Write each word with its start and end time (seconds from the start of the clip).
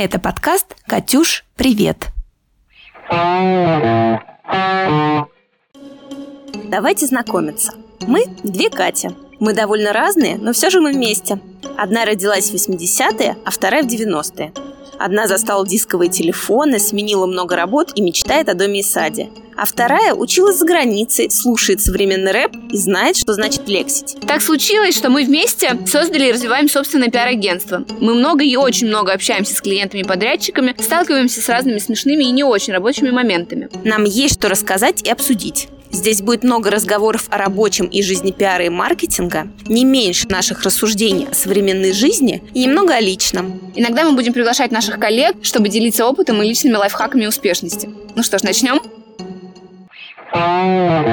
Это 0.00 0.20
подкаст 0.20 0.76
«Катюш, 0.86 1.44
привет!» 1.56 2.06
Давайте 6.70 7.06
знакомиться. 7.06 7.72
Мы– 8.06 8.26
две 8.44 8.70
Катя. 8.70 9.12
Мы 9.40 9.54
довольно 9.54 9.92
разные, 9.92 10.36
но 10.36 10.52
все 10.52 10.70
же 10.70 10.80
мы 10.80 10.92
вместе. 10.92 11.40
Одна 11.76 12.04
родилась 12.04 12.48
в 12.48 12.54
80-е, 12.54 13.38
а 13.44 13.50
вторая 13.50 13.82
в 13.82 13.86
90-е. 13.86 14.52
Одна 15.00 15.26
застала 15.26 15.66
дисковые 15.66 16.10
телефоны, 16.10 16.78
сменила 16.78 17.26
много 17.26 17.56
работ 17.56 17.90
и 17.96 18.00
мечтает 18.00 18.48
о 18.48 18.54
доме 18.54 18.80
и 18.80 18.82
саде. 18.84 19.30
А 19.58 19.64
вторая 19.64 20.14
училась 20.14 20.58
за 20.58 20.64
границей, 20.64 21.32
слушает 21.32 21.80
современный 21.80 22.30
рэп 22.30 22.52
и 22.70 22.78
знает, 22.78 23.16
что 23.16 23.34
значит 23.34 23.68
лексить. 23.68 24.16
Так 24.24 24.40
случилось, 24.40 24.96
что 24.96 25.10
мы 25.10 25.24
вместе 25.24 25.76
создали 25.84 26.28
и 26.28 26.32
развиваем 26.32 26.68
собственное 26.68 27.08
пиар-агентство. 27.08 27.84
Мы 28.00 28.14
много 28.14 28.44
и 28.44 28.54
очень 28.54 28.86
много 28.86 29.12
общаемся 29.12 29.56
с 29.56 29.60
клиентами 29.60 30.02
и 30.02 30.04
подрядчиками, 30.04 30.76
сталкиваемся 30.78 31.40
с 31.40 31.48
разными 31.48 31.78
смешными 31.78 32.22
и 32.22 32.30
не 32.30 32.44
очень 32.44 32.72
рабочими 32.72 33.10
моментами. 33.10 33.68
Нам 33.82 34.04
есть 34.04 34.34
что 34.34 34.48
рассказать 34.48 35.02
и 35.02 35.10
обсудить. 35.10 35.66
Здесь 35.90 36.22
будет 36.22 36.44
много 36.44 36.70
разговоров 36.70 37.26
о 37.30 37.38
рабочем 37.38 37.86
и 37.86 38.00
жизни 38.02 38.30
пиара 38.30 38.64
и 38.64 38.68
маркетинга, 38.68 39.48
не 39.66 39.84
меньше 39.84 40.28
наших 40.28 40.62
рассуждений 40.62 41.26
о 41.28 41.34
современной 41.34 41.92
жизни 41.92 42.44
и 42.54 42.66
немного 42.66 42.94
о 42.94 43.00
личном. 43.00 43.72
Иногда 43.74 44.04
мы 44.04 44.12
будем 44.12 44.34
приглашать 44.34 44.70
наших 44.70 45.00
коллег, 45.00 45.34
чтобы 45.42 45.68
делиться 45.68 46.06
опытом 46.06 46.40
и 46.42 46.46
личными 46.46 46.76
лайфхаками 46.76 47.26
успешности. 47.26 47.90
Ну 48.14 48.22
что 48.22 48.38
ж, 48.38 48.42
начнем? 48.42 48.80
Это 50.30 51.06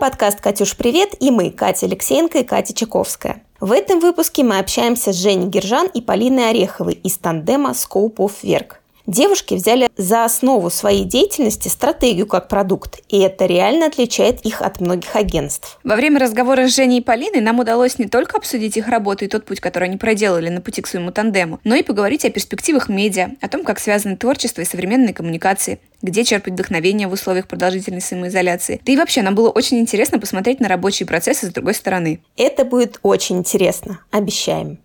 подкаст 0.00 0.40
«Катюш, 0.40 0.76
привет» 0.76 1.10
и 1.20 1.30
мы, 1.30 1.50
Катя 1.52 1.86
Алексеенко 1.86 2.38
и 2.38 2.44
Катя 2.44 2.74
Чаковская. 2.74 3.44
В 3.60 3.70
этом 3.70 4.00
выпуске 4.00 4.42
мы 4.42 4.58
общаемся 4.58 5.12
с 5.12 5.16
Женей 5.16 5.46
Гержан 5.46 5.86
и 5.86 6.00
Полиной 6.00 6.50
Ореховой 6.50 6.94
из 6.94 7.16
тандема 7.18 7.70
Scope 7.70 8.16
of 8.16 8.32
Work. 8.42 8.78
Девушки 9.08 9.54
взяли 9.54 9.88
за 9.96 10.26
основу 10.26 10.68
своей 10.68 11.04
деятельности 11.04 11.68
стратегию 11.68 12.26
как 12.26 12.46
продукт, 12.46 13.00
и 13.08 13.18
это 13.20 13.46
реально 13.46 13.86
отличает 13.86 14.42
их 14.42 14.60
от 14.60 14.82
многих 14.82 15.16
агентств. 15.16 15.78
Во 15.82 15.96
время 15.96 16.20
разговора 16.20 16.68
с 16.68 16.74
Женей 16.74 16.98
и 16.98 17.02
Полиной 17.02 17.40
нам 17.40 17.58
удалось 17.58 17.98
не 17.98 18.04
только 18.04 18.36
обсудить 18.36 18.76
их 18.76 18.86
работу 18.86 19.24
и 19.24 19.28
тот 19.28 19.46
путь, 19.46 19.60
который 19.60 19.88
они 19.88 19.96
проделали 19.96 20.50
на 20.50 20.60
пути 20.60 20.82
к 20.82 20.86
своему 20.86 21.10
тандему, 21.10 21.58
но 21.64 21.74
и 21.74 21.82
поговорить 21.82 22.26
о 22.26 22.30
перспективах 22.30 22.90
медиа, 22.90 23.30
о 23.40 23.48
том, 23.48 23.64
как 23.64 23.80
связаны 23.80 24.18
творчество 24.18 24.60
и 24.60 24.66
современные 24.66 25.14
коммуникации, 25.14 25.80
где 26.02 26.22
черпать 26.22 26.52
вдохновение 26.52 27.08
в 27.08 27.12
условиях 27.12 27.48
продолжительной 27.48 28.02
самоизоляции. 28.02 28.78
Да 28.84 28.92
и 28.92 28.96
вообще, 28.98 29.22
нам 29.22 29.34
было 29.34 29.48
очень 29.48 29.78
интересно 29.78 30.18
посмотреть 30.18 30.60
на 30.60 30.68
рабочие 30.68 31.06
процессы 31.06 31.46
с 31.46 31.50
другой 31.50 31.72
стороны. 31.72 32.20
Это 32.36 32.66
будет 32.66 33.00
очень 33.02 33.38
интересно, 33.38 34.00
обещаем. 34.10 34.80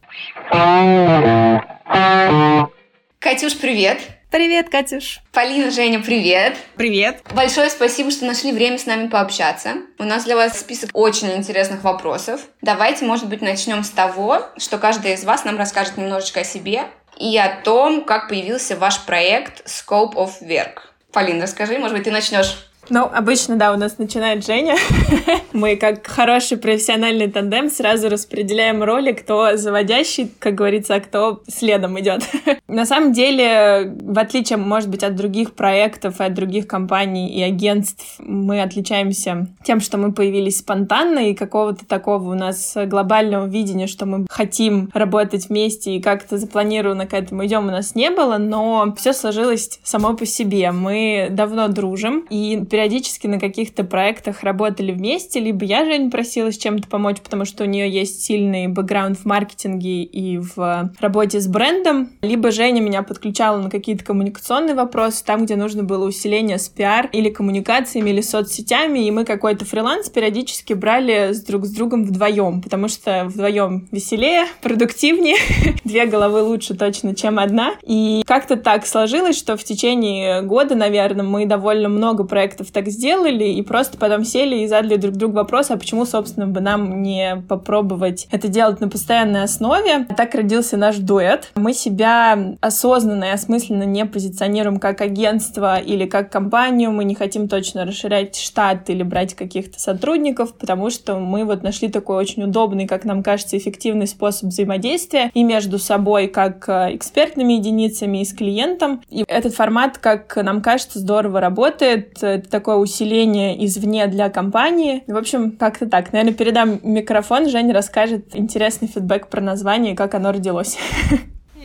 Катюш, 3.23 3.57
привет! 3.57 4.01
Привет, 4.31 4.69
Катюш. 4.69 5.21
Полина, 5.31 5.71
Женя, 5.71 6.01
привет. 6.01 6.57
Привет. 6.75 7.21
Большое 7.33 7.69
спасибо, 7.69 8.11
что 8.11 8.25
нашли 8.25 8.51
время 8.51 8.77
с 8.77 8.85
нами 8.85 9.07
пообщаться. 9.07 9.75
У 9.97 10.03
нас 10.03 10.25
для 10.25 10.35
вас 10.35 10.59
список 10.59 10.89
очень 10.91 11.31
интересных 11.31 11.85
вопросов. 11.85 12.41
Давайте, 12.61 13.05
может 13.05 13.29
быть, 13.29 13.41
начнем 13.41 13.85
с 13.85 13.91
того, 13.91 14.41
что 14.57 14.77
каждый 14.77 15.13
из 15.13 15.23
вас 15.23 15.45
нам 15.45 15.57
расскажет 15.57 15.95
немножечко 15.95 16.41
о 16.41 16.43
себе 16.43 16.83
и 17.17 17.37
о 17.37 17.61
том, 17.61 18.03
как 18.03 18.27
появился 18.27 18.75
ваш 18.75 19.05
проект 19.05 19.65
Scope 19.69 20.15
of 20.15 20.41
Work. 20.41 20.79
Полина, 21.13 21.43
расскажи, 21.43 21.77
может 21.77 21.95
быть, 21.95 22.03
ты 22.03 22.11
начнешь 22.11 22.57
ну, 22.89 23.05
обычно, 23.05 23.55
да, 23.55 23.73
у 23.73 23.77
нас 23.77 23.97
начинает 23.97 24.45
Женя. 24.45 24.75
Мы, 25.53 25.77
как 25.77 26.05
хороший 26.05 26.57
профессиональный 26.57 27.29
тандем, 27.29 27.69
сразу 27.69 28.09
распределяем 28.09 28.83
роли, 28.83 29.13
кто 29.13 29.55
заводящий, 29.55 30.31
как 30.39 30.55
говорится, 30.55 30.95
а 30.95 30.99
кто 30.99 31.43
следом 31.47 31.99
идет. 31.99 32.23
На 32.67 32.85
самом 32.85 33.13
деле, 33.13 33.95
в 34.01 34.19
отличие, 34.19 34.57
может 34.57 34.89
быть, 34.89 35.03
от 35.03 35.15
других 35.15 35.53
проектов 35.53 36.19
и 36.19 36.23
от 36.23 36.33
других 36.33 36.67
компаний 36.67 37.29
и 37.29 37.41
агентств, 37.41 38.15
мы 38.19 38.61
отличаемся 38.61 39.47
тем, 39.63 39.79
что 39.79 39.97
мы 39.97 40.11
появились 40.11 40.59
спонтанно, 40.59 41.29
и 41.29 41.35
какого-то 41.35 41.85
такого 41.85 42.31
у 42.31 42.35
нас 42.35 42.75
глобального 42.75 43.47
видения, 43.47 43.87
что 43.87 44.05
мы 44.05 44.25
хотим 44.29 44.89
работать 44.93 45.49
вместе 45.49 45.95
и 45.95 46.01
как-то 46.01 46.37
запланированно 46.37 47.05
к 47.05 47.13
этому 47.13 47.45
идем, 47.45 47.67
у 47.67 47.71
нас 47.71 47.95
не 47.95 48.09
было, 48.09 48.37
но 48.37 48.93
все 48.97 49.13
сложилось 49.13 49.79
само 49.83 50.15
по 50.15 50.25
себе. 50.25 50.71
Мы 50.71 51.27
давно 51.29 51.67
дружим, 51.67 52.25
и 52.29 52.65
периодически 52.73 53.27
на 53.27 53.39
каких-то 53.39 53.83
проектах 53.83 54.41
работали 54.41 54.91
вместе, 54.91 55.39
либо 55.39 55.63
я 55.63 55.85
Женю 55.85 56.09
просила 56.09 56.51
с 56.51 56.57
чем-то 56.57 56.87
помочь, 56.87 57.17
потому 57.21 57.45
что 57.45 57.65
у 57.65 57.67
нее 57.67 57.87
есть 57.87 58.23
сильный 58.23 58.67
бэкграунд 58.67 59.19
в 59.19 59.25
маркетинге 59.25 60.01
и 60.01 60.39
в 60.39 60.89
работе 60.99 61.39
с 61.39 61.45
брендом, 61.45 62.09
либо 62.23 62.49
Женя 62.49 62.81
меня 62.81 63.03
подключала 63.03 63.59
на 63.59 63.69
какие-то 63.69 64.03
коммуникационные 64.03 64.73
вопросы, 64.73 65.23
там, 65.23 65.45
где 65.45 65.55
нужно 65.55 65.83
было 65.83 66.03
усиление 66.03 66.57
с 66.57 66.67
пиар 66.67 67.09
или 67.13 67.29
коммуникациями, 67.29 68.09
или 68.09 68.21
соцсетями, 68.21 69.05
и 69.05 69.11
мы 69.11 69.23
какой-то 69.23 69.65
фриланс 69.65 70.09
периодически 70.09 70.73
брали 70.73 71.31
с 71.31 71.43
друг 71.43 71.65
с 71.65 71.69
другом 71.69 72.05
вдвоем, 72.05 72.63
потому 72.63 72.87
что 72.87 73.25
вдвоем 73.25 73.87
веселее, 73.91 74.47
продуктивнее, 74.63 75.37
две 75.83 76.07
головы 76.07 76.41
лучше 76.41 76.73
точно, 76.73 77.13
чем 77.13 77.37
одна. 77.37 77.75
И 77.83 78.23
как-то 78.25 78.55
так 78.55 78.87
сложилось, 78.87 79.37
что 79.37 79.57
в 79.57 79.63
течение 79.63 80.41
года, 80.41 80.73
наверное, 80.73 81.23
мы 81.23 81.45
довольно 81.45 81.87
много 81.87 82.23
проектов 82.23 82.62
проектов 82.63 82.71
так 82.71 82.87
сделали, 82.87 83.45
и 83.45 83.61
просто 83.61 83.97
потом 83.97 84.23
сели 84.23 84.63
и 84.63 84.67
задали 84.67 84.97
друг 84.97 85.15
другу 85.15 85.35
вопрос, 85.35 85.71
а 85.71 85.77
почему, 85.77 86.05
собственно, 86.05 86.47
бы 86.47 86.61
нам 86.61 87.01
не 87.01 87.43
попробовать 87.47 88.27
это 88.31 88.47
делать 88.47 88.79
на 88.79 88.89
постоянной 88.89 89.43
основе. 89.43 90.05
Так 90.17 90.35
родился 90.35 90.77
наш 90.77 90.97
дуэт. 90.97 91.51
Мы 91.55 91.73
себя 91.73 92.55
осознанно 92.61 93.25
и 93.25 93.29
осмысленно 93.29 93.83
не 93.83 94.05
позиционируем 94.05 94.79
как 94.79 95.01
агентство 95.01 95.77
или 95.77 96.05
как 96.05 96.31
компанию, 96.31 96.91
мы 96.91 97.03
не 97.03 97.15
хотим 97.15 97.47
точно 97.47 97.85
расширять 97.85 98.35
штат 98.35 98.89
или 98.89 99.03
брать 99.03 99.33
каких-то 99.33 99.79
сотрудников, 99.79 100.53
потому 100.57 100.89
что 100.89 101.19
мы 101.19 101.45
вот 101.45 101.63
нашли 101.63 101.89
такой 101.89 102.17
очень 102.17 102.43
удобный, 102.43 102.87
как 102.87 103.05
нам 103.05 103.23
кажется, 103.23 103.57
эффективный 103.57 104.07
способ 104.07 104.49
взаимодействия 104.49 105.31
и 105.33 105.43
между 105.43 105.79
собой, 105.79 106.27
как 106.27 106.67
э, 106.69 106.95
экспертными 106.95 107.53
единицами, 107.53 108.21
и 108.21 108.25
с 108.25 108.33
клиентом. 108.33 109.01
И 109.09 109.23
этот 109.27 109.53
формат, 109.53 109.97
как 109.97 110.35
нам 110.35 110.61
кажется, 110.61 110.99
здорово 110.99 111.39
работает. 111.39 112.21
Это 112.21 112.52
такое 112.53 112.75
усиление 112.75 113.65
извне 113.65 114.05
для 114.05 114.29
компании. 114.29 115.03
В 115.07 115.17
общем, 115.17 115.57
как-то 115.57 115.89
так. 115.89 116.13
Наверное, 116.13 116.35
передам 116.35 116.79
микрофон, 116.83 117.49
Женя 117.49 117.73
расскажет 117.73 118.35
интересный 118.35 118.87
фидбэк 118.87 119.27
про 119.27 119.41
название 119.41 119.93
и 119.93 119.95
как 119.95 120.13
оно 120.13 120.31
родилось. 120.31 120.77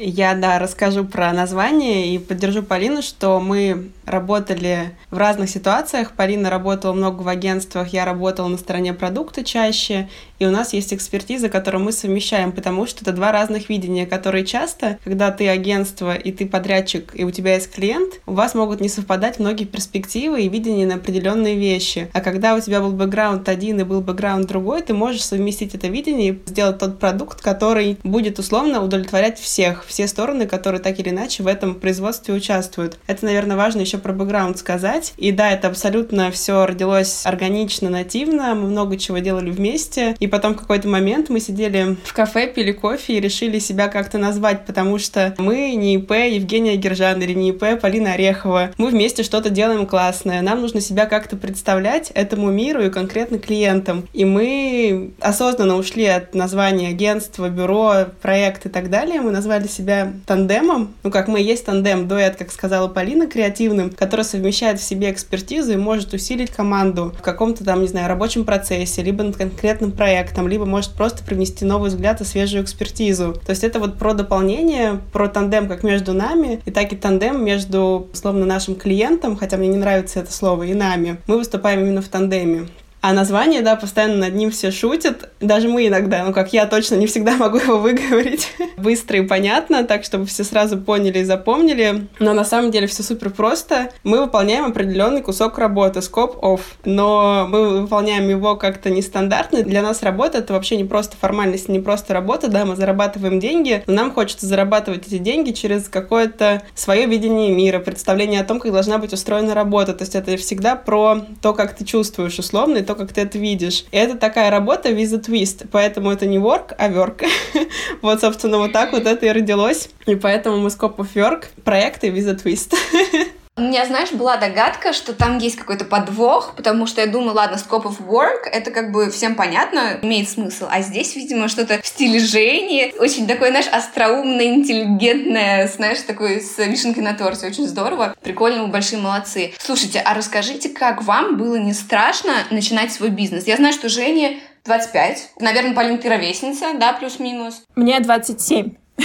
Я, 0.01 0.35
да, 0.35 0.61
расскажу 0.61 1.05
про 1.05 1.33
название 1.33 2.15
и 2.15 2.19
поддержу 2.19 2.63
Полину, 2.63 3.03
что 3.03 3.41
мы 3.41 3.91
работали 4.07 4.97
в 5.11 5.19
разных 5.19 5.51
ситуациях. 5.51 6.13
Полина 6.13 6.51
работала 6.51 6.93
много 6.93 7.23
в 7.23 7.29
агентствах, 7.29 7.89
я 7.89 8.05
работала 8.05 8.47
на 8.47 8.59
стороне 8.59 8.95
продукта 8.95 9.43
чаще, 9.43 10.09
и 10.39 10.47
у 10.47 10.51
нас 10.51 10.73
есть 10.73 10.95
экспертиза, 10.95 11.49
которую 11.49 11.85
мы 11.85 11.93
совмещаем, 11.93 12.53
потому 12.53 12.87
что 12.87 13.03
это 13.03 13.13
два 13.13 13.33
разных 13.33 13.69
видения, 13.69 14.07
которые 14.07 14.45
часто, 14.45 14.99
когда 15.05 15.31
ты 15.31 15.49
агентство 15.49 16.15
и 16.15 16.33
ты 16.33 16.47
подрядчик, 16.47 17.13
и 17.15 17.25
у 17.25 17.31
тебя 17.31 17.55
есть 17.55 17.73
клиент, 17.73 18.21
у 18.27 18.33
вас 18.33 18.55
могут 18.55 18.81
не 18.81 18.89
совпадать 18.89 19.39
многие 19.39 19.65
перспективы 19.65 20.43
и 20.43 20.49
видения 20.49 20.87
на 20.87 20.95
определенные 20.95 21.57
вещи. 21.57 22.09
А 22.13 22.21
когда 22.21 22.55
у 22.55 22.61
тебя 22.61 22.81
был 22.81 22.93
бэкграунд 22.93 23.49
один 23.49 23.81
и 23.81 23.85
был 23.85 24.01
бэкграунд 24.01 24.47
другой, 24.47 24.83
ты 24.83 24.95
можешь 24.95 25.25
совместить 25.25 25.75
это 25.75 25.89
видение 25.89 26.33
и 26.33 26.39
сделать 26.47 26.79
тот 26.79 26.99
продукт, 26.99 27.41
который 27.41 27.99
будет 28.05 28.39
условно 28.39 28.83
удовлетворять 28.83 29.39
всех, 29.39 29.85
все 29.87 30.07
стороны, 30.07 30.47
которые 30.47 30.81
так 30.81 30.99
или 31.01 31.11
иначе 31.11 31.43
в 31.43 31.47
этом 31.47 31.75
производстве 31.75 32.35
участвуют. 32.35 32.99
Это, 33.07 33.25
наверное, 33.25 33.57
важно 33.57 33.81
еще 33.81 33.99
про 33.99 34.13
бэкграунд 34.13 34.59
сказать. 34.59 35.13
И 35.17 35.33
да, 35.33 35.51
это 35.51 35.69
абсолютно 35.69 36.31
все 36.31 36.65
родилось 36.67 37.27
органично, 37.27 37.91
нативно, 37.91 38.55
мы 38.55 38.69
много 38.69 38.97
чего 38.97 39.19
делали 39.19 39.51
вместе. 39.51 40.17
И 40.21 40.28
потом 40.29 40.55
в 40.55 40.59
какой-то 40.59 40.89
момент 40.89 41.29
мы 41.29 41.41
сидели 41.41 41.97
в 42.05 42.13
кафе, 42.13 42.47
пили 42.47 42.73
кофе 42.73 43.15
и 43.15 43.21
решили 43.21 43.59
себя 43.59 43.89
как-то 43.89 44.19
назвать, 44.19 44.67
потому 44.67 44.99
что 44.99 45.35
мы 45.39 45.75
не 45.75 45.95
ИП 45.97 46.13
Евгения 46.13 46.77
Гержан 46.77 47.21
или 47.23 47.35
не 47.35 47.51
ИП 47.51 47.81
Полина 47.81 48.13
Орехова. 48.13 48.71
Мы 48.79 48.91
вместе 48.91 49.23
что-то 49.23 49.51
делаем 49.51 49.87
классное. 49.87 50.43
Нам 50.43 50.61
нужно 50.61 50.81
себя 50.81 51.07
как-то 51.07 51.37
представлять 51.37 52.11
этому 52.15 52.51
миру 52.51 52.83
и 52.83 52.91
конкретно 52.91 53.39
клиентам. 53.39 54.07
И 54.13 54.25
мы 54.25 55.13
осознанно 55.21 55.77
ушли 55.77 56.05
от 56.07 56.35
названия 56.35 56.89
агентства, 56.89 57.49
бюро, 57.49 58.07
проект 58.21 58.67
и 58.67 58.69
так 58.69 58.91
далее. 58.91 59.21
Мы 59.21 59.31
назвали 59.31 59.67
себя 59.67 60.13
тандемом. 60.27 60.95
Ну, 61.03 61.11
как 61.11 61.29
мы 61.29 61.41
есть 61.41 61.65
тандем, 61.65 62.09
дуэт, 62.09 62.37
как 62.37 62.53
сказала 62.53 62.89
Полина, 62.89 63.27
креативным, 63.27 63.91
который 63.91 64.25
совмещает 64.25 64.81
в 64.81 64.85
себе 64.85 65.11
экспертизу 65.11 65.73
и 65.73 65.77
может 65.77 66.13
усилить 66.13 66.51
команду 66.51 67.15
в 67.19 67.23
каком-то 67.23 67.65
там, 67.65 67.83
не 67.83 67.89
знаю, 67.89 68.09
рабочем 68.09 68.45
процессе, 68.45 69.03
либо 69.03 69.23
над 69.25 69.37
конкретным 69.37 69.93
проектом, 70.19 70.49
либо 70.49 70.67
может 70.67 70.93
просто 70.93 71.23
принести 71.23 71.65
новый 71.65 71.91
взгляд 71.91 72.21
и 72.21 72.25
свежую 72.25 72.65
экспертизу. 72.65 73.35
То 73.35 73.51
есть 73.51 73.63
это 73.63 73.79
вот 73.79 73.99
про 73.99 74.15
дополнение, 74.15 75.01
про 75.13 75.29
тандем 75.29 75.69
как 75.69 75.85
между 75.85 76.13
нами, 76.13 76.61
и 76.65 76.71
так 76.71 76.93
и 76.93 76.97
тандем 76.97 77.45
между, 77.45 78.09
условно, 78.13 78.45
нашим 78.45 78.75
клиентом, 78.75 79.37
хотя 79.37 79.57
мне 79.57 79.69
не 79.69 79.77
нравится 79.77 80.21
это 80.21 80.33
слово, 80.33 80.65
и 80.65 80.75
нами. 80.75 81.19
Мы 81.27 81.39
выступаем 81.39 81.81
именно 81.81 82.03
в 82.03 82.09
тандеме. 82.09 82.67
А 83.01 83.13
название, 83.13 83.63
да, 83.63 83.77
постоянно 83.77 84.17
над 84.17 84.35
ним 84.35 84.51
все 84.51 84.71
шутят. 84.71 85.31
Даже 85.41 85.69
мы 85.69 85.87
иногда, 85.87 86.25
ну 86.25 86.33
как 86.33 86.53
я 86.53 86.67
точно 86.67 86.97
не 86.97 87.07
всегда 87.07 87.33
могу 87.37 87.59
его 87.59 87.79
выговорить 87.79 88.53
быстро 88.77 89.19
и 89.19 89.23
понятно, 89.23 89.85
так 89.85 90.05
чтобы 90.05 90.27
все 90.27 90.45
сразу 90.45 90.79
поняли 90.79 91.21
и 91.21 91.25
запомнили. 91.25 92.09
Но 92.19 92.33
на 92.33 92.45
самом 92.45 92.71
деле 92.71 92.87
все 92.87 93.03
супер 93.03 93.31
просто. 93.31 93.91
Мы 94.03 94.21
выполняем 94.21 94.65
определенный 94.65 95.23
кусок 95.23 95.59
работы, 95.59 96.01
scope 96.01 96.41
of, 96.41 96.61
но 96.85 97.47
мы 97.49 97.81
выполняем 97.81 98.29
его 98.29 98.57
как-то 98.57 98.91
нестандартно. 98.91 99.63
Для 99.63 99.83
нас 99.83 100.03
работа— 100.03 100.39
это 100.39 100.53
вообще 100.53 100.77
не 100.77 100.85
просто 100.85 101.17
формальность, 101.17 101.69
не 101.69 101.81
просто 101.81 102.15
работа, 102.15 102.49
да, 102.49 102.65
мы 102.65 102.77
зарабатываем 102.77 103.39
деньги, 103.41 103.83
но 103.87 103.95
нам 103.95 104.13
хочется 104.13 104.47
зарабатывать 104.47 105.07
эти 105.07 105.19
деньги 105.19 105.53
через 105.53 105.89
какое-то 105.89 106.63
свое 106.75 107.07
видение 107.07 107.53
мира, 107.53 107.79
представление 107.79 108.41
о 108.41 108.45
том, 108.45 108.61
как 108.61 108.73
должна 108.73 108.99
быть 108.99 109.13
устроена 109.13 109.55
работа. 109.55 109.93
То 109.93 110.03
есть 110.03 110.15
это 110.15 110.37
всегда 110.37 110.77
про 110.77 111.23
то, 111.41 111.55
как 111.55 111.77
ты 111.77 111.85
чувствуешь 111.85 112.39
условно, 112.39 112.79
то, 112.89 112.95
как 112.95 113.13
ты 113.13 113.21
это 113.21 113.39
видишь. 113.39 113.85
И 113.93 113.97
это 113.99 114.17
такая 114.17 114.51
работа 114.51 114.91
a 115.13 115.19
twist, 115.19 115.69
поэтому 115.71 116.11
это 116.11 116.27
не 116.27 116.39
work, 116.39 116.75
а 116.79 116.89
work. 116.89 117.27
вот, 118.03 118.21
собственно, 118.21 118.57
вот 118.57 118.73
так 118.73 118.93
вот 118.93 119.07
это 119.07 119.27
и 119.27 119.31
родилось. 119.31 119.91
И 120.07 120.15
поэтому 120.15 120.57
мы 120.57 120.69
Scope 120.69 120.97
of 120.97 121.09
Work 121.15 121.49
проекты 121.65 122.09
a 122.27 122.33
twist. 122.33 122.75
У 123.59 123.61
меня, 123.61 123.85
знаешь, 123.87 124.13
была 124.13 124.37
догадка, 124.37 124.93
что 124.93 125.13
там 125.13 125.39
есть 125.39 125.57
какой-то 125.57 125.85
подвох, 125.85 126.55
потому 126.55 126.87
что 126.87 127.01
я 127.01 127.09
думаю, 127.09 127.35
ладно, 127.35 127.57
scope 127.57 127.87
of 127.87 127.97
work, 128.07 128.45
это 128.45 128.71
как 128.71 128.93
бы 128.93 129.11
всем 129.11 129.35
понятно, 129.35 129.99
имеет 130.01 130.29
смысл. 130.29 130.69
А 130.71 130.81
здесь, 130.81 131.17
видимо, 131.17 131.49
что-то 131.49 131.83
в 131.83 131.87
стиле 131.87 132.21
Жени, 132.21 132.95
очень 133.01 133.27
такое, 133.27 133.51
знаешь, 133.51 133.67
остроумное, 133.67 134.47
интеллигентное, 134.47 135.67
знаешь, 135.67 136.03
такой 136.03 136.41
с 136.41 136.57
вишенкой 136.59 137.03
на 137.03 137.15
торте. 137.15 137.49
Очень 137.49 137.67
здорово. 137.67 138.15
Прикольно, 138.23 138.63
вы 138.63 138.69
большие 138.69 139.03
молодцы. 139.03 139.53
Слушайте, 139.59 139.99
а 140.05 140.15
расскажите, 140.15 140.69
как 140.69 141.03
вам 141.03 141.37
было 141.37 141.57
не 141.57 141.73
страшно 141.73 142.35
начинать 142.53 142.93
свой 142.93 143.11
бизнес? 143.11 143.49
Я 143.49 143.57
знаю, 143.57 143.75
что 143.75 143.89
Жене 143.89 144.39
25. 144.67 145.31
Наверное, 145.41 145.75
Полин, 145.75 145.99
ты 145.99 146.09
ровесница, 146.09 146.75
да, 146.79 146.93
плюс-минус? 146.93 147.65
Мне 147.75 147.99
27. 147.99 148.71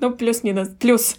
Ну, 0.00 0.10
плюс-минус. 0.10 0.70
Плюс. 0.80 1.14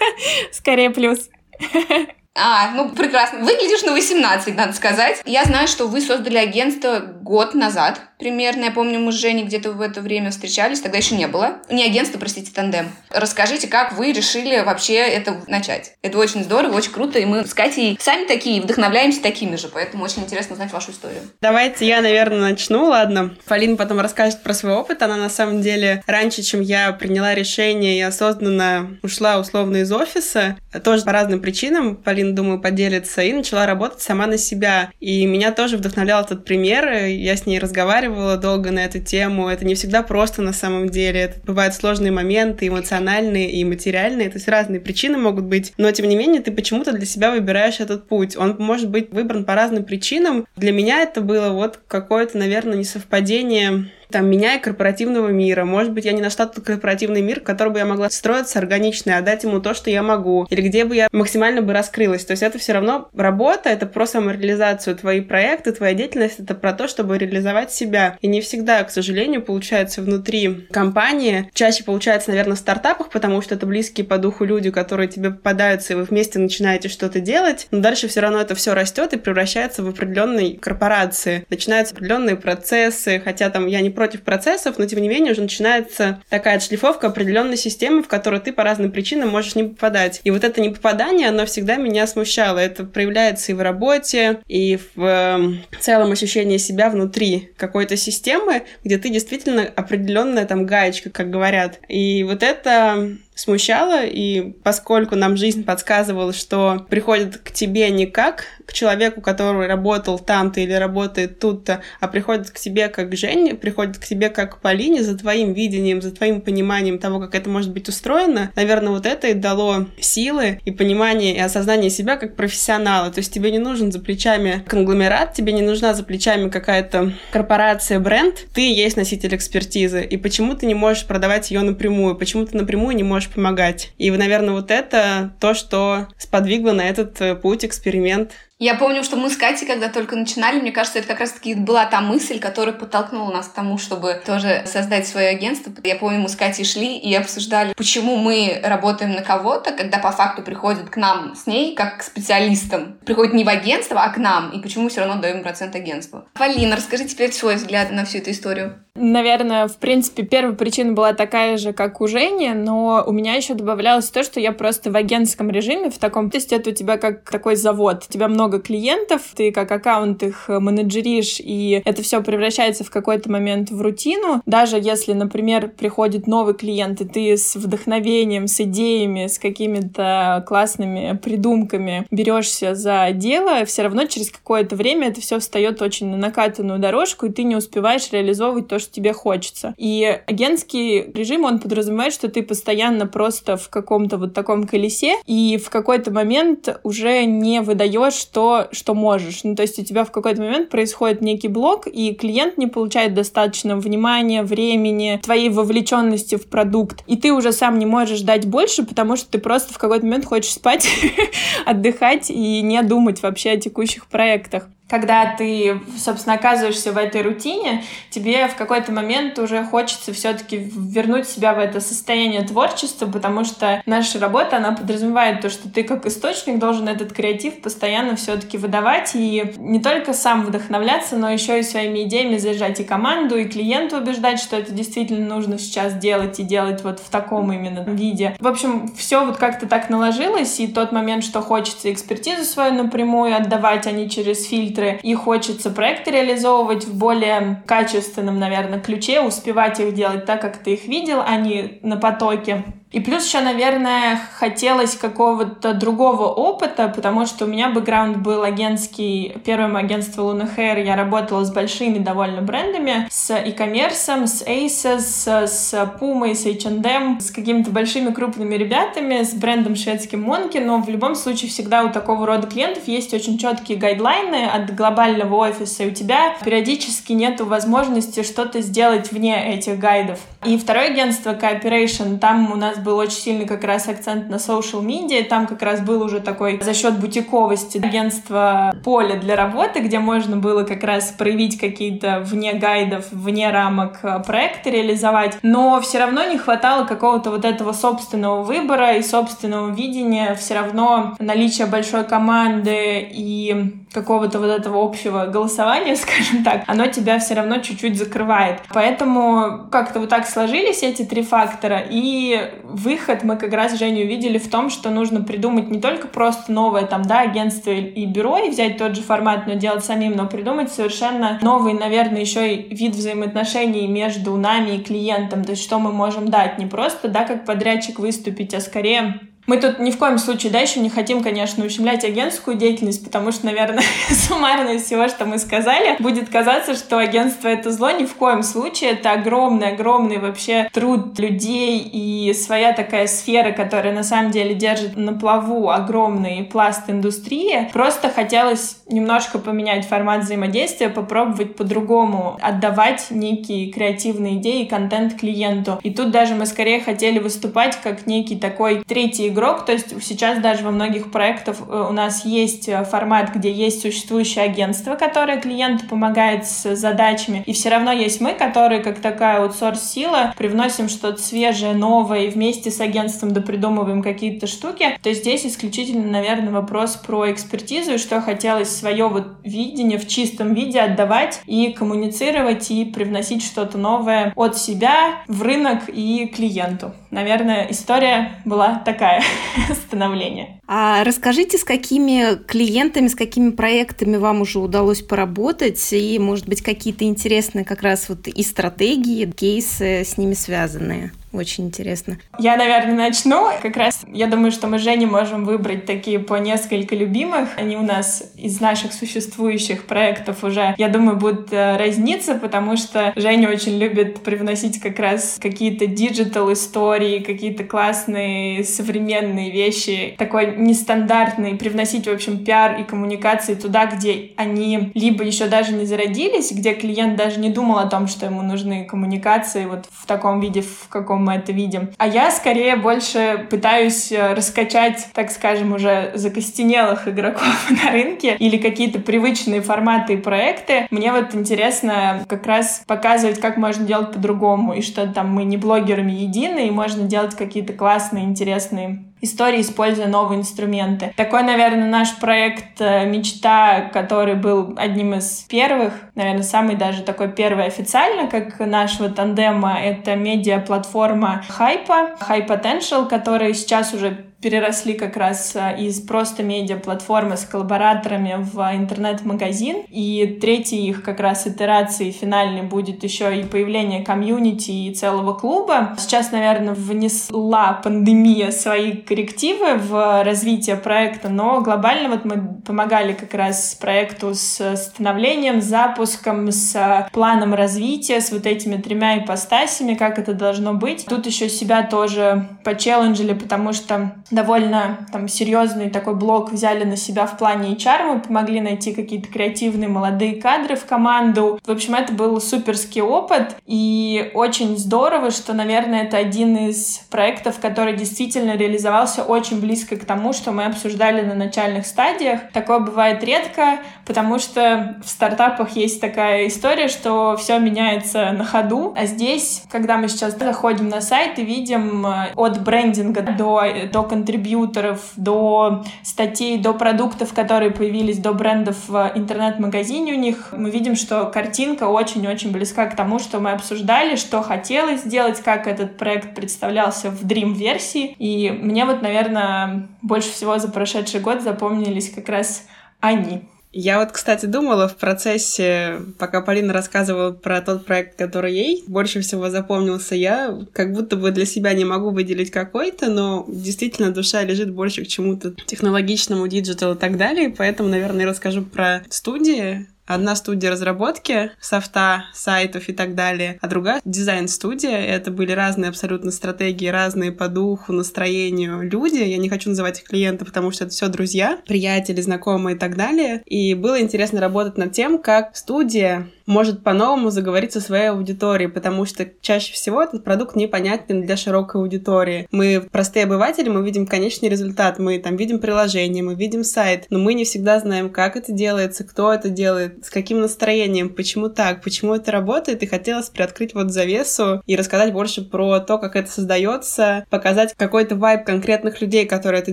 Скорее 0.50 0.90
плюс. 0.90 1.28
А, 2.36 2.72
ну 2.74 2.90
прекрасно. 2.90 3.40
Выглядишь 3.40 3.82
на 3.82 3.92
18, 3.92 4.56
надо 4.56 4.72
сказать. 4.72 5.20
Я 5.24 5.44
знаю, 5.44 5.68
что 5.68 5.86
вы 5.86 6.00
создали 6.00 6.36
агентство 6.36 6.98
год 6.98 7.54
назад 7.54 8.00
примерно. 8.18 8.64
Я 8.64 8.70
помню, 8.70 8.98
мы 9.00 9.12
с 9.12 9.16
Женей 9.16 9.44
где-то 9.44 9.72
в 9.72 9.80
это 9.80 10.00
время 10.00 10.30
встречались, 10.30 10.80
тогда 10.80 10.98
еще 10.98 11.14
не 11.14 11.28
было. 11.28 11.58
Не 11.68 11.84
агентство, 11.84 12.18
простите, 12.18 12.50
тандем. 12.54 12.90
Расскажите, 13.10 13.68
как 13.68 13.92
вы 13.92 14.12
решили 14.12 14.60
вообще 14.60 14.94
это 14.94 15.42
начать? 15.46 15.92
Это 16.00 16.16
очень 16.16 16.42
здорово, 16.42 16.76
очень 16.76 16.92
круто, 16.92 17.18
и 17.18 17.26
мы 17.26 17.46
с 17.46 17.52
Катей 17.52 17.98
сами 18.00 18.26
такие, 18.26 18.62
вдохновляемся 18.62 19.20
такими 19.20 19.56
же, 19.56 19.68
поэтому 19.68 20.04
очень 20.04 20.22
интересно 20.22 20.54
узнать 20.54 20.72
вашу 20.72 20.92
историю. 20.92 21.20
Давайте 21.42 21.86
я, 21.86 22.00
наверное, 22.00 22.50
начну, 22.50 22.86
ладно. 22.86 23.36
Полина 23.46 23.76
потом 23.76 24.00
расскажет 24.00 24.42
про 24.42 24.54
свой 24.54 24.72
опыт. 24.72 25.02
Она 25.02 25.16
на 25.16 25.28
самом 25.28 25.60
деле 25.60 26.02
раньше, 26.06 26.42
чем 26.42 26.62
я 26.62 26.92
приняла 26.92 27.34
решение 27.34 27.98
и 27.98 28.02
осознанно 28.02 28.96
ушла 29.02 29.38
условно 29.38 29.78
из 29.78 29.92
офиса, 29.92 30.56
тоже 30.82 31.04
по 31.04 31.12
разным 31.12 31.40
причинам. 31.40 31.96
Полина 31.96 32.23
Полина, 32.24 32.34
думаю, 32.34 32.60
поделится, 32.60 33.22
и 33.22 33.32
начала 33.32 33.66
работать 33.66 34.00
сама 34.00 34.26
на 34.26 34.38
себя. 34.38 34.90
И 35.00 35.26
меня 35.26 35.52
тоже 35.52 35.76
вдохновлял 35.76 36.22
этот 36.22 36.44
пример. 36.44 36.90
Я 37.06 37.36
с 37.36 37.46
ней 37.46 37.58
разговаривала 37.58 38.36
долго 38.36 38.70
на 38.70 38.84
эту 38.84 39.00
тему. 39.00 39.48
Это 39.48 39.64
не 39.64 39.74
всегда 39.74 40.02
просто 40.02 40.42
на 40.42 40.52
самом 40.52 40.88
деле. 40.88 41.20
Это 41.20 41.40
бывают 41.44 41.74
сложные 41.74 42.12
моменты, 42.12 42.68
эмоциональные 42.68 43.50
и 43.50 43.64
материальные. 43.64 44.30
То 44.30 44.36
есть 44.36 44.48
разные 44.48 44.80
причины 44.80 45.18
могут 45.18 45.44
быть. 45.44 45.72
Но, 45.76 45.90
тем 45.90 46.08
не 46.08 46.16
менее, 46.16 46.40
ты 46.40 46.52
почему-то 46.52 46.92
для 46.92 47.06
себя 47.06 47.30
выбираешь 47.30 47.80
этот 47.80 48.08
путь. 48.08 48.36
Он 48.36 48.56
может 48.58 48.88
быть 48.88 49.10
выбран 49.10 49.44
по 49.44 49.54
разным 49.54 49.84
причинам. 49.84 50.46
Для 50.56 50.72
меня 50.72 51.02
это 51.02 51.20
было 51.20 51.50
вот 51.50 51.80
какое-то, 51.86 52.38
наверное, 52.38 52.76
несовпадение 52.76 53.90
там, 54.14 54.30
меня 54.30 54.54
и 54.54 54.60
корпоративного 54.60 55.28
мира. 55.30 55.64
Может 55.64 55.90
быть, 55.90 56.04
я 56.04 56.12
не 56.12 56.22
нашла 56.22 56.46
тот 56.46 56.64
корпоративный 56.64 57.20
мир, 57.20 57.40
в 57.40 57.42
который 57.42 57.72
бы 57.72 57.80
я 57.80 57.84
могла 57.84 58.08
строиться 58.10 58.60
органично 58.60 59.10
и 59.10 59.14
отдать 59.14 59.42
ему 59.42 59.60
то, 59.60 59.74
что 59.74 59.90
я 59.90 60.04
могу. 60.04 60.46
Или 60.50 60.68
где 60.68 60.84
бы 60.84 60.94
я 60.94 61.08
максимально 61.10 61.62
бы 61.62 61.72
раскрылась. 61.72 62.24
То 62.24 62.30
есть 62.30 62.44
это 62.44 62.60
все 62.60 62.74
равно 62.74 63.08
работа, 63.12 63.70
это 63.70 63.86
про 63.86 64.06
самореализацию. 64.06 64.94
Твои 64.94 65.20
проекты, 65.20 65.72
твоя 65.72 65.94
деятельность— 65.94 66.36
это 66.38 66.54
про 66.54 66.72
то, 66.72 66.86
чтобы 66.86 67.18
реализовать 67.18 67.72
себя. 67.72 68.16
И 68.20 68.28
не 68.28 68.40
всегда, 68.40 68.84
к 68.84 68.92
сожалению, 68.92 69.42
получается 69.42 70.00
внутри 70.00 70.68
компании. 70.70 71.50
Чаще 71.52 71.82
получается, 71.82 72.30
наверное, 72.30 72.54
в 72.54 72.60
стартапах, 72.60 73.10
потому 73.10 73.42
что 73.42 73.56
это 73.56 73.66
близкие 73.66 74.06
по 74.06 74.18
духу 74.18 74.44
люди, 74.44 74.70
которые 74.70 75.08
тебе 75.08 75.30
попадаются, 75.30 75.94
и 75.94 75.96
вы 75.96 76.04
вместе 76.04 76.38
начинаете 76.38 76.88
что-то 76.88 77.18
делать. 77.18 77.66
Но 77.72 77.80
дальше 77.80 78.06
все 78.06 78.20
равно 78.20 78.40
это 78.40 78.54
все 78.54 78.74
растет 78.74 79.12
и 79.12 79.16
превращается 79.16 79.82
в 79.82 79.88
определенные 79.88 80.56
корпорации. 80.56 81.46
Начинаются 81.50 81.94
определенные 81.96 82.36
процессы, 82.36 83.20
хотя 83.24 83.50
там 83.50 83.66
я 83.66 83.80
не 83.80 83.90
против 83.90 84.03
против 84.04 84.20
процессов, 84.20 84.76
но 84.76 84.84
тем 84.84 85.00
не 85.00 85.08
менее 85.08 85.32
уже 85.32 85.40
начинается 85.40 86.20
такая 86.28 86.56
отшлифовка 86.56 87.06
определенной 87.06 87.56
системы, 87.56 88.02
в 88.02 88.06
которую 88.06 88.42
ты 88.42 88.52
по 88.52 88.62
разным 88.62 88.90
причинам 88.90 89.30
можешь 89.30 89.54
не 89.54 89.62
попадать. 89.62 90.20
И 90.24 90.30
вот 90.30 90.44
это 90.44 90.60
непопадание, 90.60 91.28
оно 91.28 91.46
всегда 91.46 91.76
меня 91.76 92.06
смущало. 92.06 92.58
Это 92.58 92.84
проявляется 92.84 93.52
и 93.52 93.54
в 93.54 93.62
работе, 93.62 94.40
и 94.46 94.78
в 94.94 95.02
э, 95.02 95.78
целом 95.80 96.12
ощущении 96.12 96.58
себя 96.58 96.90
внутри 96.90 97.52
какой-то 97.56 97.96
системы, 97.96 98.64
где 98.84 98.98
ты 98.98 99.08
действительно 99.08 99.62
определенная 99.74 100.44
там 100.44 100.66
гаечка, 100.66 101.08
как 101.08 101.30
говорят. 101.30 101.80
И 101.88 102.24
вот 102.24 102.42
это 102.42 103.08
смущало, 103.34 104.04
и 104.04 104.52
поскольку 104.62 105.16
нам 105.16 105.36
жизнь 105.36 105.64
подсказывала, 105.64 106.32
что 106.32 106.86
приходит 106.88 107.38
к 107.38 107.50
тебе 107.50 107.90
не 107.90 108.06
как 108.06 108.44
к 108.66 108.72
человеку, 108.72 109.20
который 109.20 109.66
работал 109.66 110.18
там-то 110.18 110.60
или 110.60 110.72
работает 110.72 111.38
тут-то, 111.38 111.82
а 112.00 112.08
приходит 112.08 112.50
к 112.50 112.58
тебе 112.58 112.88
как 112.88 113.10
к 113.10 113.16
Жене, 113.16 113.54
приходит 113.54 113.98
к 113.98 114.04
тебе 114.04 114.30
как 114.30 114.56
к 114.56 114.60
Полине 114.60 115.02
за 115.02 115.18
твоим 115.18 115.52
видением, 115.52 116.00
за 116.00 116.12
твоим 116.12 116.40
пониманием 116.40 116.98
того, 116.98 117.20
как 117.20 117.34
это 117.34 117.50
может 117.50 117.72
быть 117.72 117.88
устроено, 117.88 118.50
наверное, 118.56 118.92
вот 118.92 119.06
это 119.06 119.28
и 119.28 119.34
дало 119.34 119.86
силы 119.98 120.60
и 120.64 120.70
понимание 120.70 121.36
и 121.36 121.40
осознание 121.40 121.90
себя 121.90 122.16
как 122.16 122.36
профессионала. 122.36 123.10
То 123.10 123.18
есть 123.18 123.32
тебе 123.32 123.50
не 123.50 123.58
нужен 123.58 123.92
за 123.92 124.00
плечами 124.00 124.62
конгломерат, 124.66 125.34
тебе 125.34 125.52
не 125.52 125.62
нужна 125.62 125.94
за 125.94 126.04
плечами 126.04 126.48
какая-то 126.48 127.12
корпорация, 127.32 127.98
бренд, 127.98 128.46
ты 128.54 128.72
есть 128.72 128.96
носитель 128.96 129.34
экспертизы. 129.34 130.02
И 130.04 130.16
почему 130.16 130.54
ты 130.54 130.66
не 130.66 130.74
можешь 130.74 131.06
продавать 131.06 131.50
ее 131.50 131.60
напрямую? 131.62 132.16
Почему 132.16 132.46
ты 132.46 132.56
напрямую 132.56 132.96
не 132.96 133.02
можешь 133.02 133.23
можешь 133.24 133.34
помогать. 133.34 133.92
И, 133.98 134.10
наверное, 134.10 134.54
вот 134.54 134.70
это 134.70 135.34
то, 135.40 135.54
что 135.54 136.08
сподвигло 136.18 136.72
на 136.72 136.82
этот 136.82 137.20
э, 137.20 137.34
путь, 137.34 137.64
эксперимент. 137.64 138.32
Я 138.60 138.76
помню, 138.76 139.02
что 139.02 139.16
мы 139.16 139.30
с 139.30 139.36
Катей, 139.36 139.66
когда 139.66 139.88
только 139.88 140.14
начинали, 140.14 140.60
мне 140.60 140.70
кажется, 140.70 141.00
это 141.00 141.08
как 141.08 141.20
раз-таки 141.20 141.54
была 141.54 141.86
та 141.86 142.00
мысль, 142.00 142.38
которая 142.38 142.72
подтолкнула 142.72 143.32
нас 143.32 143.48
к 143.48 143.52
тому, 143.52 143.78
чтобы 143.78 144.22
тоже 144.24 144.62
создать 144.66 145.08
свое 145.08 145.28
агентство. 145.30 145.72
Я 145.82 145.96
помню, 145.96 146.20
мы 146.20 146.28
с 146.28 146.36
Катей 146.36 146.64
шли 146.64 146.96
и 146.96 147.12
обсуждали, 147.14 147.74
почему 147.76 148.16
мы 148.16 148.60
работаем 148.62 149.12
на 149.12 149.22
кого-то, 149.22 149.72
когда 149.72 149.98
по 149.98 150.12
факту 150.12 150.42
приходят 150.42 150.88
к 150.88 150.96
нам 150.96 151.34
с 151.34 151.48
ней 151.48 151.74
как 151.74 151.98
к 151.98 152.02
специалистам. 152.04 152.96
Приходят 153.04 153.34
не 153.34 153.42
в 153.42 153.48
агентство, 153.48 154.00
а 154.00 154.10
к 154.10 154.18
нам. 154.18 154.50
И 154.52 154.62
почему 154.62 154.88
все 154.88 155.00
равно 155.00 155.20
даем 155.20 155.42
процент 155.42 155.74
агентству. 155.74 156.24
Полина, 156.34 156.76
расскажи 156.76 157.06
теперь 157.06 157.32
свой 157.32 157.56
взгляд 157.56 157.90
на 157.90 158.04
всю 158.04 158.18
эту 158.18 158.30
историю. 158.30 158.84
Наверное, 158.96 159.66
в 159.66 159.78
принципе, 159.78 160.22
первая 160.22 160.54
причина 160.54 160.92
была 160.92 161.14
такая 161.14 161.56
же, 161.56 161.72
как 161.72 162.00
у 162.00 162.06
Жени, 162.06 162.50
но 162.50 163.02
у 163.04 163.10
меня 163.10 163.34
еще 163.34 163.54
добавлялось 163.54 164.08
то, 164.08 164.22
что 164.22 164.38
я 164.38 164.52
просто 164.52 164.92
в 164.92 164.96
агентском 164.96 165.50
режиме, 165.50 165.90
в 165.90 165.98
таком, 165.98 166.30
то 166.30 166.36
есть 166.36 166.52
это 166.52 166.70
у 166.70 166.72
тебя 166.72 166.96
как 166.96 167.28
такой 167.28 167.56
завод, 167.56 168.06
тебя 168.08 168.28
много 168.28 168.43
много 168.44 168.60
клиентов, 168.60 169.22
ты 169.34 169.50
как 169.52 169.72
аккаунт 169.72 170.22
их 170.22 170.44
э, 170.48 170.58
менеджеришь, 170.58 171.40
и 171.40 171.80
это 171.82 172.02
все 172.02 172.22
превращается 172.22 172.84
в 172.84 172.90
какой-то 172.90 173.30
момент 173.30 173.70
в 173.70 173.80
рутину. 173.80 174.42
Даже 174.44 174.76
если, 174.76 175.14
например, 175.14 175.68
приходит 175.68 176.26
новый 176.26 176.52
клиент, 176.52 177.00
и 177.00 177.06
ты 177.06 177.36
с 177.38 177.56
вдохновением, 177.56 178.46
с 178.46 178.60
идеями, 178.60 179.28
с 179.28 179.38
какими-то 179.38 180.44
классными 180.46 181.18
придумками 181.22 182.06
берешься 182.10 182.74
за 182.74 183.08
дело, 183.12 183.64
все 183.64 183.82
равно 183.82 184.04
через 184.04 184.30
какое-то 184.30 184.76
время 184.76 185.08
это 185.08 185.22
все 185.22 185.38
встает 185.38 185.80
очень 185.80 186.08
на 186.08 186.18
накатанную 186.18 186.78
дорожку, 186.78 187.26
и 187.26 187.32
ты 187.32 187.44
не 187.44 187.56
успеваешь 187.56 188.12
реализовывать 188.12 188.68
то, 188.68 188.78
что 188.78 188.92
тебе 188.92 189.14
хочется. 189.14 189.74
И 189.78 190.04
агентский 190.26 191.10
режим, 191.12 191.44
он 191.44 191.60
подразумевает, 191.60 192.12
что 192.12 192.28
ты 192.28 192.42
постоянно 192.42 193.06
просто 193.06 193.56
в 193.56 193.70
каком-то 193.70 194.18
вот 194.18 194.34
таком 194.34 194.64
колесе, 194.64 195.14
и 195.24 195.56
в 195.56 195.70
какой-то 195.70 196.10
момент 196.10 196.78
уже 196.82 197.24
не 197.24 197.62
выдаешь 197.62 198.26
то, 198.34 198.68
что 198.72 198.94
можешь. 198.94 199.44
Ну, 199.44 199.54
то 199.54 199.62
есть 199.62 199.78
у 199.78 199.84
тебя 199.84 200.04
в 200.04 200.10
какой-то 200.10 200.42
момент 200.42 200.68
происходит 200.68 201.22
некий 201.22 201.48
блок, 201.48 201.86
и 201.86 202.12
клиент 202.12 202.58
не 202.58 202.66
получает 202.66 203.14
достаточно 203.14 203.76
внимания, 203.76 204.42
времени, 204.42 205.20
твоей 205.22 205.48
вовлеченности 205.48 206.34
в 206.34 206.46
продукт. 206.48 207.02
И 207.06 207.16
ты 207.16 207.32
уже 207.32 207.52
сам 207.52 207.78
не 207.78 207.86
можешь 207.86 208.20
дать 208.20 208.46
больше, 208.46 208.84
потому 208.84 209.16
что 209.16 209.30
ты 209.30 209.38
просто 209.38 209.72
в 209.72 209.78
какой-то 209.78 210.04
момент 210.04 210.24
хочешь 210.24 210.52
спать, 210.52 210.86
отдыхать 211.66 212.28
и 212.28 212.60
не 212.60 212.82
думать 212.82 213.22
вообще 213.22 213.52
о 213.52 213.56
текущих 213.56 214.06
проектах. 214.06 214.68
Когда 214.88 215.34
ты, 215.34 215.80
собственно, 215.96 216.36
оказываешься 216.36 216.92
в 216.92 216.98
этой 216.98 217.22
рутине, 217.22 217.82
тебе 218.10 218.46
в 218.48 218.54
какой-то 218.54 218.92
момент 218.92 219.38
уже 219.38 219.64
хочется 219.64 220.12
все-таки 220.12 220.56
вернуть 220.56 221.26
себя 221.26 221.54
в 221.54 221.58
это 221.58 221.80
состояние 221.80 222.42
творчества, 222.42 223.06
потому 223.06 223.44
что 223.44 223.82
наша 223.86 224.20
работа, 224.20 224.58
она 224.58 224.72
подразумевает 224.72 225.40
то, 225.40 225.48
что 225.48 225.70
ты 225.70 225.84
как 225.84 226.04
источник 226.04 226.58
должен 226.58 226.86
этот 226.86 227.12
креатив 227.12 227.62
постоянно 227.62 228.14
все-таки 228.16 228.58
выдавать 228.58 229.12
и 229.14 229.54
не 229.56 229.80
только 229.80 230.12
сам 230.12 230.44
вдохновляться, 230.44 231.16
но 231.16 231.30
еще 231.30 231.58
и 231.58 231.62
своими 231.62 232.04
идеями 232.04 232.36
заезжать 232.36 232.78
и 232.80 232.84
команду, 232.84 233.36
и 233.36 233.46
клиенту 233.46 233.96
убеждать, 233.96 234.38
что 234.38 234.56
это 234.56 234.70
действительно 234.70 235.34
нужно 235.34 235.58
сейчас 235.58 235.94
делать 235.94 236.38
и 236.40 236.42
делать 236.42 236.84
вот 236.84 237.00
в 237.00 237.08
таком 237.08 237.50
именно 237.52 237.80
виде. 237.90 238.36
В 238.38 238.46
общем, 238.46 238.92
все 238.96 239.24
вот 239.24 239.38
как-то 239.38 239.66
так 239.66 239.88
наложилось, 239.88 240.60
и 240.60 240.68
тот 240.68 240.92
момент, 240.92 241.24
что 241.24 241.40
хочется 241.40 241.90
экспертизу 241.90 242.44
свою 242.44 242.74
напрямую 242.74 243.34
отдавать, 243.34 243.86
а 243.86 243.90
не 243.90 244.10
через 244.10 244.46
фильтр, 244.46 244.73
фильтры, 244.74 245.00
и 245.02 245.14
хочется 245.14 245.70
проекты 245.70 246.10
реализовывать 246.10 246.84
в 246.84 246.98
более 246.98 247.62
качественном, 247.66 248.38
наверное, 248.38 248.80
ключе, 248.80 249.20
успевать 249.20 249.80
их 249.80 249.94
делать 249.94 250.26
так, 250.26 250.40
как 250.40 250.58
ты 250.58 250.74
их 250.74 250.86
видел, 250.86 251.22
а 251.24 251.36
не 251.36 251.78
на 251.82 251.96
потоке. 251.96 252.64
И 252.94 253.00
плюс 253.00 253.26
еще, 253.26 253.40
наверное, 253.40 254.20
хотелось 254.38 254.94
какого-то 254.94 255.74
другого 255.74 256.28
опыта, 256.28 256.86
потому 256.86 257.26
что 257.26 257.44
у 257.44 257.48
меня 257.48 257.68
бэкграунд 257.70 258.18
был 258.18 258.44
агентский, 258.44 259.36
первым 259.44 259.74
агентство 259.74 260.22
Luna 260.22 260.48
Hair, 260.56 260.86
я 260.86 260.94
работала 260.94 261.42
с 261.42 261.52
большими 261.52 261.98
довольно 261.98 262.40
брендами, 262.40 263.08
с 263.10 263.34
e-commerce, 263.34 264.28
с 264.28 264.42
Aces, 264.46 265.48
с 265.48 265.74
Puma, 266.00 266.36
с 266.36 266.46
H&M, 266.46 267.18
с 267.18 267.32
какими-то 267.32 267.72
большими 267.72 268.12
крупными 268.12 268.54
ребятами, 268.54 269.24
с 269.24 269.34
брендом 269.34 269.74
шведским 269.74 270.30
Monkey, 270.30 270.64
но 270.64 270.80
в 270.80 270.88
любом 270.88 271.16
случае 271.16 271.50
всегда 271.50 271.82
у 271.82 271.90
такого 271.90 272.24
рода 272.24 272.46
клиентов 272.46 272.86
есть 272.86 273.12
очень 273.12 273.38
четкие 273.38 273.76
гайдлайны 273.76 274.46
от 274.46 274.72
глобального 274.72 275.34
офиса, 275.34 275.82
и 275.82 275.88
у 275.88 275.90
тебя 275.90 276.36
периодически 276.44 277.12
нет 277.12 277.40
возможности 277.40 278.22
что-то 278.22 278.60
сделать 278.60 279.10
вне 279.10 279.52
этих 279.52 279.80
гайдов. 279.80 280.20
И 280.44 280.56
второе 280.56 280.90
агентство 280.90 281.34
Cooperation, 281.34 282.18
там 282.18 282.52
у 282.52 282.54
нас 282.54 282.83
был 282.84 282.98
очень 282.98 283.18
сильный 283.18 283.46
как 283.46 283.64
раз 283.64 283.88
акцент 283.88 284.28
на 284.28 284.36
social 284.36 284.84
media, 284.84 285.24
там 285.24 285.46
как 285.46 285.62
раз 285.62 285.80
был 285.80 286.02
уже 286.02 286.20
такой 286.20 286.60
за 286.62 286.74
счет 286.74 287.00
бутиковости 287.00 287.78
агентство 287.78 288.74
поле 288.84 289.16
для 289.16 289.36
работы, 289.36 289.80
где 289.80 289.98
можно 289.98 290.36
было 290.36 290.64
как 290.64 290.84
раз 290.84 291.10
проявить 291.10 291.58
какие-то 291.58 292.20
вне 292.24 292.52
гайдов, 292.54 293.06
вне 293.10 293.50
рамок 293.50 294.00
э, 294.02 294.22
проекты 294.24 294.70
реализовать, 294.70 295.38
но 295.42 295.80
все 295.80 295.98
равно 295.98 296.24
не 296.24 296.38
хватало 296.38 296.84
какого-то 296.84 297.30
вот 297.30 297.44
этого 297.44 297.72
собственного 297.72 298.42
выбора 298.42 298.96
и 298.96 299.02
собственного 299.02 299.74
видения, 299.74 300.34
все 300.34 300.54
равно 300.54 301.14
наличие 301.18 301.66
большой 301.66 302.04
команды 302.04 303.08
и 303.10 303.83
какого-то 303.94 304.40
вот 304.40 304.50
этого 304.50 304.84
общего 304.84 305.26
голосования, 305.26 305.96
скажем 305.96 306.42
так, 306.42 306.64
оно 306.66 306.88
тебя 306.88 307.18
все 307.18 307.34
равно 307.34 307.58
чуть-чуть 307.58 307.96
закрывает. 307.96 308.60
Поэтому 308.72 309.68
как-то 309.70 310.00
вот 310.00 310.08
так 310.08 310.26
сложились 310.26 310.82
эти 310.82 311.04
три 311.04 311.22
фактора, 311.22 311.82
и 311.88 312.50
выход 312.64 313.22
мы 313.22 313.36
как 313.36 313.52
раз, 313.52 313.78
Женю, 313.78 314.04
увидели 314.04 314.38
в 314.38 314.50
том, 314.50 314.68
что 314.68 314.90
нужно 314.90 315.22
придумать 315.22 315.70
не 315.70 315.80
только 315.80 316.08
просто 316.08 316.52
новое 316.52 316.82
там, 316.82 317.02
да, 317.02 317.20
агентство 317.20 317.70
и 317.70 318.04
бюро, 318.06 318.38
и 318.38 318.50
взять 318.50 318.76
тот 318.76 318.96
же 318.96 319.02
формат, 319.02 319.46
но 319.46 319.54
делать 319.54 319.84
самим, 319.84 320.16
но 320.16 320.26
придумать 320.26 320.72
совершенно 320.72 321.38
новый, 321.40 321.74
наверное, 321.74 322.20
еще 322.20 322.54
и 322.54 322.74
вид 322.74 322.94
взаимоотношений 322.94 323.86
между 323.86 324.36
нами 324.36 324.76
и 324.76 324.82
клиентом, 324.82 325.44
то 325.44 325.52
есть 325.52 325.62
что 325.62 325.78
мы 325.78 325.92
можем 325.92 326.28
дать, 326.28 326.58
не 326.58 326.66
просто, 326.66 327.08
да, 327.08 327.24
как 327.24 327.44
подрядчик 327.44 328.00
выступить, 328.00 328.54
а 328.54 328.60
скорее 328.60 329.20
мы 329.46 329.58
тут 329.58 329.78
ни 329.78 329.90
в 329.90 329.98
коем 329.98 330.18
случае, 330.18 330.52
да, 330.52 330.60
еще 330.60 330.80
не 330.80 330.88
хотим, 330.88 331.22
конечно, 331.22 331.64
ущемлять 331.64 332.04
агентскую 332.04 332.56
деятельность, 332.56 333.04
потому 333.04 333.30
что, 333.30 333.46
наверное, 333.46 333.84
суммарно 334.10 334.70
из 334.70 334.84
всего, 334.84 335.08
что 335.08 335.26
мы 335.26 335.38
сказали, 335.38 335.96
будет 336.00 336.30
казаться, 336.30 336.74
что 336.74 336.98
агентство— 336.98 337.48
это 337.48 337.70
зло. 337.70 337.90
Ни 337.90 338.06
в 338.06 338.14
коем 338.14 338.42
случае. 338.42 338.92
Это 338.92 339.12
огромный-огромный 339.12 340.18
вообще 340.18 340.68
труд 340.72 341.18
людей 341.18 341.78
и 341.78 342.32
своя 342.32 342.72
такая 342.72 343.06
сфера, 343.06 343.52
которая 343.52 343.92
на 343.92 344.02
самом 344.02 344.30
деле 344.30 344.54
держит 344.54 344.96
на 344.96 345.12
плаву 345.12 345.70
огромный 345.70 346.44
пласт 346.44 346.88
индустрии. 346.88 347.68
Просто 347.72 348.08
хотелось 348.08 348.78
немножко 348.88 349.38
поменять 349.38 349.86
формат 349.86 350.24
взаимодействия, 350.24 350.88
попробовать 350.88 351.56
по-другому 351.56 352.38
отдавать 352.40 353.06
некие 353.10 353.70
креативные 353.70 354.36
идеи 354.36 354.64
и 354.64 354.68
контент 354.68 355.18
клиенту. 355.18 355.78
И 355.82 355.90
тут 355.90 356.10
даже 356.10 356.34
мы 356.34 356.46
скорее 356.46 356.80
хотели 356.80 357.18
выступать 357.18 357.78
как 357.82 358.06
некий 358.06 358.36
такой 358.36 358.84
третий 358.84 359.28
игрок, 359.28 359.64
то 359.64 359.72
есть 359.72 360.02
сейчас 360.02 360.38
даже 360.38 360.64
во 360.64 360.70
многих 360.70 361.10
проектах 361.10 361.56
э, 361.66 361.86
у 361.88 361.92
нас 361.92 362.24
есть 362.24 362.68
э, 362.68 362.84
формат, 362.84 363.34
где 363.34 363.50
есть 363.50 363.82
существующее 363.82 364.44
агентство, 364.44 364.94
которое 364.94 365.40
клиенту 365.40 365.86
помогает 365.86 366.46
с 366.46 366.74
задачами, 366.76 367.42
и 367.46 367.52
все 367.52 367.70
равно 367.70 367.92
есть 367.92 368.20
мы, 368.20 368.32
которые 368.32 368.82
как 368.82 369.00
такая 369.00 369.42
аутсорс-сила 369.42 370.34
привносим 370.36 370.88
что-то 370.88 371.20
свежее, 371.22 371.74
новое, 371.74 372.24
и 372.24 372.28
вместе 372.28 372.70
с 372.70 372.80
агентством 372.80 373.32
допридумываем 373.32 374.02
какие-то 374.02 374.46
штуки, 374.46 374.98
то 375.02 375.12
здесь 375.12 375.46
исключительно, 375.46 376.10
наверное, 376.10 376.52
вопрос 376.52 376.96
про 376.96 377.30
экспертизу, 377.30 377.94
и 377.94 377.98
что 377.98 378.20
хотелось 378.20 378.73
свое 378.74 379.08
вот 379.08 379.36
видение 379.42 379.98
в 379.98 380.06
чистом 380.06 380.54
виде 380.54 380.80
отдавать 380.80 381.40
и 381.46 381.72
коммуницировать, 381.72 382.70
и 382.70 382.84
привносить 382.84 383.42
что-то 383.42 383.78
новое 383.78 384.32
от 384.36 384.58
себя 384.58 385.22
в 385.28 385.42
рынок 385.42 385.88
и 385.88 386.26
клиенту. 386.26 386.92
Наверное, 387.10 387.68
история 387.70 388.32
была 388.44 388.82
такая. 388.84 389.22
становления. 389.94 390.60
А 390.66 391.04
расскажите, 391.04 391.58
с 391.58 391.64
какими 391.64 392.36
клиентами, 392.44 393.08
с 393.08 393.14
какими 393.14 393.50
проектами 393.50 394.16
вам 394.16 394.40
уже 394.40 394.58
удалось 394.58 395.02
поработать, 395.02 395.92
и, 395.92 396.18
может 396.18 396.48
быть, 396.48 396.62
какие-то 396.62 397.04
интересные 397.04 397.64
как 397.64 397.82
раз 397.82 398.08
вот 398.08 398.26
и 398.26 398.42
стратегии, 398.42 399.30
кейсы 399.30 400.04
с 400.04 400.16
ними 400.16 400.34
связанные? 400.34 401.12
Очень 401.34 401.64
интересно. 401.64 402.16
Я, 402.38 402.56
наверное, 402.56 402.94
начну. 402.94 403.48
Как 403.60 403.76
раз 403.76 404.02
я 404.12 404.28
думаю, 404.28 404.52
что 404.52 404.68
мы 404.68 404.78
с 404.78 404.82
Женей 404.82 405.06
можем 405.06 405.44
выбрать 405.44 405.84
такие 405.84 406.20
по 406.20 406.34
несколько 406.34 406.94
любимых. 406.94 407.48
Они 407.56 407.76
у 407.76 407.82
нас 407.82 408.22
из 408.36 408.60
наших 408.60 408.92
существующих 408.92 409.86
проектов 409.86 410.44
уже, 410.44 410.76
я 410.78 410.88
думаю, 410.88 411.16
будут 411.16 411.52
э, 411.52 411.76
разниться, 411.76 412.36
потому 412.36 412.76
что 412.76 413.12
Женя 413.16 413.48
очень 413.48 413.76
любит 413.78 414.20
привносить 414.20 414.80
как 414.80 415.00
раз 415.00 415.38
какие-то 415.40 415.86
digital 415.86 416.52
истории, 416.52 417.18
какие-то 417.18 417.64
классные 417.64 418.62
современные 418.62 419.50
вещи, 419.50 420.14
такой 420.16 420.56
нестандартный, 420.56 421.56
привносить, 421.56 422.06
в 422.06 422.12
общем, 422.12 422.44
пиар 422.44 422.80
и 422.80 422.84
коммуникации 422.84 423.56
туда, 423.56 423.86
где 423.86 424.30
они 424.36 424.92
либо 424.94 425.24
еще 425.24 425.46
даже 425.46 425.72
не 425.72 425.84
зародились, 425.84 426.52
где 426.52 426.74
клиент 426.74 427.16
даже 427.16 427.40
не 427.40 427.50
думал 427.50 427.78
о 427.78 427.86
том, 427.86 428.06
что 428.06 428.26
ему 428.26 428.42
нужны 428.42 428.84
коммуникации 428.84 429.66
вот 429.66 429.86
в 429.90 430.06
таком 430.06 430.38
виде, 430.38 430.62
в 430.62 430.86
каком 430.88 431.23
мы 431.24 431.34
это 431.34 431.52
видим. 431.52 431.90
А 431.98 432.06
я 432.06 432.30
скорее 432.30 432.76
больше 432.76 433.46
пытаюсь 433.50 434.12
э, 434.12 434.34
раскачать, 434.34 435.08
так 435.12 435.30
скажем, 435.30 435.72
уже 435.72 436.12
закостенелых 436.14 437.08
игроков 437.08 437.70
на 437.84 437.90
рынке 437.90 438.36
или 438.38 438.56
какие-то 438.56 439.00
привычные 439.00 439.62
форматы 439.62 440.14
и 440.14 440.16
проекты. 440.16 440.86
Мне 440.90 441.12
вот 441.12 441.34
интересно 441.34 442.24
как 442.28 442.46
раз 442.46 442.82
показывать, 442.86 443.40
как 443.40 443.56
можно 443.56 443.86
делать 443.86 444.12
по-другому, 444.12 444.74
и 444.74 444.82
что 444.82 445.06
там 445.06 445.30
мы 445.30 445.44
не 445.44 445.56
блогерами 445.56 446.12
едины, 446.12 446.68
и 446.68 446.70
можно 446.70 447.04
делать 447.06 447.34
какие-то 447.34 447.72
классные, 447.72 448.24
интересные 448.24 449.04
истории, 449.24 449.60
используя 449.60 450.06
новые 450.06 450.40
инструменты. 450.40 451.12
Такой, 451.16 451.42
наверное, 451.42 451.88
наш 451.88 452.14
проект 452.16 452.80
э, 452.80 453.06
«Мечта», 453.06 453.90
который 453.92 454.34
был 454.34 454.74
одним 454.76 455.14
из 455.14 455.46
первых, 455.48 455.92
наверное, 456.14 456.42
самый 456.42 456.76
даже 456.76 457.02
такой 457.02 457.30
первый 457.32 457.66
официально, 457.66 458.28
как 458.28 458.60
нашего 458.60 459.08
тандема, 459.08 459.78
это 459.80 460.14
медиа-платформа 460.14 461.42
Hype, 461.58 462.18
High 462.20 462.46
Potential, 462.46 463.08
которая 463.08 463.52
сейчас 463.54 463.92
уже 463.94 464.26
переросли 464.44 464.92
как 464.92 465.16
раз 465.16 465.56
э, 465.56 465.80
из 465.80 466.02
просто 466.02 466.42
медиа-платформы 466.42 467.38
с 467.38 467.46
коллабораторами 467.46 468.36
в 468.38 468.58
интернет-магазин. 468.76 469.84
И 469.88 470.38
третьей 470.38 470.86
их 470.86 471.02
как 471.02 471.18
раз 471.18 471.46
итерации 471.46 472.10
финальной 472.10 472.60
будет 472.60 473.02
еще 473.04 473.40
и 473.40 473.44
появление 473.44 474.04
комьюнити 474.04 474.70
и 474.70 474.94
целого 474.94 475.32
клуба. 475.32 475.94
Сейчас, 475.98 476.30
наверное, 476.30 476.74
внесла 476.74 477.80
пандемия 477.82 478.50
свои 478.50 478.92
коррективы 478.92 479.76
в 479.76 480.22
развитие 480.22 480.76
проекта, 480.76 481.30
но 481.30 481.62
глобально 481.62 482.10
вот 482.10 482.26
мы 482.26 482.60
помогали 482.66 483.14
как 483.14 483.32
раз 483.32 483.74
проекту 483.80 484.34
с 484.34 484.76
становлением, 484.76 485.62
с 485.62 485.64
запуском, 485.64 486.52
с 486.52 487.08
планом 487.14 487.54
развития, 487.54 488.20
с 488.20 488.30
вот 488.30 488.44
этими 488.44 488.76
тремя 488.76 489.20
ипостасями, 489.20 489.94
как 489.94 490.18
это 490.18 490.34
должно 490.34 490.74
быть. 490.74 491.06
Тут 491.06 491.24
еще 491.24 491.48
себя 491.48 491.82
тоже 491.82 492.46
почелленджили, 492.62 493.32
потому 493.32 493.72
что 493.72 494.12
довольно 494.34 495.06
там 495.12 495.28
серьезный 495.28 495.90
такой 495.90 496.14
блок 496.14 496.52
взяли 496.52 496.84
на 496.84 496.96
себя 496.96 497.26
в 497.26 497.38
плане 497.38 497.74
HR, 497.74 498.14
мы 498.14 498.20
помогли 498.20 498.60
найти 498.60 498.92
какие-то 498.92 499.28
креативные 499.28 499.88
молодые 499.88 500.40
кадры 500.40 500.76
в 500.76 500.84
команду. 500.84 501.58
В 501.64 501.70
общем, 501.70 501.94
это 501.94 502.12
был 502.12 502.40
суперский 502.40 503.02
опыт, 503.02 503.56
и 503.66 504.30
очень 504.34 504.76
здорово, 504.76 505.30
что, 505.30 505.52
наверное, 505.52 506.04
это 506.04 506.16
один 506.16 506.56
из 506.56 506.98
проектов, 507.10 507.60
который 507.60 507.96
действительно 507.96 508.56
реализовался 508.56 509.22
очень 509.22 509.60
близко 509.60 509.96
к 509.96 510.04
тому, 510.04 510.32
что 510.32 510.52
мы 510.52 510.64
обсуждали 510.64 511.22
на 511.22 511.34
начальных 511.34 511.86
стадиях. 511.86 512.40
Такое 512.52 512.80
бывает 512.80 513.22
редко, 513.24 513.78
потому 514.06 514.38
что 514.38 514.96
в 515.04 515.08
стартапах 515.08 515.76
есть 515.76 516.00
такая 516.00 516.46
история, 516.48 516.88
что 516.88 517.36
все 517.36 517.58
меняется 517.58 518.32
на 518.32 518.44
ходу, 518.44 518.94
а 518.96 519.06
здесь, 519.06 519.62
когда 519.70 519.96
мы 519.96 520.08
сейчас 520.08 520.36
заходим 520.36 520.88
на 520.88 521.00
сайт 521.00 521.38
и 521.38 521.44
видим 521.44 522.06
э, 522.06 522.32
от 522.34 522.62
брендинга 522.62 523.22
до, 523.22 523.62
до 523.92 524.02
контрибьюторов, 524.24 525.12
до 525.16 525.84
статей, 526.02 526.58
до 526.58 526.72
продуктов, 526.72 527.34
которые 527.34 527.70
появились, 527.70 528.18
до 528.18 528.32
брендов 528.32 528.88
в 528.88 529.12
интернет-магазине 529.14 530.14
у 530.14 530.18
них, 530.18 530.48
мы 530.52 530.70
видим, 530.70 530.96
что 530.96 531.26
картинка 531.26 531.84
очень-очень 531.84 532.50
близка 532.50 532.86
к 532.86 532.96
тому, 532.96 533.18
что 533.18 533.38
мы 533.38 533.50
обсуждали, 533.50 534.16
что 534.16 534.42
хотелось 534.42 535.02
сделать, 535.02 535.40
как 535.42 535.66
этот 535.66 535.98
проект 535.98 536.34
представлялся 536.34 537.10
в 537.10 537.22
Dream-версии. 537.24 538.16
И 538.18 538.50
мне 538.50 538.86
вот, 538.86 539.02
наверное, 539.02 539.88
больше 540.00 540.30
всего 540.30 540.58
за 540.58 540.68
прошедший 540.68 541.20
год 541.20 541.42
запомнились 541.42 542.10
как 542.10 542.28
раз 542.28 542.66
они. 543.00 543.42
Я 543.76 543.98
вот, 543.98 544.12
кстати, 544.12 544.46
думала 544.46 544.86
в 544.86 544.96
процессе, 544.96 546.00
пока 546.16 546.40
Полина 546.42 546.72
рассказывала 546.72 547.32
про 547.32 547.60
тот 547.60 547.84
проект, 547.84 548.16
который 548.16 548.54
ей 548.54 548.84
больше 548.86 549.20
всего 549.20 549.50
запомнился, 549.50 550.14
я 550.14 550.56
как 550.72 550.92
будто 550.92 551.16
бы 551.16 551.32
для 551.32 551.44
себя 551.44 551.74
не 551.74 551.84
могу 551.84 552.10
выделить 552.10 552.52
какой-то, 552.52 553.10
но 553.10 553.44
действительно 553.48 554.12
душа 554.12 554.44
лежит 554.44 554.72
больше 554.72 555.04
к 555.04 555.08
чему-то 555.08 555.56
технологичному, 555.66 556.46
digital 556.46 556.94
и 556.94 556.96
так 556.96 557.16
далее, 557.16 557.50
поэтому, 557.50 557.88
наверное, 557.88 558.26
расскажу 558.26 558.62
про 558.62 559.02
студии, 559.10 559.88
Одна 560.06 560.36
студия 560.36 560.70
разработки 560.70 561.50
софта, 561.60 562.26
сайтов 562.34 562.88
и 562.88 562.92
так 562.92 563.14
далее, 563.14 563.58
а 563.62 563.68
другая 563.68 564.02
дизайн-студия. 564.04 564.98
Это 564.98 565.30
были 565.30 565.52
разные 565.52 565.88
абсолютно 565.88 566.30
стратегии, 566.30 566.88
разные 566.88 567.32
по 567.32 567.48
духу, 567.48 567.92
настроению 567.92 568.82
люди. 568.82 569.22
Я 569.22 569.38
не 569.38 569.48
хочу 569.48 569.70
называть 569.70 570.00
их 570.00 570.08
клиенты, 570.08 570.44
потому 570.44 570.70
что 570.72 570.84
это 570.84 570.92
все 570.92 571.08
друзья, 571.08 571.58
приятели, 571.66 572.20
знакомые 572.20 572.76
и 572.76 572.78
так 572.78 572.96
далее. 572.96 573.42
И 573.46 573.74
было 573.74 574.00
интересно 574.00 574.40
работать 574.40 574.76
над 574.76 574.92
тем, 574.92 575.18
как 575.18 575.56
студия 575.56 576.28
может 576.46 576.82
по-новому 576.82 577.30
заговорить 577.30 577.72
со 577.72 577.80
своей 577.80 578.10
аудиторией, 578.10 578.70
потому 578.70 579.06
что 579.06 579.28
чаще 579.40 579.72
всего 579.72 580.02
этот 580.02 580.24
продукт 580.24 580.56
непонятен 580.56 581.22
для 581.22 581.36
широкой 581.36 581.80
аудитории. 581.80 582.46
Мы, 582.50 582.86
простые 582.90 583.24
обыватели, 583.24 583.68
мы 583.68 583.84
видим 583.84 584.06
конечный 584.06 584.48
результат, 584.48 584.98
мы 584.98 585.18
там 585.18 585.36
видим 585.36 585.58
приложение, 585.58 586.22
мы 586.22 586.34
видим 586.34 586.64
сайт, 586.64 587.06
но 587.10 587.18
мы 587.18 587.34
не 587.34 587.44
всегда 587.44 587.80
знаем, 587.80 588.10
как 588.10 588.36
это 588.36 588.52
делается, 588.52 589.04
кто 589.04 589.32
это 589.32 589.48
делает, 589.48 590.04
с 590.04 590.10
каким 590.10 590.40
настроением, 590.40 591.08
почему 591.08 591.48
так, 591.48 591.82
почему 591.82 592.14
это 592.14 592.30
работает, 592.32 592.82
и 592.82 592.86
хотелось 592.86 593.30
приоткрыть 593.30 593.74
вот 593.74 593.90
завесу 593.90 594.62
и 594.66 594.76
рассказать 594.76 595.12
больше 595.12 595.42
про 595.42 595.80
то, 595.80 595.98
как 595.98 596.16
это 596.16 596.30
создается, 596.30 597.24
показать 597.30 597.74
какой-то 597.76 598.16
вайб 598.16 598.44
конкретных 598.44 599.00
людей, 599.00 599.26
которые 599.26 599.62
это 599.62 599.72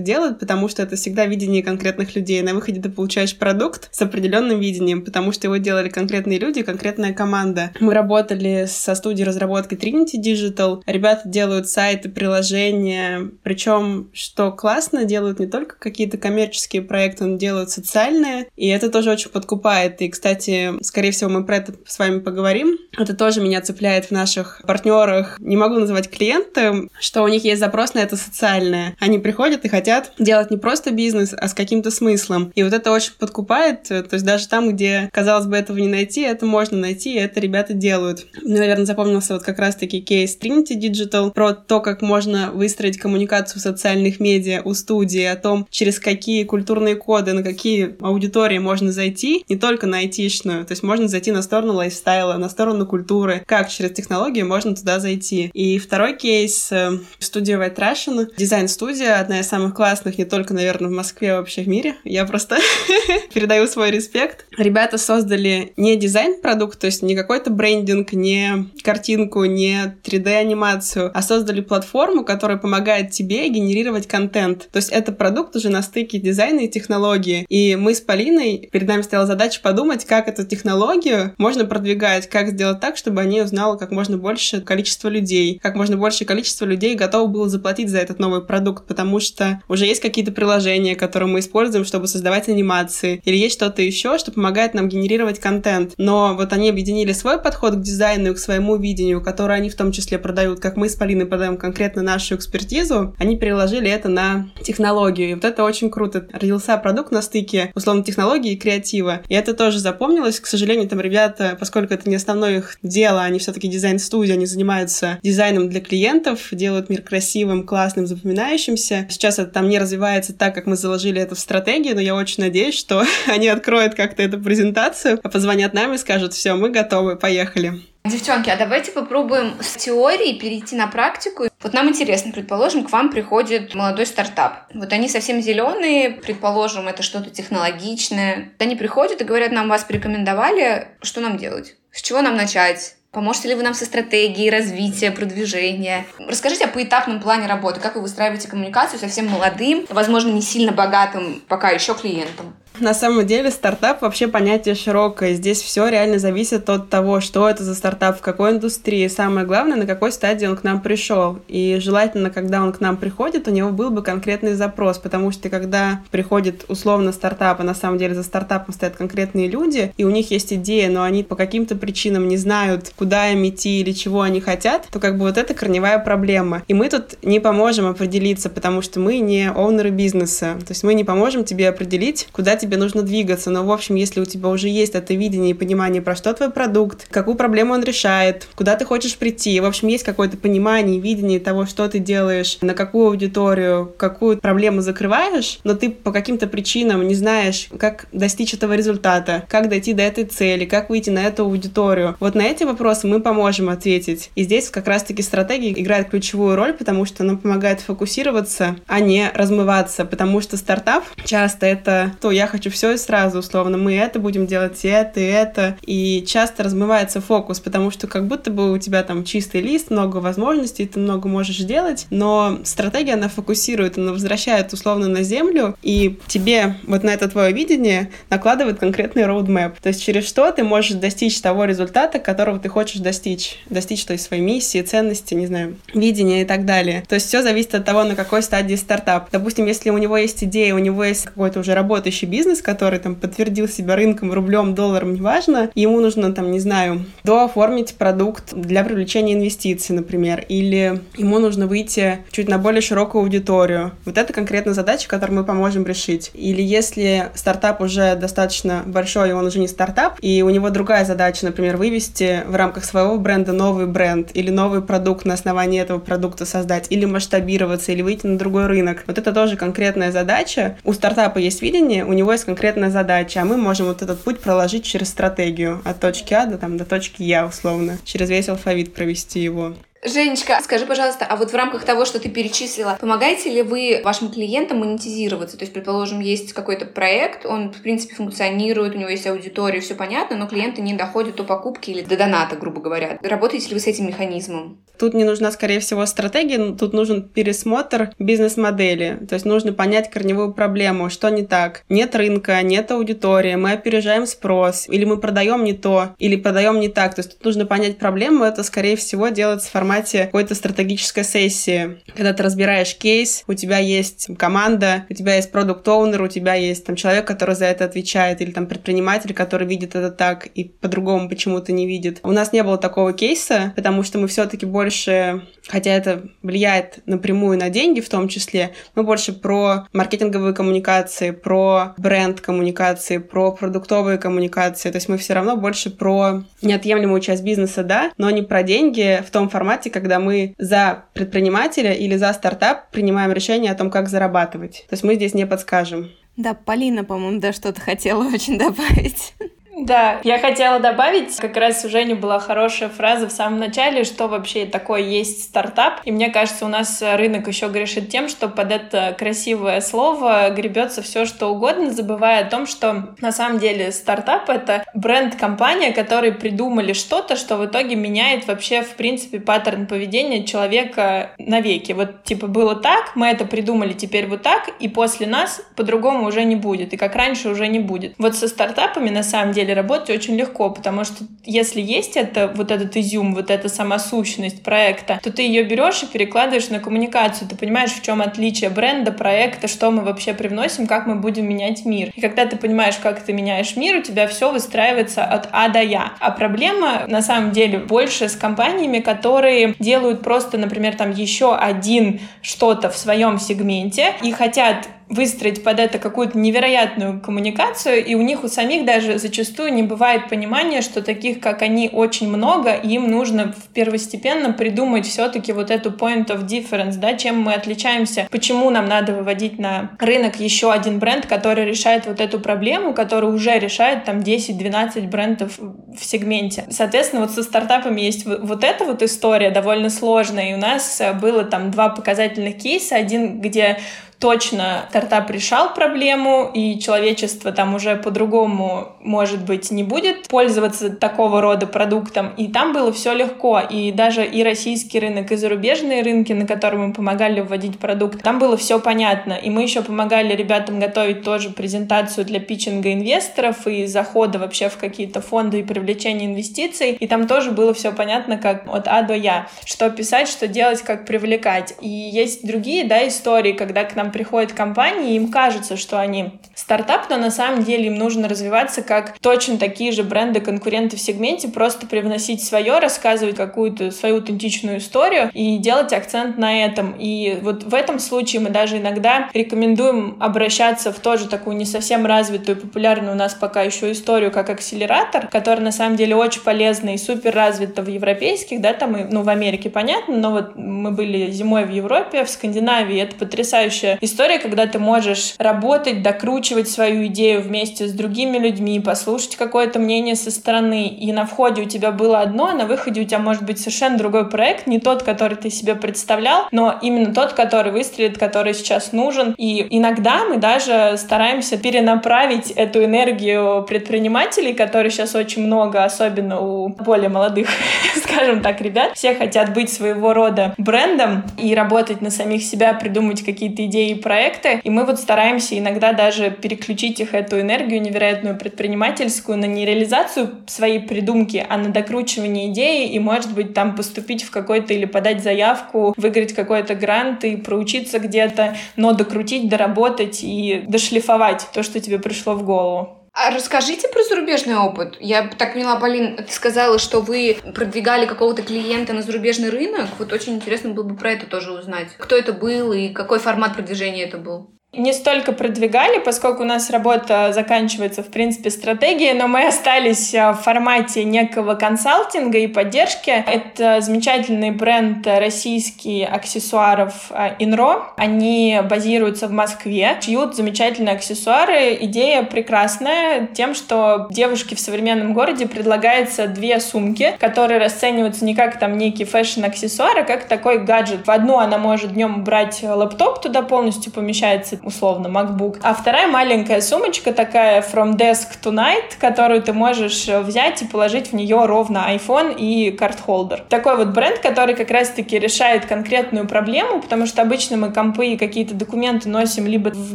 делают, 0.00 0.38
потому 0.38 0.68
что 0.68 0.82
это 0.82 0.96
всегда 0.96 1.26
видение 1.26 1.62
конкретных 1.62 2.14
людей. 2.14 2.42
На 2.42 2.54
выходе 2.54 2.80
ты 2.80 2.90
получаешь 2.90 3.36
продукт 3.36 3.88
с 3.92 4.00
определенным 4.02 4.60
видением, 4.60 5.02
потому 5.02 5.32
что 5.32 5.46
его 5.46 5.56
делали 5.56 5.88
конкретные 5.88 6.38
люди, 6.38 6.61
студии 6.62 6.72
конкретная 6.72 7.12
команда. 7.12 7.72
Мы 7.80 7.94
работали 7.94 8.66
со 8.68 8.94
студией 8.94 9.26
разработки 9.26 9.74
Trinity 9.74 10.20
Digital. 10.22 10.82
Ребята 10.86 11.28
делают 11.28 11.68
сайты, 11.68 12.08
приложения, 12.08 13.30
причем, 13.42 14.10
что 14.12 14.52
классно, 14.52 15.04
делают 15.04 15.38
не 15.40 15.46
только 15.46 15.76
какие-то 15.76 16.18
коммерческие 16.18 16.82
проекты, 16.82 17.24
но 17.24 17.36
делают 17.36 17.70
социальные, 17.70 18.48
и 18.56 18.68
это 18.68 18.90
тоже 18.90 19.10
очень 19.10 19.30
подкупает. 19.30 20.00
И, 20.00 20.08
кстати, 20.08 20.72
скорее 20.82 21.10
всего, 21.10 21.30
мы 21.30 21.44
про 21.44 21.56
это 21.56 21.74
с 21.86 21.98
вами 21.98 22.20
поговорим. 22.20 22.78
Это 22.96 23.14
тоже 23.14 23.40
меня 23.40 23.60
цепляет 23.60 24.06
в 24.06 24.10
наших 24.10 24.62
партнерах. 24.66 25.38
Не 25.40 25.56
могу 25.56 25.78
называть 25.78 26.10
клиентом, 26.10 26.90
что 27.00 27.22
у 27.22 27.28
них 27.28 27.44
есть 27.44 27.60
запрос 27.60 27.94
на 27.94 28.00
это 28.00 28.16
социальное. 28.16 28.94
Они 29.00 29.18
приходят 29.18 29.64
и 29.64 29.68
хотят 29.68 30.12
делать 30.18 30.50
не 30.50 30.56
просто 30.56 30.90
бизнес, 30.92 31.34
а 31.36 31.48
с 31.48 31.54
каким-то 31.54 31.90
смыслом. 31.90 32.52
И 32.54 32.62
вот 32.62 32.72
это 32.72 32.90
очень 32.92 33.12
подкупает. 33.18 33.84
То 33.84 34.06
есть 34.12 34.24
даже 34.24 34.48
там, 34.48 34.70
где, 34.70 35.08
казалось 35.12 35.46
бы, 35.46 35.56
этого 35.56 35.78
не 35.78 35.88
найти, 35.88 36.22
это 36.22 36.46
можно 36.52 36.76
найти, 36.76 37.14
и 37.14 37.18
это 37.18 37.40
ребята 37.40 37.72
делают. 37.72 38.26
Мне, 38.42 38.58
наверное, 38.58 38.84
запомнился 38.84 39.32
вот 39.32 39.42
как 39.42 39.58
раз-таки 39.58 40.02
кейс 40.02 40.38
Trinity 40.38 40.78
Digital 40.78 41.32
про 41.32 41.54
то, 41.54 41.80
как 41.80 42.02
можно 42.02 42.50
выстроить 42.52 42.98
коммуникацию 42.98 43.58
в 43.58 43.62
социальных 43.62 44.20
медиа 44.20 44.60
у 44.64 44.74
студии, 44.74 45.24
о 45.24 45.36
том, 45.36 45.66
через 45.70 45.98
какие 45.98 46.44
культурные 46.44 46.94
коды, 46.94 47.32
на 47.32 47.42
какие 47.42 47.96
аудитории 48.00 48.58
можно 48.58 48.92
зайти, 48.92 49.44
не 49.48 49.56
только 49.56 49.86
на 49.86 49.98
айтишную, 49.98 50.66
то 50.66 50.72
есть 50.72 50.82
можно 50.82 51.08
зайти 51.08 51.32
на 51.32 51.40
сторону 51.40 51.72
лайфстайла, 51.72 52.34
на 52.34 52.50
сторону 52.50 52.86
культуры, 52.86 53.42
как 53.46 53.70
через 53.70 53.92
технологии 53.92 54.42
можно 54.42 54.74
туда 54.74 55.00
зайти. 55.00 55.50
И 55.54 55.78
второй 55.78 56.16
кейс 56.16 56.70
э, 56.70 56.98
студия 57.18 57.58
White 57.58 57.76
Russian, 57.76 58.28
дизайн-студия, 58.36 59.18
одна 59.18 59.40
из 59.40 59.48
самых 59.48 59.74
классных 59.74 60.18
не 60.18 60.26
только, 60.26 60.52
наверное, 60.52 60.90
в 60.90 60.92
Москве, 60.92 61.32
а 61.32 61.38
вообще 61.38 61.62
в 61.62 61.68
мире. 61.68 61.96
Я 62.04 62.26
просто 62.26 62.58
передаю 63.34 63.66
свой 63.66 63.90
респект. 63.90 64.44
Ребята 64.58 64.98
создали 64.98 65.72
не 65.76 65.96
дизайн 65.96 66.40
продукт, 66.42 66.78
то 66.78 66.86
есть 66.86 67.02
не 67.02 67.14
какой-то 67.14 67.50
брендинг, 67.50 68.12
не 68.12 68.68
картинку, 68.82 69.44
не 69.44 69.96
3D-анимацию, 70.04 71.10
а 71.14 71.22
создали 71.22 71.60
платформу, 71.60 72.24
которая 72.24 72.58
помогает 72.58 73.10
тебе 73.10 73.48
генерировать 73.48 74.06
контент. 74.06 74.68
То 74.70 74.78
есть 74.78 74.90
это 74.90 75.12
продукт 75.12 75.56
уже 75.56 75.68
на 75.70 75.82
стыке 75.82 76.18
дизайна 76.18 76.60
и 76.60 76.68
технологии. 76.68 77.46
И 77.48 77.76
мы 77.76 77.94
с 77.94 78.00
Полиной, 78.00 78.68
перед 78.70 78.88
нами 78.88 79.02
стояла 79.02 79.26
задача 79.26 79.60
подумать, 79.62 80.04
как 80.04 80.28
эту 80.28 80.44
технологию 80.44 81.34
можно 81.38 81.64
продвигать, 81.64 82.28
как 82.28 82.48
сделать 82.48 82.80
так, 82.80 82.96
чтобы 82.96 83.22
о 83.22 83.24
ней 83.24 83.42
узнало 83.42 83.76
как 83.76 83.90
можно 83.90 84.18
больше 84.18 84.60
количество 84.60 85.08
людей, 85.08 85.58
как 85.62 85.76
можно 85.76 85.96
большее 85.96 86.26
количество 86.26 86.64
людей 86.64 86.94
готово 86.94 87.28
было 87.28 87.48
заплатить 87.48 87.88
за 87.88 87.98
этот 87.98 88.18
новый 88.18 88.42
продукт, 88.42 88.86
потому 88.86 89.20
что 89.20 89.62
уже 89.68 89.86
есть 89.86 90.00
какие-то 90.00 90.32
приложения, 90.32 90.96
которые 90.96 91.28
мы 91.28 91.38
используем, 91.38 91.84
чтобы 91.84 92.08
создавать 92.08 92.48
анимации, 92.48 93.22
или 93.24 93.36
есть 93.36 93.54
что-то 93.54 93.82
еще, 93.82 94.18
что 94.18 94.32
помогает 94.32 94.74
нам 94.74 94.88
генерировать 94.88 95.38
контент. 95.38 95.94
Но 95.96 96.31
вот 96.34 96.52
они 96.52 96.70
объединили 96.70 97.12
свой 97.12 97.38
подход 97.38 97.74
к 97.74 97.80
дизайну 97.80 98.30
и 98.30 98.34
к 98.34 98.38
своему 98.38 98.76
видению, 98.76 99.22
который 99.22 99.56
они 99.56 99.70
в 99.70 99.76
том 99.76 99.92
числе 99.92 100.18
продают, 100.18 100.60
как 100.60 100.76
мы 100.76 100.88
с 100.88 100.96
Полиной 100.96 101.26
подаем 101.26 101.56
конкретно 101.56 102.02
нашу 102.02 102.36
экспертизу, 102.36 103.14
они 103.18 103.36
переложили 103.36 103.90
это 103.90 104.08
на 104.08 104.48
технологию. 104.62 105.30
И 105.30 105.34
вот 105.34 105.44
это 105.44 105.64
очень 105.64 105.90
круто. 105.90 106.26
Родился 106.32 106.76
продукт 106.76 107.12
на 107.12 107.22
стыке, 107.22 107.72
условно, 107.74 108.04
технологии 108.04 108.52
и 108.52 108.56
креатива. 108.56 109.22
И 109.28 109.34
это 109.34 109.54
тоже 109.54 109.78
запомнилось. 109.78 110.40
К 110.40 110.46
сожалению, 110.46 110.88
там 110.88 111.00
ребята, 111.00 111.56
поскольку 111.58 111.94
это 111.94 112.08
не 112.08 112.16
основное 112.16 112.58
их 112.58 112.78
дело, 112.82 113.22
они 113.22 113.38
все-таки 113.38 113.68
дизайн-студия, 113.68 114.34
они 114.34 114.46
занимаются 114.46 115.18
дизайном 115.22 115.68
для 115.68 115.80
клиентов, 115.80 116.48
делают 116.52 116.88
мир 116.88 117.02
красивым, 117.02 117.66
классным, 117.66 118.06
запоминающимся. 118.06 119.06
Сейчас 119.10 119.38
это 119.38 119.50
там 119.50 119.68
не 119.68 119.78
развивается 119.78 120.32
так, 120.32 120.54
как 120.54 120.66
мы 120.66 120.76
заложили 120.76 121.20
это 121.20 121.34
в 121.34 121.40
стратегии, 121.40 121.92
но 121.92 122.00
я 122.00 122.14
очень 122.14 122.42
надеюсь, 122.42 122.78
что 122.78 123.04
они 123.26 123.48
откроют 123.48 123.94
как-то 123.94 124.22
эту 124.22 124.38
презентацию, 124.38 125.18
а 125.22 125.28
позвонят 125.28 125.74
нам 125.74 125.94
и 125.94 125.98
скажут, 125.98 126.21
скажут, 126.22 126.34
все, 126.34 126.54
мы 126.54 126.70
готовы, 126.70 127.16
поехали. 127.16 127.82
Девчонки, 128.04 128.50
а 128.50 128.56
давайте 128.56 128.90
попробуем 128.92 129.54
с 129.60 129.76
теории 129.76 130.38
перейти 130.38 130.76
на 130.76 130.86
практику. 130.86 131.44
Вот 131.62 131.72
нам 131.72 131.88
интересно, 131.88 132.32
предположим, 132.32 132.84
к 132.84 132.90
вам 132.90 133.10
приходит 133.10 133.74
молодой 133.74 134.06
стартап. 134.06 134.66
Вот 134.74 134.92
они 134.92 135.08
совсем 135.08 135.40
зеленые, 135.40 136.10
предположим, 136.10 136.88
это 136.88 137.02
что-то 137.02 137.30
технологичное. 137.30 138.52
Они 138.58 138.76
приходят 138.76 139.20
и 139.20 139.24
говорят, 139.24 139.52
нам 139.52 139.68
вас 139.68 139.84
порекомендовали, 139.84 140.88
что 141.00 141.20
нам 141.20 141.36
делать? 141.36 141.76
С 141.92 142.02
чего 142.02 142.22
нам 142.22 142.36
начать? 142.36 142.96
Поможете 143.12 143.48
ли 143.48 143.54
вы 143.54 143.62
нам 143.62 143.74
со 143.74 143.84
стратегией 143.84 144.50
развития, 144.50 145.10
продвижения? 145.10 146.06
Расскажите 146.18 146.64
о 146.64 146.68
поэтапном 146.68 147.20
плане 147.20 147.46
работы, 147.46 147.78
как 147.78 147.94
вы 147.94 148.02
выстраиваете 148.02 148.48
коммуникацию 148.48 148.98
совсем 148.98 149.28
молодым, 149.28 149.86
возможно, 149.90 150.30
не 150.30 150.40
сильно 150.40 150.72
богатым 150.72 151.42
пока 151.46 151.70
еще 151.70 151.94
клиентам. 151.94 152.56
На 152.80 152.94
самом 152.94 153.26
деле 153.26 153.50
стартап 153.50 154.02
вообще 154.02 154.28
понятие 154.28 154.74
широкое. 154.74 155.34
Здесь 155.34 155.60
все 155.60 155.88
реально 155.88 156.18
зависит 156.18 156.68
от 156.70 156.88
того, 156.88 157.20
что 157.20 157.48
это 157.48 157.62
за 157.62 157.74
стартап, 157.74 158.18
в 158.18 158.22
какой 158.22 158.52
индустрии. 158.52 159.06
Самое 159.08 159.46
главное, 159.46 159.76
на 159.76 159.86
какой 159.86 160.10
стадии 160.10 160.46
он 160.46 160.56
к 160.56 160.64
нам 160.64 160.80
пришел. 160.80 161.38
И 161.48 161.78
желательно, 161.80 162.30
когда 162.30 162.62
он 162.62 162.72
к 162.72 162.80
нам 162.80 162.96
приходит, 162.96 163.46
у 163.46 163.50
него 163.50 163.70
был 163.70 163.90
бы 163.90 164.02
конкретный 164.02 164.54
запрос, 164.54 164.98
потому 164.98 165.30
что 165.32 165.50
когда 165.50 166.00
приходит 166.10 166.64
условно 166.68 167.12
стартап, 167.12 167.60
а 167.60 167.64
на 167.64 167.74
самом 167.74 167.98
деле 167.98 168.14
за 168.14 168.22
стартапом 168.22 168.72
стоят 168.72 168.96
конкретные 168.96 169.48
люди, 169.48 169.92
и 169.96 170.04
у 170.04 170.10
них 170.10 170.30
есть 170.30 170.52
идея, 170.52 170.88
но 170.88 171.02
они 171.02 171.22
по 171.22 171.36
каким-то 171.36 171.76
причинам 171.76 172.26
не 172.28 172.38
знают, 172.38 172.92
куда 172.96 173.30
им 173.30 173.46
идти 173.46 173.80
или 173.80 173.92
чего 173.92 174.22
они 174.22 174.40
хотят, 174.40 174.88
то 174.90 174.98
как 174.98 175.18
бы 175.18 175.26
вот 175.26 175.36
это 175.36 175.52
корневая 175.52 175.98
проблема. 175.98 176.62
И 176.68 176.74
мы 176.74 176.88
тут 176.88 177.22
не 177.22 177.38
поможем 177.38 177.86
определиться, 177.86 178.48
потому 178.48 178.80
что 178.80 178.98
мы 178.98 179.18
не 179.18 179.50
оунеры 179.50 179.90
бизнеса. 179.90 180.56
То 180.60 180.70
есть 180.70 180.82
мы 180.82 180.94
не 180.94 181.04
поможем 181.04 181.44
тебе 181.44 181.68
определить, 181.68 182.28
куда 182.32 182.56
тебе 182.62 182.76
нужно 182.76 183.02
двигаться. 183.02 183.50
Но, 183.50 183.64
в 183.64 183.70
общем, 183.70 183.96
если 183.96 184.20
у 184.20 184.24
тебя 184.24 184.48
уже 184.48 184.68
есть 184.68 184.94
это 184.94 185.14
видение 185.14 185.50
и 185.50 185.54
понимание, 185.54 186.00
про 186.00 186.16
что 186.16 186.32
твой 186.32 186.50
продукт, 186.50 187.06
какую 187.10 187.36
проблему 187.36 187.74
он 187.74 187.82
решает, 187.82 188.48
куда 188.54 188.76
ты 188.76 188.84
хочешь 188.84 189.16
прийти, 189.16 189.60
в 189.60 189.66
общем, 189.66 189.88
есть 189.88 190.04
какое-то 190.04 190.36
понимание, 190.36 191.00
видение 191.00 191.40
того, 191.40 191.66
что 191.66 191.88
ты 191.88 191.98
делаешь, 191.98 192.58
на 192.62 192.74
какую 192.74 193.08
аудиторию, 193.08 193.92
какую 193.96 194.38
проблему 194.38 194.80
закрываешь, 194.80 195.58
но 195.64 195.74
ты 195.74 195.90
по 195.90 196.12
каким-то 196.12 196.46
причинам 196.46 197.06
не 197.06 197.14
знаешь, 197.14 197.68
как 197.78 198.06
достичь 198.12 198.54
этого 198.54 198.74
результата, 198.74 199.44
как 199.48 199.68
дойти 199.68 199.92
до 199.92 200.02
этой 200.02 200.24
цели, 200.24 200.64
как 200.64 200.88
выйти 200.88 201.10
на 201.10 201.24
эту 201.24 201.44
аудиторию. 201.44 202.16
Вот 202.20 202.34
на 202.34 202.42
эти 202.42 202.64
вопросы 202.64 203.06
мы 203.06 203.20
поможем 203.20 203.68
ответить. 203.68 204.30
И 204.36 204.44
здесь 204.44 204.70
как 204.70 204.86
раз-таки 204.86 205.22
стратегия 205.22 205.72
играет 205.72 206.10
ключевую 206.10 206.56
роль, 206.56 206.72
потому 206.72 207.04
что 207.04 207.24
она 207.24 207.36
помогает 207.36 207.80
фокусироваться, 207.80 208.76
а 208.86 209.00
не 209.00 209.30
размываться, 209.34 210.04
потому 210.04 210.40
что 210.40 210.56
стартап 210.56 211.04
часто 211.24 211.66
это 211.66 212.12
то 212.20 212.30
я 212.30 212.46
хочу 212.52 212.70
все 212.70 212.92
и 212.92 212.96
сразу, 212.98 213.38
условно, 213.38 213.78
мы 213.78 213.94
это 213.94 214.18
будем 214.18 214.46
делать, 214.46 214.84
и 214.84 214.88
это, 214.88 215.20
и 215.20 215.24
это, 215.24 215.76
и 215.86 216.22
часто 216.26 216.62
размывается 216.62 217.22
фокус, 217.22 217.60
потому 217.60 217.90
что 217.90 218.06
как 218.06 218.28
будто 218.28 218.50
бы 218.50 218.72
у 218.72 218.78
тебя 218.78 219.02
там 219.02 219.24
чистый 219.24 219.62
лист, 219.62 219.90
много 219.90 220.18
возможностей, 220.18 220.86
ты 220.86 221.00
много 221.00 221.28
можешь 221.28 221.56
делать, 221.58 222.06
но 222.10 222.58
стратегия, 222.64 223.14
она 223.14 223.28
фокусирует, 223.28 223.96
она 223.96 224.12
возвращает 224.12 224.72
условно 224.74 225.08
на 225.08 225.22
землю, 225.22 225.76
и 225.82 226.18
тебе 226.26 226.76
вот 226.86 227.02
на 227.02 227.10
это 227.10 227.28
твое 227.28 227.52
видение 227.52 228.10
накладывает 228.28 228.78
конкретный 228.78 229.22
roadmap, 229.22 229.74
то 229.82 229.88
есть 229.88 230.02
через 230.02 230.28
что 230.28 230.50
ты 230.52 230.62
можешь 230.62 230.92
достичь 230.92 231.40
того 231.40 231.64
результата, 231.64 232.18
которого 232.18 232.58
ты 232.58 232.68
хочешь 232.68 233.00
достичь, 233.00 233.58
достичь 233.70 234.04
той 234.04 234.18
своей 234.18 234.42
миссии, 234.42 234.82
ценности, 234.82 235.32
не 235.32 235.46
знаю, 235.46 235.78
видения 235.94 236.42
и 236.42 236.44
так 236.44 236.66
далее. 236.66 237.02
То 237.08 237.14
есть 237.14 237.28
все 237.28 237.42
зависит 237.42 237.74
от 237.74 237.86
того, 237.86 238.04
на 238.04 238.14
какой 238.14 238.42
стадии 238.42 238.74
стартап. 238.74 239.30
Допустим, 239.32 239.64
если 239.66 239.88
у 239.88 239.96
него 239.96 240.18
есть 240.18 240.44
идея, 240.44 240.74
у 240.74 240.78
него 240.78 241.02
есть 241.02 241.24
какой-то 241.24 241.60
уже 241.60 241.72
работающий 241.74 242.28
бизнес, 242.28 242.41
который 242.62 242.98
там 242.98 243.14
подтвердил 243.14 243.68
себя 243.68 243.96
рынком, 243.96 244.32
рублем, 244.32 244.74
долларом, 244.74 245.14
неважно, 245.14 245.70
ему 245.74 246.00
нужно 246.00 246.32
там, 246.32 246.50
не 246.50 246.60
знаю, 246.60 247.04
дооформить 247.24 247.94
продукт 247.94 248.52
для 248.54 248.84
привлечения 248.84 249.34
инвестиций, 249.34 249.94
например, 249.94 250.44
или 250.48 251.00
ему 251.16 251.38
нужно 251.38 251.66
выйти 251.66 252.18
чуть 252.30 252.48
на 252.48 252.58
более 252.58 252.80
широкую 252.80 253.22
аудиторию. 253.22 253.92
Вот 254.04 254.18
это 254.18 254.32
конкретно 254.32 254.74
задача, 254.74 255.08
которую 255.08 255.40
мы 255.40 255.44
поможем 255.44 255.86
решить. 255.86 256.30
Или 256.34 256.62
если 256.62 257.30
стартап 257.34 257.80
уже 257.80 258.16
достаточно 258.16 258.82
большой, 258.86 259.30
и 259.30 259.32
он 259.32 259.46
уже 259.46 259.58
не 259.58 259.68
стартап, 259.68 260.18
и 260.20 260.42
у 260.42 260.50
него 260.50 260.70
другая 260.70 261.04
задача, 261.04 261.44
например, 261.44 261.76
вывести 261.76 262.42
в 262.46 262.54
рамках 262.54 262.84
своего 262.84 263.18
бренда 263.18 263.52
новый 263.52 263.86
бренд 263.86 264.30
или 264.34 264.50
новый 264.50 264.82
продукт 264.82 265.24
на 265.24 265.34
основании 265.34 265.80
этого 265.80 265.98
продукта 265.98 266.46
создать, 266.46 266.86
или 266.90 267.04
масштабироваться, 267.04 267.92
или 267.92 268.02
выйти 268.02 268.26
на 268.26 268.38
другой 268.38 268.66
рынок. 268.66 269.04
Вот 269.06 269.18
это 269.18 269.32
тоже 269.32 269.56
конкретная 269.56 270.12
задача. 270.12 270.76
У 270.84 270.92
стартапа 270.92 271.38
есть 271.38 271.62
видение, 271.62 272.04
у 272.04 272.12
него 272.12 272.31
есть 272.32 272.44
конкретная 272.44 272.90
задача, 272.90 273.40
а 273.40 273.44
мы 273.44 273.56
можем 273.56 273.86
вот 273.86 274.02
этот 274.02 274.22
путь 274.22 274.40
проложить 274.40 274.84
через 274.84 275.08
стратегию 275.08 275.80
от 275.84 276.00
точки 276.00 276.34
А 276.34 276.46
до, 276.46 276.58
там, 276.58 276.76
до 276.76 276.84
точки 276.84 277.22
Я, 277.22 277.46
условно, 277.46 277.98
через 278.04 278.30
весь 278.30 278.48
алфавит 278.48 278.94
провести 278.94 279.40
его. 279.40 279.74
Женечка, 280.04 280.58
скажи, 280.64 280.84
пожалуйста, 280.84 281.24
а 281.28 281.36
вот 281.36 281.52
в 281.52 281.54
рамках 281.54 281.84
того, 281.84 282.04
что 282.04 282.18
ты 282.18 282.28
перечислила, 282.28 282.98
помогаете 283.00 283.50
ли 283.50 283.62
вы 283.62 284.00
вашим 284.02 284.32
клиентам 284.32 284.80
монетизироваться? 284.80 285.56
То 285.56 285.62
есть, 285.62 285.72
предположим, 285.72 286.18
есть 286.18 286.52
какой-то 286.52 286.86
проект, 286.86 287.46
он, 287.46 287.72
в 287.72 287.80
принципе, 287.82 288.16
функционирует, 288.16 288.96
у 288.96 288.98
него 288.98 289.08
есть 289.08 289.28
аудитория, 289.28 289.78
все 289.78 289.94
понятно, 289.94 290.36
но 290.36 290.48
клиенты 290.48 290.82
не 290.82 290.94
доходят 290.94 291.36
до 291.36 291.44
покупки 291.44 291.90
или 291.90 292.02
до 292.02 292.16
доната, 292.16 292.56
грубо 292.56 292.80
говоря. 292.80 293.16
Работаете 293.22 293.68
ли 293.68 293.74
вы 293.74 293.80
с 293.80 293.86
этим 293.86 294.08
механизмом? 294.08 294.82
Тут 294.98 295.14
не 295.14 295.22
нужна, 295.22 295.52
скорее 295.52 295.78
всего, 295.78 296.04
стратегия, 296.06 296.72
тут 296.72 296.92
нужен 296.92 297.22
пересмотр 297.28 298.10
бизнес-модели. 298.18 299.24
То 299.28 299.36
есть 299.36 299.44
нужно 299.44 299.72
понять 299.72 300.10
корневую 300.10 300.52
проблему, 300.52 301.10
что 301.10 301.28
не 301.28 301.44
так. 301.44 301.84
Нет 301.88 302.16
рынка, 302.16 302.60
нет 302.62 302.90
аудитории, 302.90 303.54
мы 303.54 303.72
опережаем 303.72 304.26
спрос, 304.26 304.88
или 304.88 305.04
мы 305.04 305.18
продаем 305.18 305.62
не 305.62 305.74
то, 305.74 306.08
или 306.18 306.34
продаем 306.34 306.80
не 306.80 306.88
так. 306.88 307.14
То 307.14 307.20
есть 307.20 307.36
тут 307.36 307.44
нужно 307.44 307.66
понять 307.66 307.98
проблему, 307.98 308.42
это, 308.42 308.64
скорее 308.64 308.96
всего, 308.96 309.28
делать 309.28 309.62
в 309.62 309.70
формате 309.70 309.91
формате 309.92 310.24
какой-то 310.26 310.54
стратегической 310.54 311.24
сессии, 311.24 311.98
когда 312.14 312.32
ты 312.32 312.42
разбираешь 312.42 312.96
кейс, 312.96 313.44
у 313.46 313.54
тебя 313.54 313.78
есть 313.78 314.28
команда, 314.38 315.04
у 315.10 315.14
тебя 315.14 315.36
есть 315.36 315.52
продукт 315.52 315.86
оунер 315.86 316.22
у 316.22 316.28
тебя 316.28 316.54
есть 316.54 316.86
там 316.86 316.96
человек, 316.96 317.26
который 317.26 317.54
за 317.54 317.66
это 317.66 317.84
отвечает, 317.84 318.40
или 318.40 318.52
там 318.52 318.66
предприниматель, 318.66 319.34
который 319.34 319.66
видит 319.66 319.94
это 319.94 320.10
так 320.10 320.46
и 320.46 320.64
по-другому 320.64 321.28
почему-то 321.28 321.72
не 321.72 321.86
видит. 321.86 322.20
У 322.22 322.32
нас 322.32 322.52
не 322.52 322.62
было 322.62 322.78
такого 322.78 323.12
кейса, 323.12 323.72
потому 323.76 324.02
что 324.02 324.18
мы 324.18 324.28
все-таки 324.28 324.64
больше, 324.64 325.42
хотя 325.68 325.90
это 325.90 326.22
влияет 326.42 327.00
напрямую 327.06 327.58
на 327.58 327.68
деньги 327.68 328.00
в 328.00 328.08
том 328.08 328.28
числе, 328.28 328.72
мы 328.94 329.02
больше 329.02 329.32
про 329.32 329.86
маркетинговые 329.92 330.54
коммуникации, 330.54 331.30
про 331.30 331.94
бренд 331.98 332.40
коммуникации, 332.40 333.18
про 333.18 333.52
продуктовые 333.52 334.18
коммуникации. 334.18 334.90
То 334.90 334.96
есть 334.96 335.08
мы 335.08 335.18
все 335.18 335.34
равно 335.34 335.56
больше 335.56 335.90
про 335.90 336.44
неотъемлемую 336.62 337.20
часть 337.20 337.42
бизнеса, 337.42 337.82
да, 337.82 338.12
но 338.16 338.30
не 338.30 338.42
про 338.42 338.62
деньги 338.62 339.22
в 339.26 339.30
том 339.30 339.48
формате, 339.48 339.81
формате, 339.82 339.90
когда 339.90 340.18
мы 340.18 340.54
за 340.58 341.04
предпринимателя 341.14 341.92
или 341.92 342.16
за 342.16 342.32
стартап 342.32 342.90
принимаем 342.90 343.32
решение 343.32 343.72
о 343.72 343.74
том, 343.74 343.90
как 343.90 344.08
зарабатывать. 344.08 344.84
То 344.88 344.94
есть 344.94 345.04
мы 345.04 345.14
здесь 345.14 345.34
не 345.34 345.46
подскажем. 345.46 346.10
Да, 346.36 346.54
Полина, 346.54 347.04
по-моему, 347.04 347.40
да, 347.40 347.52
что-то 347.52 347.80
хотела 347.80 348.24
очень 348.34 348.58
добавить. 348.58 349.34
Да, 349.74 350.20
я 350.22 350.38
хотела 350.38 350.80
добавить, 350.80 351.36
как 351.36 351.56
раз 351.56 351.84
у 351.84 351.88
Жени 351.88 352.12
была 352.12 352.38
хорошая 352.38 352.90
фраза 352.90 353.26
в 353.26 353.32
самом 353.32 353.58
начале, 353.58 354.04
что 354.04 354.28
вообще 354.28 354.66
такое 354.66 355.00
есть 355.00 355.44
стартап. 355.44 356.00
И 356.04 356.12
мне 356.12 356.28
кажется, 356.28 356.66
у 356.66 356.68
нас 356.68 357.02
рынок 357.02 357.48
еще 357.48 357.68
грешит 357.68 358.10
тем, 358.10 358.28
что 358.28 358.48
под 358.48 358.70
это 358.70 359.16
красивое 359.18 359.80
слово 359.80 360.50
гребется 360.50 361.00
все, 361.00 361.24
что 361.24 361.48
угодно, 361.48 361.90
забывая 361.90 362.44
о 362.44 362.50
том, 362.50 362.66
что 362.66 363.14
на 363.20 363.32
самом 363.32 363.58
деле 363.58 363.92
стартап— 363.92 364.48
это 364.50 364.84
бренд-компания, 364.94 365.92
которые 365.92 366.32
придумали 366.32 366.92
что-то, 366.92 367.36
что 367.36 367.56
в 367.56 367.64
итоге 367.64 367.96
меняет 367.96 368.46
вообще, 368.46 368.82
в 368.82 368.94
принципе, 368.96 369.40
паттерн 369.40 369.86
поведения 369.86 370.44
человека 370.44 371.30
навеки. 371.38 371.92
Вот, 371.92 372.24
типа, 372.24 372.46
было 372.46 372.76
так, 372.76 373.16
мы 373.16 373.28
это 373.28 373.46
придумали, 373.46 373.94
теперь 373.94 374.26
вот 374.26 374.42
так, 374.42 374.70
и 374.80 374.88
после 374.88 375.26
нас 375.26 375.62
по-другому 375.76 376.26
уже 376.26 376.44
не 376.44 376.56
будет, 376.56 376.92
и 376.92 376.98
как 376.98 377.16
раньше 377.16 377.48
уже 377.48 377.68
не 377.68 377.78
будет. 377.78 378.14
Вот 378.18 378.36
со 378.36 378.48
стартапами, 378.48 379.08
на 379.08 379.22
самом 379.22 379.52
деле, 379.52 379.71
деле 379.72 379.80
работать 379.80 380.10
очень 380.10 380.36
легко, 380.36 380.70
потому 380.70 381.04
что 381.04 381.24
если 381.44 381.80
есть 381.80 382.16
это, 382.16 382.52
вот 382.54 382.70
этот 382.70 382.96
изюм, 382.96 383.34
вот 383.34 383.50
эта 383.50 383.68
сама 383.68 383.98
сущность 383.98 384.62
проекта, 384.62 385.20
то 385.22 385.32
ты 385.32 385.42
ее 385.42 385.64
берешь 385.64 386.02
и 386.02 386.06
перекладываешь 386.06 386.68
на 386.68 386.78
коммуникацию. 386.78 387.48
Ты 387.48 387.56
понимаешь, 387.56 387.92
в 387.92 388.02
чем 388.02 388.22
отличие 388.22 388.70
бренда, 388.70 389.12
проекта, 389.12 389.68
что 389.68 389.90
мы 389.90 390.02
вообще 390.02 390.34
привносим, 390.34 390.86
как 390.86 391.06
мы 391.06 391.16
будем 391.16 391.48
менять 391.48 391.84
мир. 391.84 392.10
И 392.14 392.20
когда 392.20 392.46
ты 392.46 392.56
понимаешь, 392.56 392.96
как 393.02 393.22
ты 393.22 393.32
меняешь 393.32 393.76
мир, 393.76 393.96
у 393.96 394.02
тебя 394.02 394.26
все 394.26 394.52
выстраивается 394.52 395.24
от 395.24 395.48
А 395.52 395.68
до 395.68 395.82
Я. 395.82 396.12
А 396.20 396.30
проблема, 396.30 397.04
на 397.08 397.22
самом 397.22 397.52
деле, 397.52 397.78
больше 397.78 398.28
с 398.28 398.36
компаниями, 398.36 398.98
которые 398.98 399.74
делают 399.78 400.22
просто, 400.22 400.58
например, 400.58 400.94
там 400.96 401.10
еще 401.10 401.54
один 401.54 402.20
что-то 402.42 402.90
в 402.90 402.96
своем 402.96 403.38
сегменте 403.38 404.14
и 404.22 404.32
хотят 404.32 404.88
выстроить 405.08 405.62
под 405.62 405.78
это 405.78 405.98
какую-то 405.98 406.38
невероятную 406.38 407.20
коммуникацию, 407.20 408.04
и 408.04 408.14
у 408.14 408.22
них 408.22 408.44
у 408.44 408.48
самих 408.48 408.84
даже 408.84 409.18
зачастую 409.18 409.72
не 409.72 409.82
бывает 409.82 410.28
понимания, 410.28 410.80
что 410.80 411.02
таких, 411.02 411.40
как 411.40 411.62
они, 411.62 411.90
очень 411.92 412.28
много, 412.28 412.72
и 412.72 412.94
им 412.94 413.10
нужно 413.10 413.54
первостепенно 413.74 414.52
придумать 414.52 415.06
все-таки 415.06 415.52
вот 415.52 415.70
эту 415.70 415.90
point 415.90 416.26
of 416.28 416.46
difference, 416.46 416.96
да, 416.96 417.14
чем 417.14 417.40
мы 417.40 417.54
отличаемся, 417.54 418.26
почему 418.30 418.70
нам 418.70 418.86
надо 418.86 419.12
выводить 419.12 419.58
на 419.58 419.90
рынок 419.98 420.40
еще 420.40 420.72
один 420.72 420.98
бренд, 420.98 421.26
который 421.26 421.64
решает 421.66 422.06
вот 422.06 422.20
эту 422.20 422.40
проблему, 422.40 422.94
который 422.94 423.30
уже 423.32 423.58
решает 423.58 424.04
там 424.04 424.20
10-12 424.20 425.08
брендов 425.08 425.58
в 425.58 426.04
сегменте. 426.04 426.64
Соответственно, 426.70 427.22
вот 427.22 427.32
со 427.32 427.42
стартапами 427.42 428.00
есть 428.00 428.24
вот 428.24 428.64
эта 428.64 428.84
вот 428.84 429.02
история 429.02 429.50
довольно 429.50 429.90
сложная, 429.90 430.52
и 430.52 430.54
у 430.54 430.58
нас 430.58 431.02
было 431.20 431.44
там 431.44 431.70
два 431.70 431.90
показательных 431.90 432.58
кейса, 432.58 432.96
один, 432.96 433.40
где 433.40 433.78
точно 434.22 434.86
стартап 434.90 435.30
решал 435.30 435.74
проблему, 435.74 436.48
и 436.54 436.78
человечество 436.78 437.50
там 437.50 437.74
уже 437.74 437.96
по-другому, 437.96 438.92
может 439.00 439.44
быть, 439.44 439.72
не 439.72 439.82
будет 439.82 440.28
пользоваться 440.28 440.90
такого 440.90 441.40
рода 441.40 441.66
продуктом. 441.66 442.32
И 442.36 442.46
там 442.46 442.72
было 442.72 442.92
все 442.92 443.14
легко. 443.14 443.58
И 443.58 443.90
даже 443.90 444.24
и 444.24 444.44
российский 444.44 445.00
рынок, 445.00 445.32
и 445.32 445.36
зарубежные 445.36 446.02
рынки, 446.02 446.32
на 446.32 446.46
которые 446.46 446.86
мы 446.86 446.92
помогали 446.92 447.40
вводить 447.40 447.80
продукт, 447.80 448.22
там 448.22 448.38
было 448.38 448.56
все 448.56 448.78
понятно. 448.78 449.32
И 449.32 449.50
мы 449.50 449.62
еще 449.62 449.82
помогали 449.82 450.36
ребятам 450.36 450.78
готовить 450.78 451.22
тоже 451.22 451.50
презентацию 451.50 452.24
для 452.24 452.38
питчинга 452.38 452.92
инвесторов 452.92 453.66
и 453.66 453.86
захода 453.86 454.38
вообще 454.38 454.68
в 454.68 454.76
какие-то 454.76 455.20
фонды 455.20 455.58
и 455.58 455.62
привлечения 455.64 456.26
инвестиций. 456.26 456.92
И 456.92 457.08
там 457.08 457.26
тоже 457.26 457.50
было 457.50 457.74
все 457.74 457.90
понятно, 457.90 458.38
как 458.38 458.68
от 458.72 458.86
А 458.86 459.02
до 459.02 459.14
Я. 459.14 459.48
Что 459.64 459.90
писать, 459.90 460.28
что 460.28 460.46
делать, 460.46 460.80
как 460.82 461.06
привлекать. 461.06 461.74
И 461.80 461.88
есть 461.88 462.46
другие, 462.46 462.84
да, 462.84 463.08
истории, 463.08 463.52
когда 463.52 463.82
к 463.82 463.96
нам 463.96 464.11
приходят 464.12 464.52
компании, 464.52 465.16
им 465.16 465.30
кажется, 465.30 465.76
что 465.76 465.98
они 465.98 466.32
стартап, 466.54 467.08
но 467.10 467.16
на 467.16 467.30
самом 467.30 467.64
деле 467.64 467.86
им 467.86 467.96
нужно 467.96 468.28
развиваться 468.28 468.82
как 468.82 469.18
точно 469.18 469.58
такие 469.58 469.92
же 469.92 470.02
бренды, 470.02 470.40
конкуренты 470.40 470.96
в 470.96 471.00
сегменте, 471.00 471.48
просто 471.48 471.86
привносить 471.86 472.44
свое, 472.44 472.78
рассказывать 472.78 473.36
какую-то 473.36 473.90
свою 473.90 474.16
аутентичную 474.16 474.78
историю 474.78 475.30
и 475.32 475.58
делать 475.58 475.92
акцент 475.92 476.38
на 476.38 476.64
этом. 476.64 476.94
И 476.98 477.38
вот 477.42 477.64
в 477.64 477.74
этом 477.74 477.98
случае 477.98 478.42
мы 478.42 478.50
даже 478.50 478.78
иногда 478.78 479.30
рекомендуем 479.32 480.16
обращаться 480.20 480.92
в 480.92 481.00
тоже 481.00 481.28
такую 481.28 481.56
не 481.56 481.64
совсем 481.64 482.06
развитую, 482.06 482.56
популярную 482.56 483.14
у 483.14 483.16
нас 483.16 483.34
пока 483.34 483.62
еще 483.62 483.92
историю, 483.92 484.30
как 484.30 484.50
акселератор, 484.50 485.28
который 485.28 485.60
на 485.60 485.72
самом 485.72 485.96
деле 485.96 486.14
очень 486.14 486.42
полезный 486.42 486.94
и 486.94 486.98
супер 486.98 487.34
развита 487.34 487.82
в 487.82 487.88
европейских, 487.88 488.60
да, 488.60 488.74
там, 488.74 488.96
и, 488.96 489.04
ну, 489.04 489.22
в 489.22 489.28
Америке 489.28 489.70
понятно, 489.70 490.16
но 490.16 490.30
вот 490.30 490.56
мы 490.56 490.90
были 490.90 491.30
зимой 491.30 491.64
в 491.64 491.70
Европе, 491.70 492.24
в 492.24 492.30
Скандинавии, 492.30 493.00
это 493.00 493.16
потрясающая 493.16 493.98
история, 494.02 494.38
когда 494.38 494.66
ты 494.66 494.78
можешь 494.78 495.34
работать, 495.38 496.02
докручивать 496.02 496.68
свою 496.68 497.06
идею 497.06 497.40
вместе 497.40 497.86
с 497.86 497.92
другими 497.92 498.36
людьми, 498.36 498.80
послушать 498.80 499.36
какое-то 499.36 499.78
мнение 499.78 500.16
со 500.16 500.30
стороны, 500.30 500.88
и 500.88 501.12
на 501.12 501.24
входе 501.24 501.62
у 501.62 501.64
тебя 501.64 501.92
было 501.92 502.20
одно, 502.20 502.48
а 502.48 502.52
на 502.52 502.66
выходе 502.66 503.00
у 503.00 503.04
тебя 503.04 503.18
может 503.18 503.44
быть 503.44 503.58
совершенно 503.58 503.96
другой 503.96 504.28
проект, 504.28 504.66
не 504.66 504.80
тот, 504.80 505.02
который 505.02 505.36
ты 505.36 505.48
себе 505.50 505.74
представлял, 505.74 506.48
но 506.50 506.78
именно 506.82 507.14
тот, 507.14 507.32
который 507.32 507.72
выстрелит, 507.72 508.18
который 508.18 508.54
сейчас 508.54 508.92
нужен. 508.92 509.34
И 509.38 509.66
иногда 509.70 510.24
мы 510.24 510.36
даже 510.36 510.96
стараемся 510.98 511.56
перенаправить 511.56 512.50
эту 512.50 512.84
энергию 512.84 513.64
предпринимателей, 513.68 514.52
которые 514.52 514.90
сейчас 514.90 515.14
очень 515.14 515.46
много, 515.46 515.84
особенно 515.84 516.40
у 516.40 516.68
более 516.68 517.08
молодых, 517.08 517.48
скажем 518.04 518.42
так, 518.42 518.60
ребят. 518.60 518.92
Все 518.94 519.14
хотят 519.14 519.54
быть 519.54 519.72
своего 519.72 520.12
рода 520.12 520.54
брендом 520.58 521.24
и 521.38 521.54
работать 521.54 522.00
на 522.00 522.10
самих 522.10 522.42
себя, 522.42 522.74
придумать 522.74 523.24
какие-то 523.24 523.64
идеи 523.66 523.81
и 523.90 523.94
проекты. 523.94 524.60
И 524.62 524.70
мы 524.70 524.84
вот 524.84 524.98
стараемся 524.98 525.58
иногда 525.58 525.92
даже 525.92 526.30
переключить 526.30 527.00
их 527.00 527.14
эту 527.14 527.40
энергию 527.40 527.82
невероятную 527.82 528.36
предпринимательскую 528.38 529.38
на 529.38 529.46
не 529.46 529.66
реализацию 529.66 530.42
своей 530.46 530.80
придумки, 530.80 531.44
а 531.48 531.56
на 531.56 531.70
докручивание 531.70 532.50
идеи 532.50 532.90
и, 532.92 532.98
может 532.98 533.34
быть, 533.34 533.54
там 533.54 533.74
поступить 533.74 534.22
в 534.22 534.30
какой-то 534.30 534.72
или 534.74 534.84
подать 534.84 535.22
заявку, 535.22 535.94
выиграть 535.96 536.32
какой-то 536.32 536.74
грант 536.74 537.24
и 537.24 537.36
проучиться 537.36 537.98
где-то, 537.98 538.56
но 538.76 538.92
докрутить, 538.92 539.48
доработать 539.48 540.20
и 540.22 540.64
дошлифовать 540.66 541.48
то, 541.52 541.62
что 541.62 541.80
тебе 541.80 541.98
пришло 541.98 542.34
в 542.34 542.44
голову. 542.44 543.01
А 543.14 543.30
расскажите 543.30 543.88
про 543.88 544.02
зарубежный 544.04 544.56
опыт. 544.56 544.96
Я 544.98 545.28
так 545.28 545.52
поняла, 545.52 545.78
Полин, 545.78 546.16
ты 546.16 546.32
сказала, 546.32 546.78
что 546.78 547.00
вы 547.00 547.38
продвигали 547.54 548.06
какого-то 548.06 548.42
клиента 548.42 548.94
на 548.94 549.02
зарубежный 549.02 549.50
рынок. 549.50 549.88
Вот 549.98 550.12
очень 550.12 550.36
интересно 550.36 550.70
было 550.70 550.84
бы 550.84 550.96
про 550.96 551.12
это 551.12 551.26
тоже 551.26 551.52
узнать. 551.52 551.88
Кто 551.98 552.16
это 552.16 552.32
был 552.32 552.72
и 552.72 552.88
какой 552.88 553.18
формат 553.18 553.54
продвижения 553.54 554.04
это 554.04 554.16
был? 554.16 554.58
Не 554.74 554.94
столько 554.94 555.32
продвигали, 555.32 555.98
поскольку 555.98 556.44
у 556.44 556.46
нас 556.46 556.70
работа 556.70 557.30
заканчивается, 557.34 558.02
в 558.02 558.06
принципе, 558.06 558.48
стратегией, 558.48 559.12
но 559.12 559.28
мы 559.28 559.46
остались 559.46 560.14
э, 560.14 560.30
в 560.30 560.36
формате 560.36 561.04
некого 561.04 561.56
консалтинга 561.56 562.38
и 562.38 562.46
поддержки. 562.46 563.10
Это 563.10 563.82
замечательный 563.82 564.50
бренд 564.50 565.06
российский 565.06 566.04
аксессуаров 566.04 567.10
э, 567.10 567.34
Инро. 567.38 567.92
Они 567.98 568.60
базируются 568.64 569.28
в 569.28 569.32
Москве, 569.32 569.98
шьют 570.00 570.36
замечательные 570.36 570.94
аксессуары. 570.94 571.76
Идея 571.78 572.22
прекрасная 572.22 573.26
тем, 573.26 573.54
что 573.54 574.06
девушке 574.10 574.56
в 574.56 574.60
современном 574.60 575.12
городе 575.12 575.46
предлагается 575.46 576.28
две 576.28 576.60
сумки, 576.60 577.14
которые 577.20 577.60
расцениваются 577.60 578.24
не 578.24 578.34
как 578.34 578.58
там 578.58 578.78
некий 578.78 579.04
фэшн-аксессуар, 579.04 579.98
а 579.98 580.02
как 580.04 580.24
такой 580.24 580.60
гаджет. 580.60 581.06
В 581.06 581.10
одну 581.10 581.36
она 581.36 581.58
может 581.58 581.92
днем 581.92 582.24
брать 582.24 582.62
лаптоп, 582.62 583.20
туда 583.20 583.42
полностью 583.42 583.92
помещается 583.92 584.61
условно, 584.64 585.08
MacBook. 585.08 585.58
А 585.62 585.74
вторая 585.74 586.08
маленькая 586.08 586.60
сумочка 586.60 587.12
такая 587.12 587.62
from 587.62 587.96
desk 587.96 588.28
to 588.42 588.52
night, 588.52 588.96
которую 588.98 589.42
ты 589.42 589.52
можешь 589.52 590.08
э, 590.08 590.20
взять 590.20 590.62
и 590.62 590.66
положить 590.66 591.08
в 591.08 591.12
нее 591.14 591.44
ровно 591.46 591.86
iPhone 591.90 592.36
и 592.36 592.70
карт-холдер. 592.70 593.44
Такой 593.48 593.76
вот 593.76 593.88
бренд, 593.88 594.18
который 594.18 594.54
как 594.54 594.70
раз-таки 594.70 595.18
решает 595.18 595.66
конкретную 595.66 596.26
проблему, 596.26 596.80
потому 596.80 597.06
что 597.06 597.22
обычно 597.22 597.56
мы 597.56 597.72
компы 597.72 598.08
и 598.08 598.16
какие-то 598.16 598.54
документы 598.54 599.08
носим 599.08 599.46
либо 599.46 599.70
в 599.70 599.94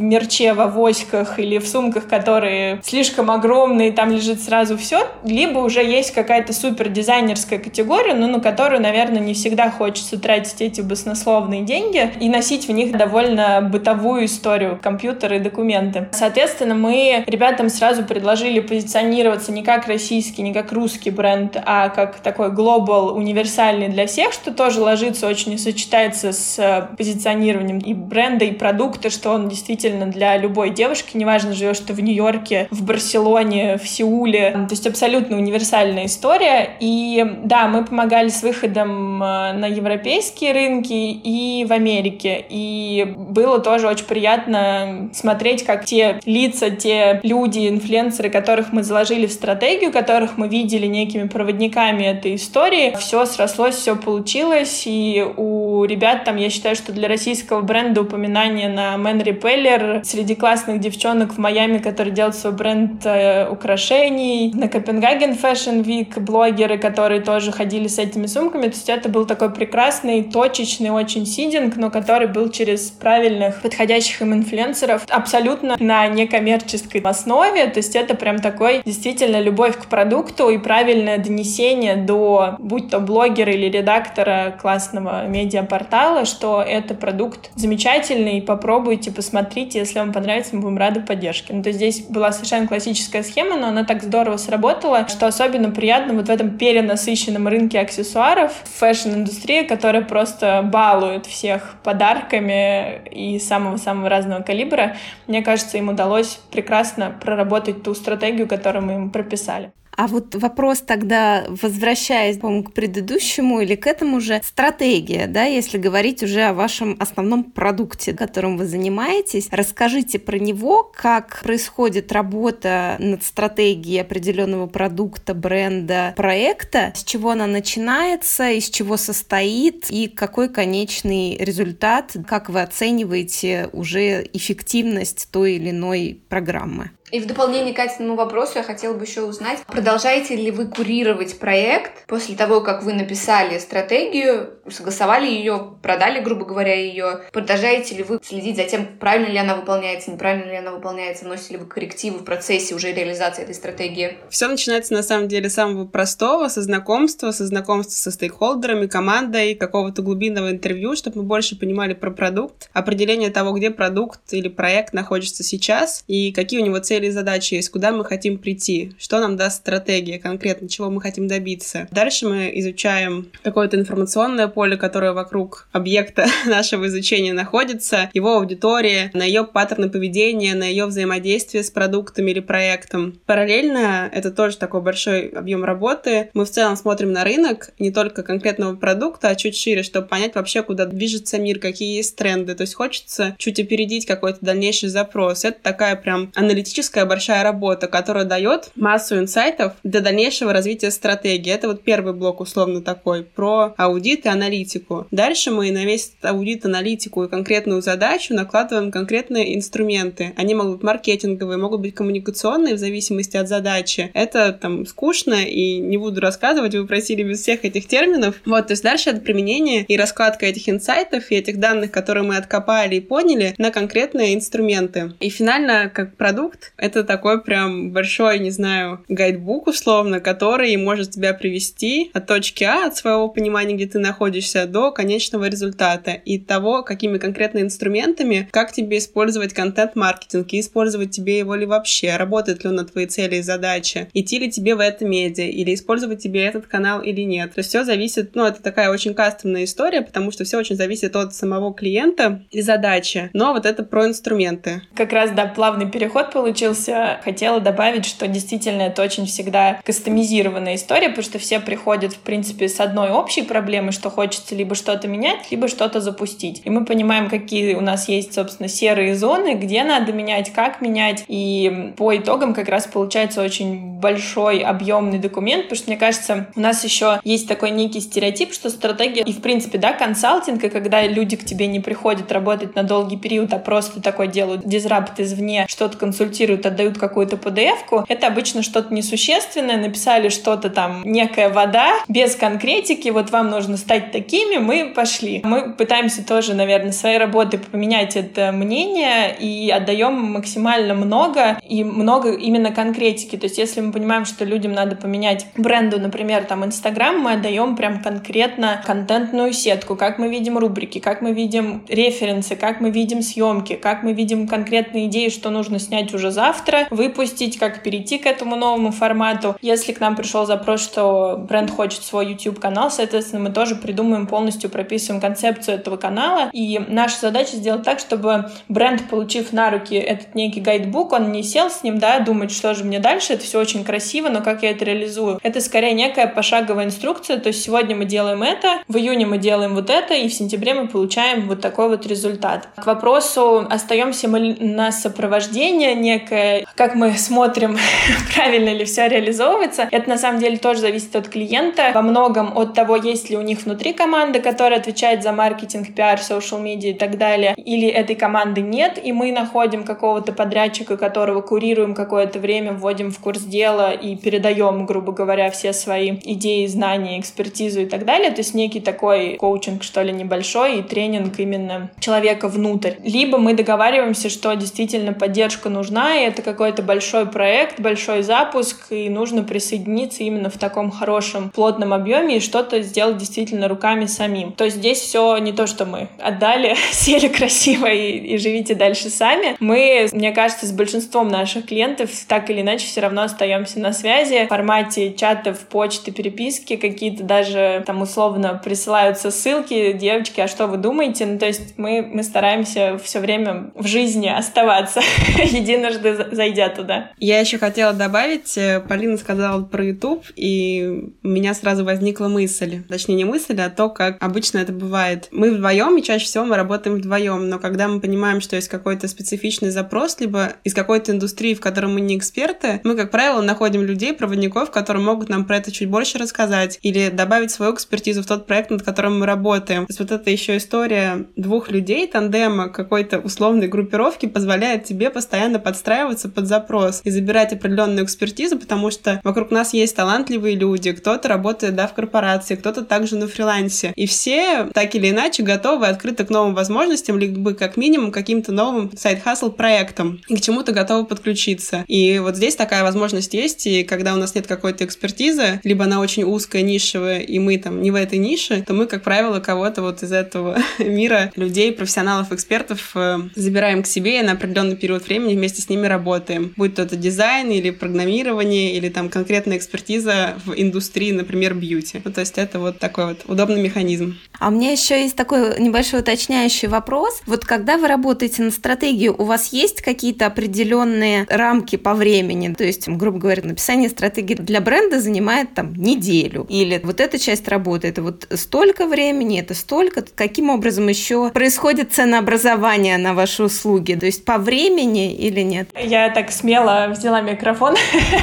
мерче, 0.00 0.52
в 0.52 0.60
авоськах 0.60 1.38
или 1.38 1.58
в 1.58 1.66
сумках, 1.66 2.08
которые 2.08 2.80
слишком 2.82 3.30
огромные, 3.30 3.92
там 3.92 4.10
лежит 4.10 4.42
сразу 4.42 4.76
все, 4.76 5.06
либо 5.24 5.58
уже 5.58 5.82
есть 5.82 6.12
какая-то 6.12 6.52
супер 6.52 6.88
дизайнерская 6.88 7.58
категория, 7.58 8.14
но 8.14 8.26
на 8.26 8.40
которую, 8.40 8.80
наверное, 8.80 9.20
не 9.20 9.34
всегда 9.34 9.70
хочется 9.70 10.18
тратить 10.18 10.60
эти 10.60 10.80
баснословные 10.80 11.62
деньги 11.62 12.12
и 12.20 12.28
носить 12.28 12.68
в 12.68 12.72
них 12.72 12.96
довольно 12.96 13.60
бытовую 13.62 14.26
историю 14.26 14.57
историю, 14.58 14.78
компьютеры 14.80 15.36
и 15.36 15.40
документы. 15.40 16.08
Соответственно, 16.12 16.74
мы 16.74 17.24
ребятам 17.26 17.68
сразу 17.68 18.04
предложили 18.04 18.60
позиционироваться 18.60 19.52
не 19.52 19.62
как 19.62 19.86
российский, 19.86 20.42
не 20.42 20.52
как 20.52 20.72
русский 20.72 21.10
бренд, 21.10 21.56
а 21.64 21.88
как 21.88 22.16
такой 22.16 22.50
глобал, 22.50 23.16
универсальный 23.16 23.88
для 23.88 24.06
всех, 24.06 24.32
что 24.32 24.52
тоже 24.52 24.80
ложится 24.80 25.26
очень 25.26 25.52
и 25.52 25.58
сочетается 25.58 26.32
с 26.32 26.58
э, 26.58 26.88
позиционированием 26.96 27.78
и 27.78 27.94
бренда, 27.94 28.44
и 28.44 28.52
продукта, 28.52 29.10
что 29.10 29.30
он 29.30 29.48
действительно 29.48 30.06
для 30.06 30.36
любой 30.36 30.70
девушки, 30.70 31.16
неважно, 31.16 31.52
живешь 31.52 31.78
ты 31.78 31.92
в 31.92 32.00
Нью-Йорке, 32.00 32.68
в 32.70 32.84
Барселоне, 32.84 33.78
в 33.78 33.88
Сеуле, 33.88 34.52
то 34.52 34.72
есть 34.72 34.86
абсолютно 34.86 35.36
универсальная 35.36 36.06
история. 36.06 36.70
И 36.80 37.24
да, 37.44 37.68
мы 37.68 37.84
помогали 37.84 38.28
с 38.28 38.42
выходом 38.42 39.22
э, 39.22 39.52
на 39.52 39.66
европейские 39.66 40.52
рынки 40.52 40.92
и 40.92 41.64
в 41.68 41.72
Америке. 41.72 42.44
И 42.48 43.14
было 43.16 43.60
тоже 43.60 43.86
очень 43.86 44.06
приятно 44.06 44.47
приятно 44.48 45.10
смотреть, 45.12 45.64
как 45.64 45.84
те 45.84 46.20
лица, 46.24 46.70
те 46.70 47.20
люди, 47.22 47.68
инфлюенсеры, 47.68 48.30
которых 48.30 48.72
мы 48.72 48.82
заложили 48.82 49.26
в 49.26 49.32
стратегию, 49.32 49.92
которых 49.92 50.38
мы 50.38 50.48
видели 50.48 50.86
некими 50.86 51.28
проводниками 51.28 52.04
этой 52.04 52.34
истории, 52.34 52.94
все 52.98 53.26
срослось, 53.26 53.76
все 53.76 53.96
получилось, 53.96 54.84
и 54.86 55.24
у 55.36 55.84
ребят 55.84 56.24
там, 56.24 56.36
я 56.36 56.50
считаю, 56.50 56.76
что 56.76 56.92
для 56.92 57.08
российского 57.08 57.60
бренда 57.60 58.02
упоминание 58.02 58.68
на 58.68 58.94
Man 58.96 59.22
Repeller 59.22 60.04
среди 60.04 60.34
классных 60.34 60.80
девчонок 60.80 61.34
в 61.34 61.38
Майами, 61.38 61.78
которые 61.78 62.14
делают 62.14 62.36
свой 62.36 62.52
бренд 62.52 63.04
э, 63.04 63.48
украшений, 63.48 64.52
на 64.54 64.68
Копенгаген 64.68 65.32
Fashion 65.32 65.84
Week 65.84 66.18
блогеры, 66.20 66.78
которые 66.78 67.20
тоже 67.20 67.52
ходили 67.52 67.88
с 67.88 67.98
этими 67.98 68.26
сумками, 68.26 68.62
то 68.62 68.76
есть 68.76 68.88
это 68.88 69.08
был 69.08 69.26
такой 69.26 69.50
прекрасный, 69.50 70.22
точечный 70.22 70.90
очень 70.90 71.26
seeding, 71.26 71.76
но 71.76 71.90
который 71.90 72.26
был 72.26 72.50
через 72.50 72.90
правильных, 72.90 73.62
подходящих 73.62 74.22
им 74.22 74.37
инфлюенсеров 74.38 75.04
абсолютно 75.08 75.76
на 75.78 76.06
некоммерческой 76.08 77.00
основе. 77.00 77.66
То 77.66 77.78
есть 77.78 77.96
это 77.96 78.14
прям 78.14 78.38
такой 78.38 78.82
действительно 78.84 79.40
любовь 79.40 79.76
к 79.78 79.86
продукту 79.86 80.48
и 80.48 80.58
правильное 80.58 81.18
донесение 81.18 81.96
до, 81.96 82.56
будь 82.58 82.90
то 82.90 83.00
блогера 83.00 83.52
или 83.52 83.66
редактора 83.66 84.56
классного 84.60 85.26
медиапортала, 85.26 86.24
что 86.24 86.62
это 86.62 86.94
продукт 86.94 87.50
замечательный, 87.54 88.40
попробуйте, 88.42 89.10
посмотрите, 89.10 89.80
если 89.80 89.98
вам 89.98 90.12
понравится, 90.12 90.54
мы 90.54 90.62
будем 90.62 90.78
рады 90.78 91.00
поддержке. 91.00 91.52
Ну, 91.52 91.62
то 91.62 91.70
есть 91.70 91.78
здесь 91.78 92.02
была 92.02 92.32
совершенно 92.32 92.66
классическая 92.66 93.22
схема, 93.22 93.56
но 93.56 93.68
она 93.68 93.84
так 93.84 94.02
здорово 94.02 94.36
сработала, 94.36 95.06
что 95.08 95.26
особенно 95.26 95.70
приятно 95.70 96.14
вот 96.14 96.26
в 96.26 96.30
этом 96.30 96.50
перенасыщенном 96.50 97.48
рынке 97.48 97.80
аксессуаров, 97.80 98.52
фэшн-индустрия, 98.64 99.64
которая 99.64 100.02
просто 100.02 100.62
балует 100.62 101.26
всех 101.26 101.76
подарками 101.82 103.02
и 103.10 103.38
самого-самого 103.38 104.08
разного 104.08 104.27
калибра, 104.42 104.96
мне 105.26 105.42
кажется, 105.42 105.78
им 105.78 105.88
удалось 105.88 106.40
прекрасно 106.50 107.10
проработать 107.10 107.82
ту 107.82 107.94
стратегию, 107.94 108.46
которую 108.46 108.84
мы 108.84 108.94
им 108.94 109.10
прописали. 109.10 109.72
А 109.98 110.06
вот 110.06 110.36
вопрос 110.36 110.78
тогда, 110.78 111.44
возвращаясь, 111.48 112.38
по 112.38 112.62
к 112.62 112.72
предыдущему 112.72 113.60
или 113.60 113.74
к 113.74 113.84
этому 113.88 114.20
же, 114.20 114.40
стратегия, 114.44 115.26
да, 115.26 115.42
если 115.42 115.76
говорить 115.76 116.22
уже 116.22 116.42
о 116.42 116.54
вашем 116.54 116.96
основном 117.00 117.42
продукте, 117.42 118.12
которым 118.12 118.58
вы 118.58 118.66
занимаетесь, 118.66 119.48
расскажите 119.50 120.20
про 120.20 120.38
него, 120.38 120.84
как 120.84 121.40
происходит 121.42 122.12
работа 122.12 122.94
над 123.00 123.24
стратегией 123.24 124.02
определенного 124.02 124.68
продукта, 124.68 125.34
бренда, 125.34 126.14
проекта, 126.16 126.92
с 126.94 127.02
чего 127.02 127.30
она 127.30 127.48
начинается, 127.48 128.50
из 128.50 128.70
чего 128.70 128.96
состоит 128.96 129.90
и 129.90 130.06
какой 130.06 130.48
конечный 130.48 131.36
результат, 131.38 132.14
как 132.28 132.50
вы 132.50 132.62
оцениваете 132.62 133.68
уже 133.72 134.28
эффективность 134.32 135.28
той 135.32 135.54
или 135.54 135.70
иной 135.70 136.22
программы. 136.28 136.92
И 137.10 137.20
в 137.20 137.26
дополнение 137.26 137.74
к 137.74 137.78
этому 137.78 138.16
вопросу 138.16 138.52
я 138.56 138.62
хотела 138.62 138.94
бы 138.94 139.04
еще 139.04 139.22
узнать, 139.22 139.60
продолжаете 139.66 140.36
ли 140.36 140.50
вы 140.50 140.66
курировать 140.66 141.38
проект 141.38 142.06
после 142.06 142.36
того, 142.36 142.60
как 142.60 142.82
вы 142.82 142.92
написали 142.92 143.58
стратегию, 143.58 144.50
согласовали 144.68 145.26
ее, 145.26 145.76
продали, 145.82 146.20
грубо 146.20 146.44
говоря, 146.44 146.74
ее, 146.74 147.22
продолжаете 147.32 147.96
ли 147.96 148.02
вы 148.02 148.20
следить 148.22 148.56
за 148.56 148.64
тем, 148.64 148.98
правильно 148.98 149.28
ли 149.28 149.38
она 149.38 149.54
выполняется, 149.54 150.10
неправильно 150.10 150.50
ли 150.50 150.56
она 150.56 150.72
выполняется, 150.72 151.24
вносите 151.24 151.54
ли 151.54 151.60
вы 151.60 151.66
коррективы 151.66 152.18
в 152.18 152.24
процессе 152.24 152.74
уже 152.74 152.92
реализации 152.92 153.42
этой 153.42 153.54
стратегии? 153.54 154.18
Все 154.30 154.48
начинается 154.48 154.92
на 154.92 155.02
самом 155.02 155.28
деле 155.28 155.48
с 155.48 155.54
самого 155.54 155.86
простого, 155.86 156.48
со 156.48 156.62
знакомства, 156.62 157.30
со 157.30 157.46
знакомства 157.46 157.94
со 157.94 158.10
стейкхолдерами, 158.10 158.86
командой, 158.86 159.54
какого-то 159.54 160.02
глубинного 160.02 160.50
интервью, 160.50 160.94
чтобы 160.94 161.18
мы 161.18 161.22
больше 161.24 161.58
понимали 161.58 161.94
про 161.94 162.10
продукт, 162.10 162.70
определение 162.72 163.30
того, 163.30 163.52
где 163.52 163.70
продукт 163.70 164.20
или 164.30 164.48
проект 164.48 164.92
находится 164.92 165.42
сейчас 165.42 166.04
и 166.06 166.32
какие 166.32 166.60
у 166.60 166.64
него 166.64 166.78
цели 166.78 166.97
и 167.06 167.10
задачи 167.10 167.54
есть, 167.54 167.70
куда 167.70 167.92
мы 167.92 168.04
хотим 168.04 168.38
прийти, 168.38 168.92
что 168.98 169.20
нам 169.20 169.36
даст 169.36 169.58
стратегия 169.58 170.18
конкретно, 170.18 170.68
чего 170.68 170.90
мы 170.90 171.00
хотим 171.00 171.28
добиться. 171.28 171.88
Дальше 171.90 172.26
мы 172.26 172.50
изучаем 172.54 173.28
какое-то 173.42 173.76
информационное 173.76 174.48
поле, 174.48 174.76
которое 174.76 175.12
вокруг 175.12 175.68
объекта 175.72 176.26
нашего 176.46 176.86
изучения 176.86 177.32
находится, 177.32 178.10
его 178.14 178.36
аудитория, 178.36 179.10
на 179.14 179.24
ее 179.24 179.44
паттерны 179.44 179.90
поведения, 179.90 180.54
на 180.54 180.64
ее 180.64 180.86
взаимодействие 180.86 181.62
с 181.62 181.70
продуктом 181.70 182.26
или 182.26 182.40
проектом. 182.40 183.18
Параллельно, 183.26 184.10
это 184.12 184.30
тоже 184.30 184.56
такой 184.56 184.80
большой 184.80 185.28
объем 185.28 185.64
работы, 185.64 186.30
мы 186.34 186.44
в 186.44 186.50
целом 186.50 186.76
смотрим 186.76 187.12
на 187.12 187.24
рынок 187.24 187.70
не 187.78 187.90
только 187.90 188.22
конкретного 188.22 188.76
продукта, 188.76 189.28
а 189.28 189.34
чуть 189.34 189.56
шире, 189.56 189.82
чтобы 189.82 190.08
понять 190.08 190.34
вообще, 190.34 190.62
куда 190.62 190.86
движется 190.86 191.38
мир, 191.38 191.58
какие 191.58 191.96
есть 191.96 192.16
тренды. 192.16 192.54
То 192.54 192.62
есть 192.62 192.74
хочется 192.74 193.34
чуть 193.38 193.60
опередить 193.60 194.06
какой-то 194.06 194.38
дальнейший 194.40 194.88
запрос. 194.88 195.44
Это 195.44 195.58
такая 195.62 195.96
прям 195.96 196.32
аналитическая 196.34 196.87
большая 196.94 197.42
работа, 197.42 197.86
которая 197.86 198.24
дает 198.24 198.70
массу 198.76 199.18
инсайтов 199.18 199.72
для 199.82 200.00
дальнейшего 200.00 200.52
развития 200.52 200.90
стратегии. 200.90 201.52
Это 201.52 201.68
вот 201.68 201.82
первый 201.82 202.12
блок 202.12 202.40
условно 202.40 202.82
такой 202.82 203.22
про 203.22 203.74
аудит 203.76 204.26
и 204.26 204.28
аналитику. 204.28 205.06
Дальше 205.10 205.50
мы 205.50 205.70
на 205.70 205.84
весь 205.84 206.12
аудит, 206.22 206.64
аналитику 206.64 207.24
и 207.24 207.28
конкретную 207.28 207.82
задачу 207.82 208.34
накладываем 208.34 208.90
конкретные 208.90 209.56
инструменты. 209.56 210.32
Они 210.36 210.54
могут 210.54 210.76
быть 210.76 210.82
маркетинговые, 210.82 211.58
могут 211.58 211.80
быть 211.80 211.94
коммуникационные 211.94 212.74
в 212.74 212.78
зависимости 212.78 213.36
от 213.36 213.48
задачи. 213.48 214.10
Это 214.14 214.52
там 214.52 214.86
скучно 214.86 215.44
и 215.44 215.78
не 215.78 215.96
буду 215.96 216.20
рассказывать, 216.20 216.74
вы 216.74 216.86
просили 216.86 217.22
без 217.22 217.40
всех 217.40 217.64
этих 217.64 217.86
терминов. 217.86 218.40
Вот, 218.44 218.68
то 218.68 218.72
есть 218.72 218.82
дальше 218.82 219.10
это 219.10 219.20
применение 219.20 219.84
и 219.84 219.96
раскладка 219.96 220.46
этих 220.46 220.68
инсайтов 220.68 221.30
и 221.30 221.36
этих 221.36 221.58
данных, 221.58 221.90
которые 221.90 222.24
мы 222.24 222.36
откопали 222.36 222.96
и 222.96 223.00
поняли, 223.00 223.54
на 223.58 223.70
конкретные 223.70 224.34
инструменты. 224.34 225.12
И 225.20 225.28
финально, 225.28 225.90
как 225.92 226.16
продукт, 226.16 226.72
это 226.78 227.04
такой 227.04 227.42
прям 227.42 227.90
большой, 227.92 228.38
не 228.38 228.50
знаю, 228.50 229.04
гайдбук 229.08 229.66
условно, 229.66 230.20
который 230.20 230.76
может 230.76 231.10
тебя 231.10 231.34
привести 231.34 232.10
от 232.14 232.26
точки 232.26 232.64
А, 232.64 232.86
от 232.86 232.96
своего 232.96 233.28
понимания, 233.28 233.74
где 233.74 233.86
ты 233.86 233.98
находишься, 233.98 234.66
до 234.66 234.92
конечного 234.92 235.48
результата 235.48 236.12
и 236.12 236.38
того, 236.38 236.82
какими 236.82 237.18
конкретно 237.18 237.60
инструментами, 237.60 238.48
как 238.52 238.72
тебе 238.72 238.98
использовать 238.98 239.52
контент-маркетинг 239.52 240.52
и 240.52 240.60
использовать 240.60 241.10
тебе 241.10 241.38
его 241.38 241.54
ли 241.54 241.66
вообще, 241.66 242.16
работает 242.16 242.62
ли 242.62 242.70
он 242.70 242.76
на 242.76 242.84
твои 242.84 243.06
цели 243.06 243.36
и 243.36 243.42
задачи, 243.42 244.08
идти 244.14 244.38
ли 244.38 244.50
тебе 244.50 244.74
в 244.74 244.80
это 244.80 245.04
медиа 245.04 245.46
или 245.46 245.74
использовать 245.74 246.22
тебе 246.22 246.44
этот 246.44 246.66
канал 246.66 247.00
или 247.00 247.22
нет. 247.22 247.54
То 247.54 247.60
есть 247.60 247.70
все 247.70 247.84
зависит, 247.84 248.34
ну, 248.34 248.44
это 248.44 248.62
такая 248.62 248.90
очень 248.90 249.14
кастомная 249.14 249.64
история, 249.64 250.02
потому 250.02 250.30
что 250.30 250.44
все 250.44 250.58
очень 250.58 250.76
зависит 250.76 251.16
от 251.16 251.34
самого 251.34 251.74
клиента 251.74 252.44
и 252.50 252.62
задачи. 252.62 253.30
Но 253.32 253.52
вот 253.52 253.66
это 253.66 253.82
про 253.82 254.06
инструменты. 254.06 254.82
Как 254.94 255.12
раз, 255.12 255.32
да, 255.32 255.46
плавный 255.46 255.90
переход 255.90 256.30
получился. 256.68 257.18
Хотела 257.24 257.60
добавить, 257.60 258.06
что 258.06 258.26
действительно 258.26 258.82
это 258.82 259.02
очень 259.02 259.26
всегда 259.26 259.80
кастомизированная 259.84 260.74
история, 260.76 261.08
потому 261.08 261.24
что 261.24 261.38
все 261.38 261.60
приходят, 261.60 262.12
в 262.12 262.18
принципе, 262.18 262.68
с 262.68 262.80
одной 262.80 263.10
общей 263.10 263.42
проблемой, 263.42 263.92
что 263.92 264.10
хочется 264.10 264.54
либо 264.54 264.74
что-то 264.74 265.08
менять, 265.08 265.50
либо 265.50 265.68
что-то 265.68 266.00
запустить. 266.00 266.62
И 266.64 266.70
мы 266.70 266.84
понимаем, 266.84 267.28
какие 267.28 267.74
у 267.74 267.80
нас 267.80 268.08
есть, 268.08 268.34
собственно, 268.34 268.68
серые 268.68 269.14
зоны, 269.14 269.54
где 269.54 269.84
надо 269.84 270.12
менять, 270.12 270.52
как 270.52 270.80
менять. 270.80 271.24
И 271.28 271.92
по 271.96 272.16
итогам 272.16 272.54
как 272.54 272.68
раз 272.68 272.86
получается 272.86 273.42
очень 273.42 273.98
большой 273.98 274.60
объемный 274.60 275.18
документ, 275.18 275.64
потому 275.64 275.76
что, 275.76 275.90
мне 275.90 275.98
кажется, 275.98 276.46
у 276.54 276.60
нас 276.60 276.84
еще 276.84 277.20
есть 277.24 277.48
такой 277.48 277.70
некий 277.70 278.00
стереотип, 278.00 278.52
что 278.52 278.70
стратегия 278.70 279.22
и, 279.22 279.32
в 279.32 279.40
принципе, 279.40 279.78
да, 279.78 279.92
консалтинг, 279.92 280.62
и 280.64 280.68
когда 280.68 281.02
люди 281.06 281.36
к 281.36 281.44
тебе 281.44 281.66
не 281.66 281.80
приходят 281.80 282.30
работать 282.30 282.74
на 282.74 282.82
долгий 282.82 283.16
период, 283.16 283.52
а 283.52 283.58
просто 283.58 284.00
такой 284.00 284.28
делают 284.28 284.66
дизрапт 284.66 285.18
извне, 285.20 285.66
что-то 285.68 285.98
консультируют, 285.98 286.57
отдают 286.66 286.98
какую-то 286.98 287.36
PDF-ку, 287.36 288.04
это 288.08 288.26
обычно 288.26 288.62
что-то 288.62 288.92
несущественное, 288.92 289.76
написали 289.76 290.28
что-то 290.28 290.70
там, 290.70 291.02
некая 291.04 291.48
вода, 291.50 291.92
без 292.08 292.34
конкретики, 292.34 293.08
вот 293.08 293.30
вам 293.30 293.50
нужно 293.50 293.76
стать 293.76 294.12
такими, 294.12 294.58
мы 294.58 294.92
пошли. 294.94 295.40
Мы 295.44 295.72
пытаемся 295.72 296.26
тоже, 296.26 296.54
наверное, 296.54 296.92
своей 296.92 297.18
работы 297.18 297.58
поменять 297.58 298.16
это 298.16 298.52
мнение 298.52 299.36
и 299.38 299.70
отдаем 299.70 300.14
максимально 300.14 300.94
много 300.94 301.58
и 301.68 301.84
много 301.84 302.32
именно 302.32 302.72
конкретики. 302.72 303.36
То 303.36 303.44
есть 303.44 303.58
если 303.58 303.80
мы 303.80 303.92
понимаем, 303.92 304.24
что 304.24 304.44
людям 304.44 304.72
надо 304.72 304.96
поменять 304.96 305.46
бренду, 305.56 306.00
например, 306.00 306.44
там 306.44 306.64
Инстаграм, 306.64 307.18
мы 307.18 307.32
отдаем 307.34 307.76
прям 307.76 308.02
конкретно 308.02 308.82
контентную 308.84 309.52
сетку, 309.52 309.96
как 309.96 310.18
мы 310.18 310.28
видим 310.28 310.58
рубрики, 310.58 310.98
как 310.98 311.20
мы 311.22 311.32
видим 311.32 311.84
референсы, 311.88 312.56
как 312.56 312.80
мы 312.80 312.90
видим 312.90 313.22
съемки, 313.22 313.74
как 313.74 314.02
мы 314.02 314.12
видим 314.12 314.48
конкретные 314.48 315.06
идеи, 315.06 315.28
что 315.28 315.50
нужно 315.50 315.78
снять 315.78 316.14
уже 316.14 316.30
завтра, 316.30 316.47
выпустить, 316.90 317.58
как 317.58 317.82
перейти 317.82 318.18
к 318.18 318.26
этому 318.26 318.56
новому 318.56 318.92
формату. 318.92 319.56
Если 319.60 319.92
к 319.92 320.00
нам 320.00 320.16
пришел 320.16 320.46
запрос, 320.46 320.82
что 320.82 321.36
бренд 321.38 321.70
хочет 321.70 322.02
свой 322.02 322.28
YouTube-канал, 322.30 322.90
соответственно, 322.90 323.42
мы 323.42 323.50
тоже 323.50 323.76
придумаем 323.76 324.26
полностью, 324.26 324.70
прописываем 324.70 325.20
концепцию 325.20 325.76
этого 325.76 325.96
канала. 325.96 326.50
И 326.52 326.78
наша 326.88 327.20
задача 327.20 327.56
сделать 327.56 327.82
так, 327.82 327.98
чтобы 327.98 328.50
бренд, 328.68 329.08
получив 329.08 329.52
на 329.52 329.70
руки 329.70 329.94
этот 329.94 330.34
некий 330.34 330.60
гайдбук, 330.60 331.12
он 331.12 331.32
не 331.32 331.42
сел 331.42 331.70
с 331.70 331.82
ним, 331.82 331.98
да, 331.98 332.20
думать, 332.20 332.50
что 332.50 332.74
же 332.74 332.84
мне 332.84 332.98
дальше, 332.98 333.34
это 333.34 333.44
все 333.44 333.60
очень 333.60 333.84
красиво, 333.84 334.28
но 334.28 334.40
как 334.40 334.62
я 334.62 334.70
это 334.70 334.84
реализую? 334.84 335.38
Это 335.42 335.60
скорее 335.60 335.92
некая 335.92 336.26
пошаговая 336.26 336.86
инструкция, 336.86 337.38
то 337.38 337.48
есть 337.48 337.62
сегодня 337.62 337.96
мы 337.96 338.04
делаем 338.04 338.42
это, 338.42 338.80
в 338.88 338.96
июне 338.96 339.26
мы 339.26 339.38
делаем 339.38 339.74
вот 339.74 339.90
это, 339.90 340.14
и 340.14 340.28
в 340.28 340.34
сентябре 340.34 340.74
мы 340.74 340.88
получаем 340.88 341.48
вот 341.48 341.60
такой 341.60 341.88
вот 341.88 342.06
результат. 342.06 342.68
К 342.76 342.86
вопросу, 342.86 343.66
остаемся 343.68 344.28
мы 344.28 344.56
на 344.58 344.92
сопровождение 344.92 345.94
некое, 346.28 346.66
как 346.74 346.94
мы 346.94 347.12
смотрим, 347.14 347.76
правильно 348.34 348.70
ли 348.70 348.84
все 348.84 349.08
реализовывается, 349.08 349.88
это 349.90 350.08
на 350.08 350.18
самом 350.18 350.40
деле 350.40 350.56
тоже 350.56 350.80
зависит 350.80 351.14
от 351.16 351.28
клиента, 351.28 351.90
во 351.94 352.02
многом 352.02 352.56
от 352.56 352.74
того, 352.74 352.96
есть 352.96 353.30
ли 353.30 353.36
у 353.36 353.42
них 353.42 353.62
внутри 353.64 353.92
команда, 353.92 354.40
которая 354.40 354.78
отвечает 354.78 355.22
за 355.22 355.32
маркетинг, 355.32 355.94
пиар, 355.94 356.18
social 356.18 356.62
media 356.62 356.90
и 356.90 356.94
так 356.94 357.18
далее, 357.18 357.54
или 357.56 357.88
этой 357.88 358.16
команды 358.16 358.60
нет, 358.60 358.98
и 359.02 359.12
мы 359.12 359.32
находим 359.32 359.84
какого-то 359.84 360.32
подрядчика, 360.32 360.96
которого 360.96 361.40
курируем 361.40 361.94
какое-то 361.94 362.38
время, 362.38 362.72
вводим 362.72 363.10
в 363.10 363.18
курс 363.18 363.42
дела 363.42 363.92
и 363.92 364.16
передаем, 364.16 364.86
грубо 364.86 365.12
говоря, 365.12 365.50
все 365.50 365.72
свои 365.72 366.18
идеи, 366.24 366.66
знания, 366.66 367.20
экспертизу 367.20 367.82
и 367.82 367.86
так 367.86 368.04
далее. 368.04 368.30
То 368.30 368.38
есть 368.38 368.54
некий 368.54 368.80
такой 368.80 369.36
коучинг, 369.36 369.82
что 369.82 370.02
ли, 370.02 370.12
небольшой 370.12 370.78
и 370.78 370.82
тренинг 370.82 371.38
именно 371.38 371.90
человека 372.00 372.48
внутрь. 372.48 372.92
Либо 373.04 373.38
мы 373.38 373.54
договариваемся, 373.54 374.28
что 374.28 374.54
действительно 374.54 375.12
поддержка 375.12 375.68
нужна, 375.68 376.17
и 376.18 376.26
это 376.26 376.42
какой-то 376.42 376.82
большой 376.82 377.26
проект, 377.26 377.80
большой 377.80 378.22
запуск, 378.22 378.90
и 378.90 379.08
нужно 379.08 379.42
присоединиться 379.42 380.22
именно 380.22 380.50
в 380.50 380.58
таком 380.58 380.90
хорошем, 380.90 381.50
плотном 381.50 381.92
объеме 381.92 382.36
и 382.36 382.40
что-то 382.40 382.82
сделать 382.82 383.16
действительно 383.16 383.68
руками 383.68 384.06
самим. 384.06 384.52
То 384.52 384.64
есть 384.64 384.76
здесь 384.76 384.98
все 384.98 385.36
не 385.38 385.52
то, 385.52 385.66
что 385.66 385.84
мы 385.84 386.08
отдали, 386.18 386.76
сели 386.92 387.28
красиво 387.28 387.86
и, 387.86 388.18
и 388.18 388.38
живите 388.38 388.74
дальше 388.74 389.10
сами. 389.10 389.56
Мы, 389.60 390.08
мне 390.12 390.32
кажется, 390.32 390.66
с 390.66 390.72
большинством 390.72 391.28
наших 391.28 391.66
клиентов 391.66 392.10
так 392.26 392.50
или 392.50 392.60
иначе 392.60 392.86
все 392.86 393.00
равно 393.00 393.22
остаемся 393.22 393.80
на 393.80 393.92
связи 393.92 394.46
в 394.46 394.48
формате 394.48 395.12
чатов, 395.14 395.60
почты, 395.60 396.12
переписки, 396.12 396.76
какие-то 396.76 397.24
даже 397.24 397.82
там 397.86 398.02
условно 398.02 398.60
присылаются 398.62 399.30
ссылки, 399.30 399.92
девочки, 399.92 400.40
а 400.40 400.48
что 400.48 400.66
вы 400.66 400.76
думаете? 400.76 401.26
Ну, 401.26 401.38
то 401.38 401.46
есть 401.46 401.78
мы, 401.78 402.02
мы 402.02 402.22
стараемся 402.22 402.98
все 403.02 403.20
время 403.20 403.70
в 403.74 403.86
жизни 403.86 404.28
оставаться, 404.28 405.00
единожды 405.36 406.07
зайдя 406.14 406.68
туда. 406.68 407.10
Я 407.18 407.40
еще 407.40 407.58
хотела 407.58 407.92
добавить, 407.92 408.56
э, 408.56 408.80
Полина 408.80 409.16
сказала 409.16 409.62
про 409.62 409.84
YouTube, 409.84 410.24
и 410.36 411.10
у 411.22 411.28
меня 411.28 411.54
сразу 411.54 411.84
возникла 411.84 412.28
мысль, 412.28 412.82
точнее 412.88 413.16
не 413.16 413.24
мысль, 413.24 413.60
а 413.60 413.70
то, 413.70 413.88
как 413.88 414.22
обычно 414.22 414.58
это 414.58 414.72
бывает. 414.72 415.28
Мы 415.30 415.50
вдвоем, 415.50 415.96
и 415.96 416.02
чаще 416.02 416.26
всего 416.26 416.44
мы 416.44 416.56
работаем 416.56 416.96
вдвоем, 416.96 417.48
но 417.48 417.58
когда 417.58 417.88
мы 417.88 418.00
понимаем, 418.00 418.40
что 418.40 418.56
есть 418.56 418.68
какой-то 418.68 419.08
специфичный 419.08 419.70
запрос, 419.70 420.18
либо 420.20 420.54
из 420.64 420.74
какой-то 420.74 421.12
индустрии, 421.12 421.54
в 421.54 421.60
которой 421.60 421.86
мы 421.86 422.00
не 422.00 422.16
эксперты, 422.16 422.80
мы, 422.84 422.96
как 422.96 423.10
правило, 423.10 423.40
находим 423.42 423.82
людей, 423.82 424.12
проводников, 424.12 424.70
которые 424.70 425.02
могут 425.02 425.28
нам 425.28 425.44
про 425.44 425.56
это 425.56 425.72
чуть 425.72 425.88
больше 425.88 426.18
рассказать 426.18 426.78
или 426.82 427.08
добавить 427.08 427.50
свою 427.50 427.74
экспертизу 427.74 428.22
в 428.22 428.26
тот 428.26 428.46
проект, 428.46 428.70
над 428.70 428.82
которым 428.82 429.20
мы 429.20 429.26
работаем. 429.26 429.86
То 429.86 429.90
есть 429.90 430.00
вот 430.00 430.10
эта 430.10 430.30
еще 430.30 430.56
история 430.56 431.26
двух 431.36 431.70
людей, 431.70 432.06
тандема 432.06 432.68
какой-то 432.68 433.18
условной 433.18 433.68
группировки 433.68 434.26
позволяет 434.26 434.84
тебе 434.84 435.10
постоянно 435.10 435.58
подстраивать 435.58 435.97
подстраиваться 435.98 436.28
под 436.28 436.46
запрос 436.46 437.00
и 437.04 437.10
забирать 437.10 437.52
определенную 437.52 438.04
экспертизу, 438.04 438.58
потому 438.58 438.90
что 438.90 439.20
вокруг 439.24 439.50
нас 439.50 439.74
есть 439.74 439.96
талантливые 439.96 440.54
люди, 440.54 440.92
кто-то 440.92 441.28
работает, 441.28 441.74
да, 441.74 441.86
в 441.86 441.94
корпорации, 441.94 442.54
кто-то 442.54 442.84
также 442.84 443.16
на 443.16 443.26
фрилансе. 443.26 443.92
И 443.96 444.06
все 444.06 444.68
так 444.72 444.94
или 444.94 445.10
иначе 445.10 445.42
готовы, 445.42 445.86
открыты 445.86 446.24
к 446.24 446.30
новым 446.30 446.54
возможностям, 446.54 447.18
либо 447.18 447.54
как 447.54 447.76
минимум 447.76 448.12
каким-то 448.12 448.52
новым 448.52 448.90
сайт-хасл 448.96 449.50
проектам 449.50 450.20
и 450.28 450.36
к 450.36 450.40
чему-то 450.40 450.72
готовы 450.72 451.04
подключиться. 451.04 451.84
И 451.88 452.18
вот 452.20 452.36
здесь 452.36 452.54
такая 452.54 452.84
возможность 452.84 453.34
есть, 453.34 453.66
и 453.66 453.82
когда 453.82 454.14
у 454.14 454.16
нас 454.16 454.34
нет 454.34 454.46
какой-то 454.46 454.84
экспертизы, 454.84 455.60
либо 455.64 455.84
она 455.84 456.00
очень 456.00 456.24
узкая, 456.24 456.62
нишевая, 456.62 457.20
и 457.20 457.38
мы 457.38 457.58
там 457.58 457.82
не 457.82 457.90
в 457.90 457.96
этой 457.96 458.18
нише, 458.18 458.62
то 458.66 458.72
мы, 458.72 458.86
как 458.86 459.02
правило, 459.02 459.40
кого-то 459.40 459.82
вот 459.82 460.02
из 460.02 460.12
этого 460.12 460.58
мира 460.78 461.32
людей, 461.34 461.72
профессионалов, 461.72 462.32
экспертов 462.32 462.92
э, 462.94 463.18
забираем 463.34 463.82
к 463.82 463.86
себе 463.86 464.20
и 464.20 464.22
на 464.22 464.32
определенный 464.32 464.76
период 464.76 465.06
времени 465.06 465.34
вместе 465.34 465.62
с 465.62 465.68
ними 465.68 465.87
работаем. 465.88 466.52
Будь 466.56 466.74
то 466.74 466.82
это 466.82 466.96
дизайн 466.96 467.50
или 467.50 467.70
программирование, 467.70 468.74
или 468.74 468.88
там 468.88 469.08
конкретная 469.08 469.56
экспертиза 469.56 470.36
в 470.44 470.52
индустрии, 470.54 471.12
например, 471.12 471.54
бьюти. 471.54 472.00
Ну, 472.04 472.12
то 472.12 472.20
есть 472.20 472.38
это 472.38 472.58
вот 472.58 472.78
такой 472.78 473.06
вот 473.06 473.24
удобный 473.26 473.62
механизм. 473.62 474.16
А 474.38 474.48
у 474.48 474.50
меня 474.50 474.72
еще 474.72 475.00
есть 475.02 475.16
такой 475.16 475.60
небольшой 475.60 476.00
уточняющий 476.00 476.68
вопрос. 476.68 477.22
Вот 477.26 477.44
когда 477.44 477.76
вы 477.76 477.88
работаете 477.88 478.42
на 478.42 478.50
стратегию, 478.50 479.14
у 479.18 479.24
вас 479.24 479.52
есть 479.52 479.82
какие-то 479.82 480.26
определенные 480.26 481.26
рамки 481.28 481.76
по 481.76 481.94
времени? 481.94 482.54
То 482.54 482.64
есть, 482.64 482.88
грубо 482.88 483.18
говоря, 483.18 483.42
написание 483.42 483.88
стратегии 483.88 484.34
для 484.34 484.60
бренда 484.60 485.00
занимает 485.00 485.54
там 485.54 485.74
неделю. 485.74 486.46
Или 486.48 486.80
вот 486.82 487.00
эта 487.00 487.18
часть 487.18 487.48
работы, 487.48 487.88
это 487.88 488.02
вот 488.02 488.28
столько 488.34 488.86
времени, 488.86 489.40
это 489.40 489.54
столько. 489.54 490.04
Каким 490.14 490.50
образом 490.50 490.88
еще 490.88 491.30
происходит 491.30 491.92
ценообразование 491.92 492.98
на 492.98 493.14
ваши 493.14 493.42
услуги? 493.42 493.94
То 493.94 494.06
есть 494.06 494.24
по 494.24 494.38
времени 494.38 495.14
или 495.14 495.40
нет? 495.40 495.70
Я 495.80 496.10
так 496.10 496.30
смело 496.30 496.86
взяла 496.90 497.20
микрофон. 497.20 497.76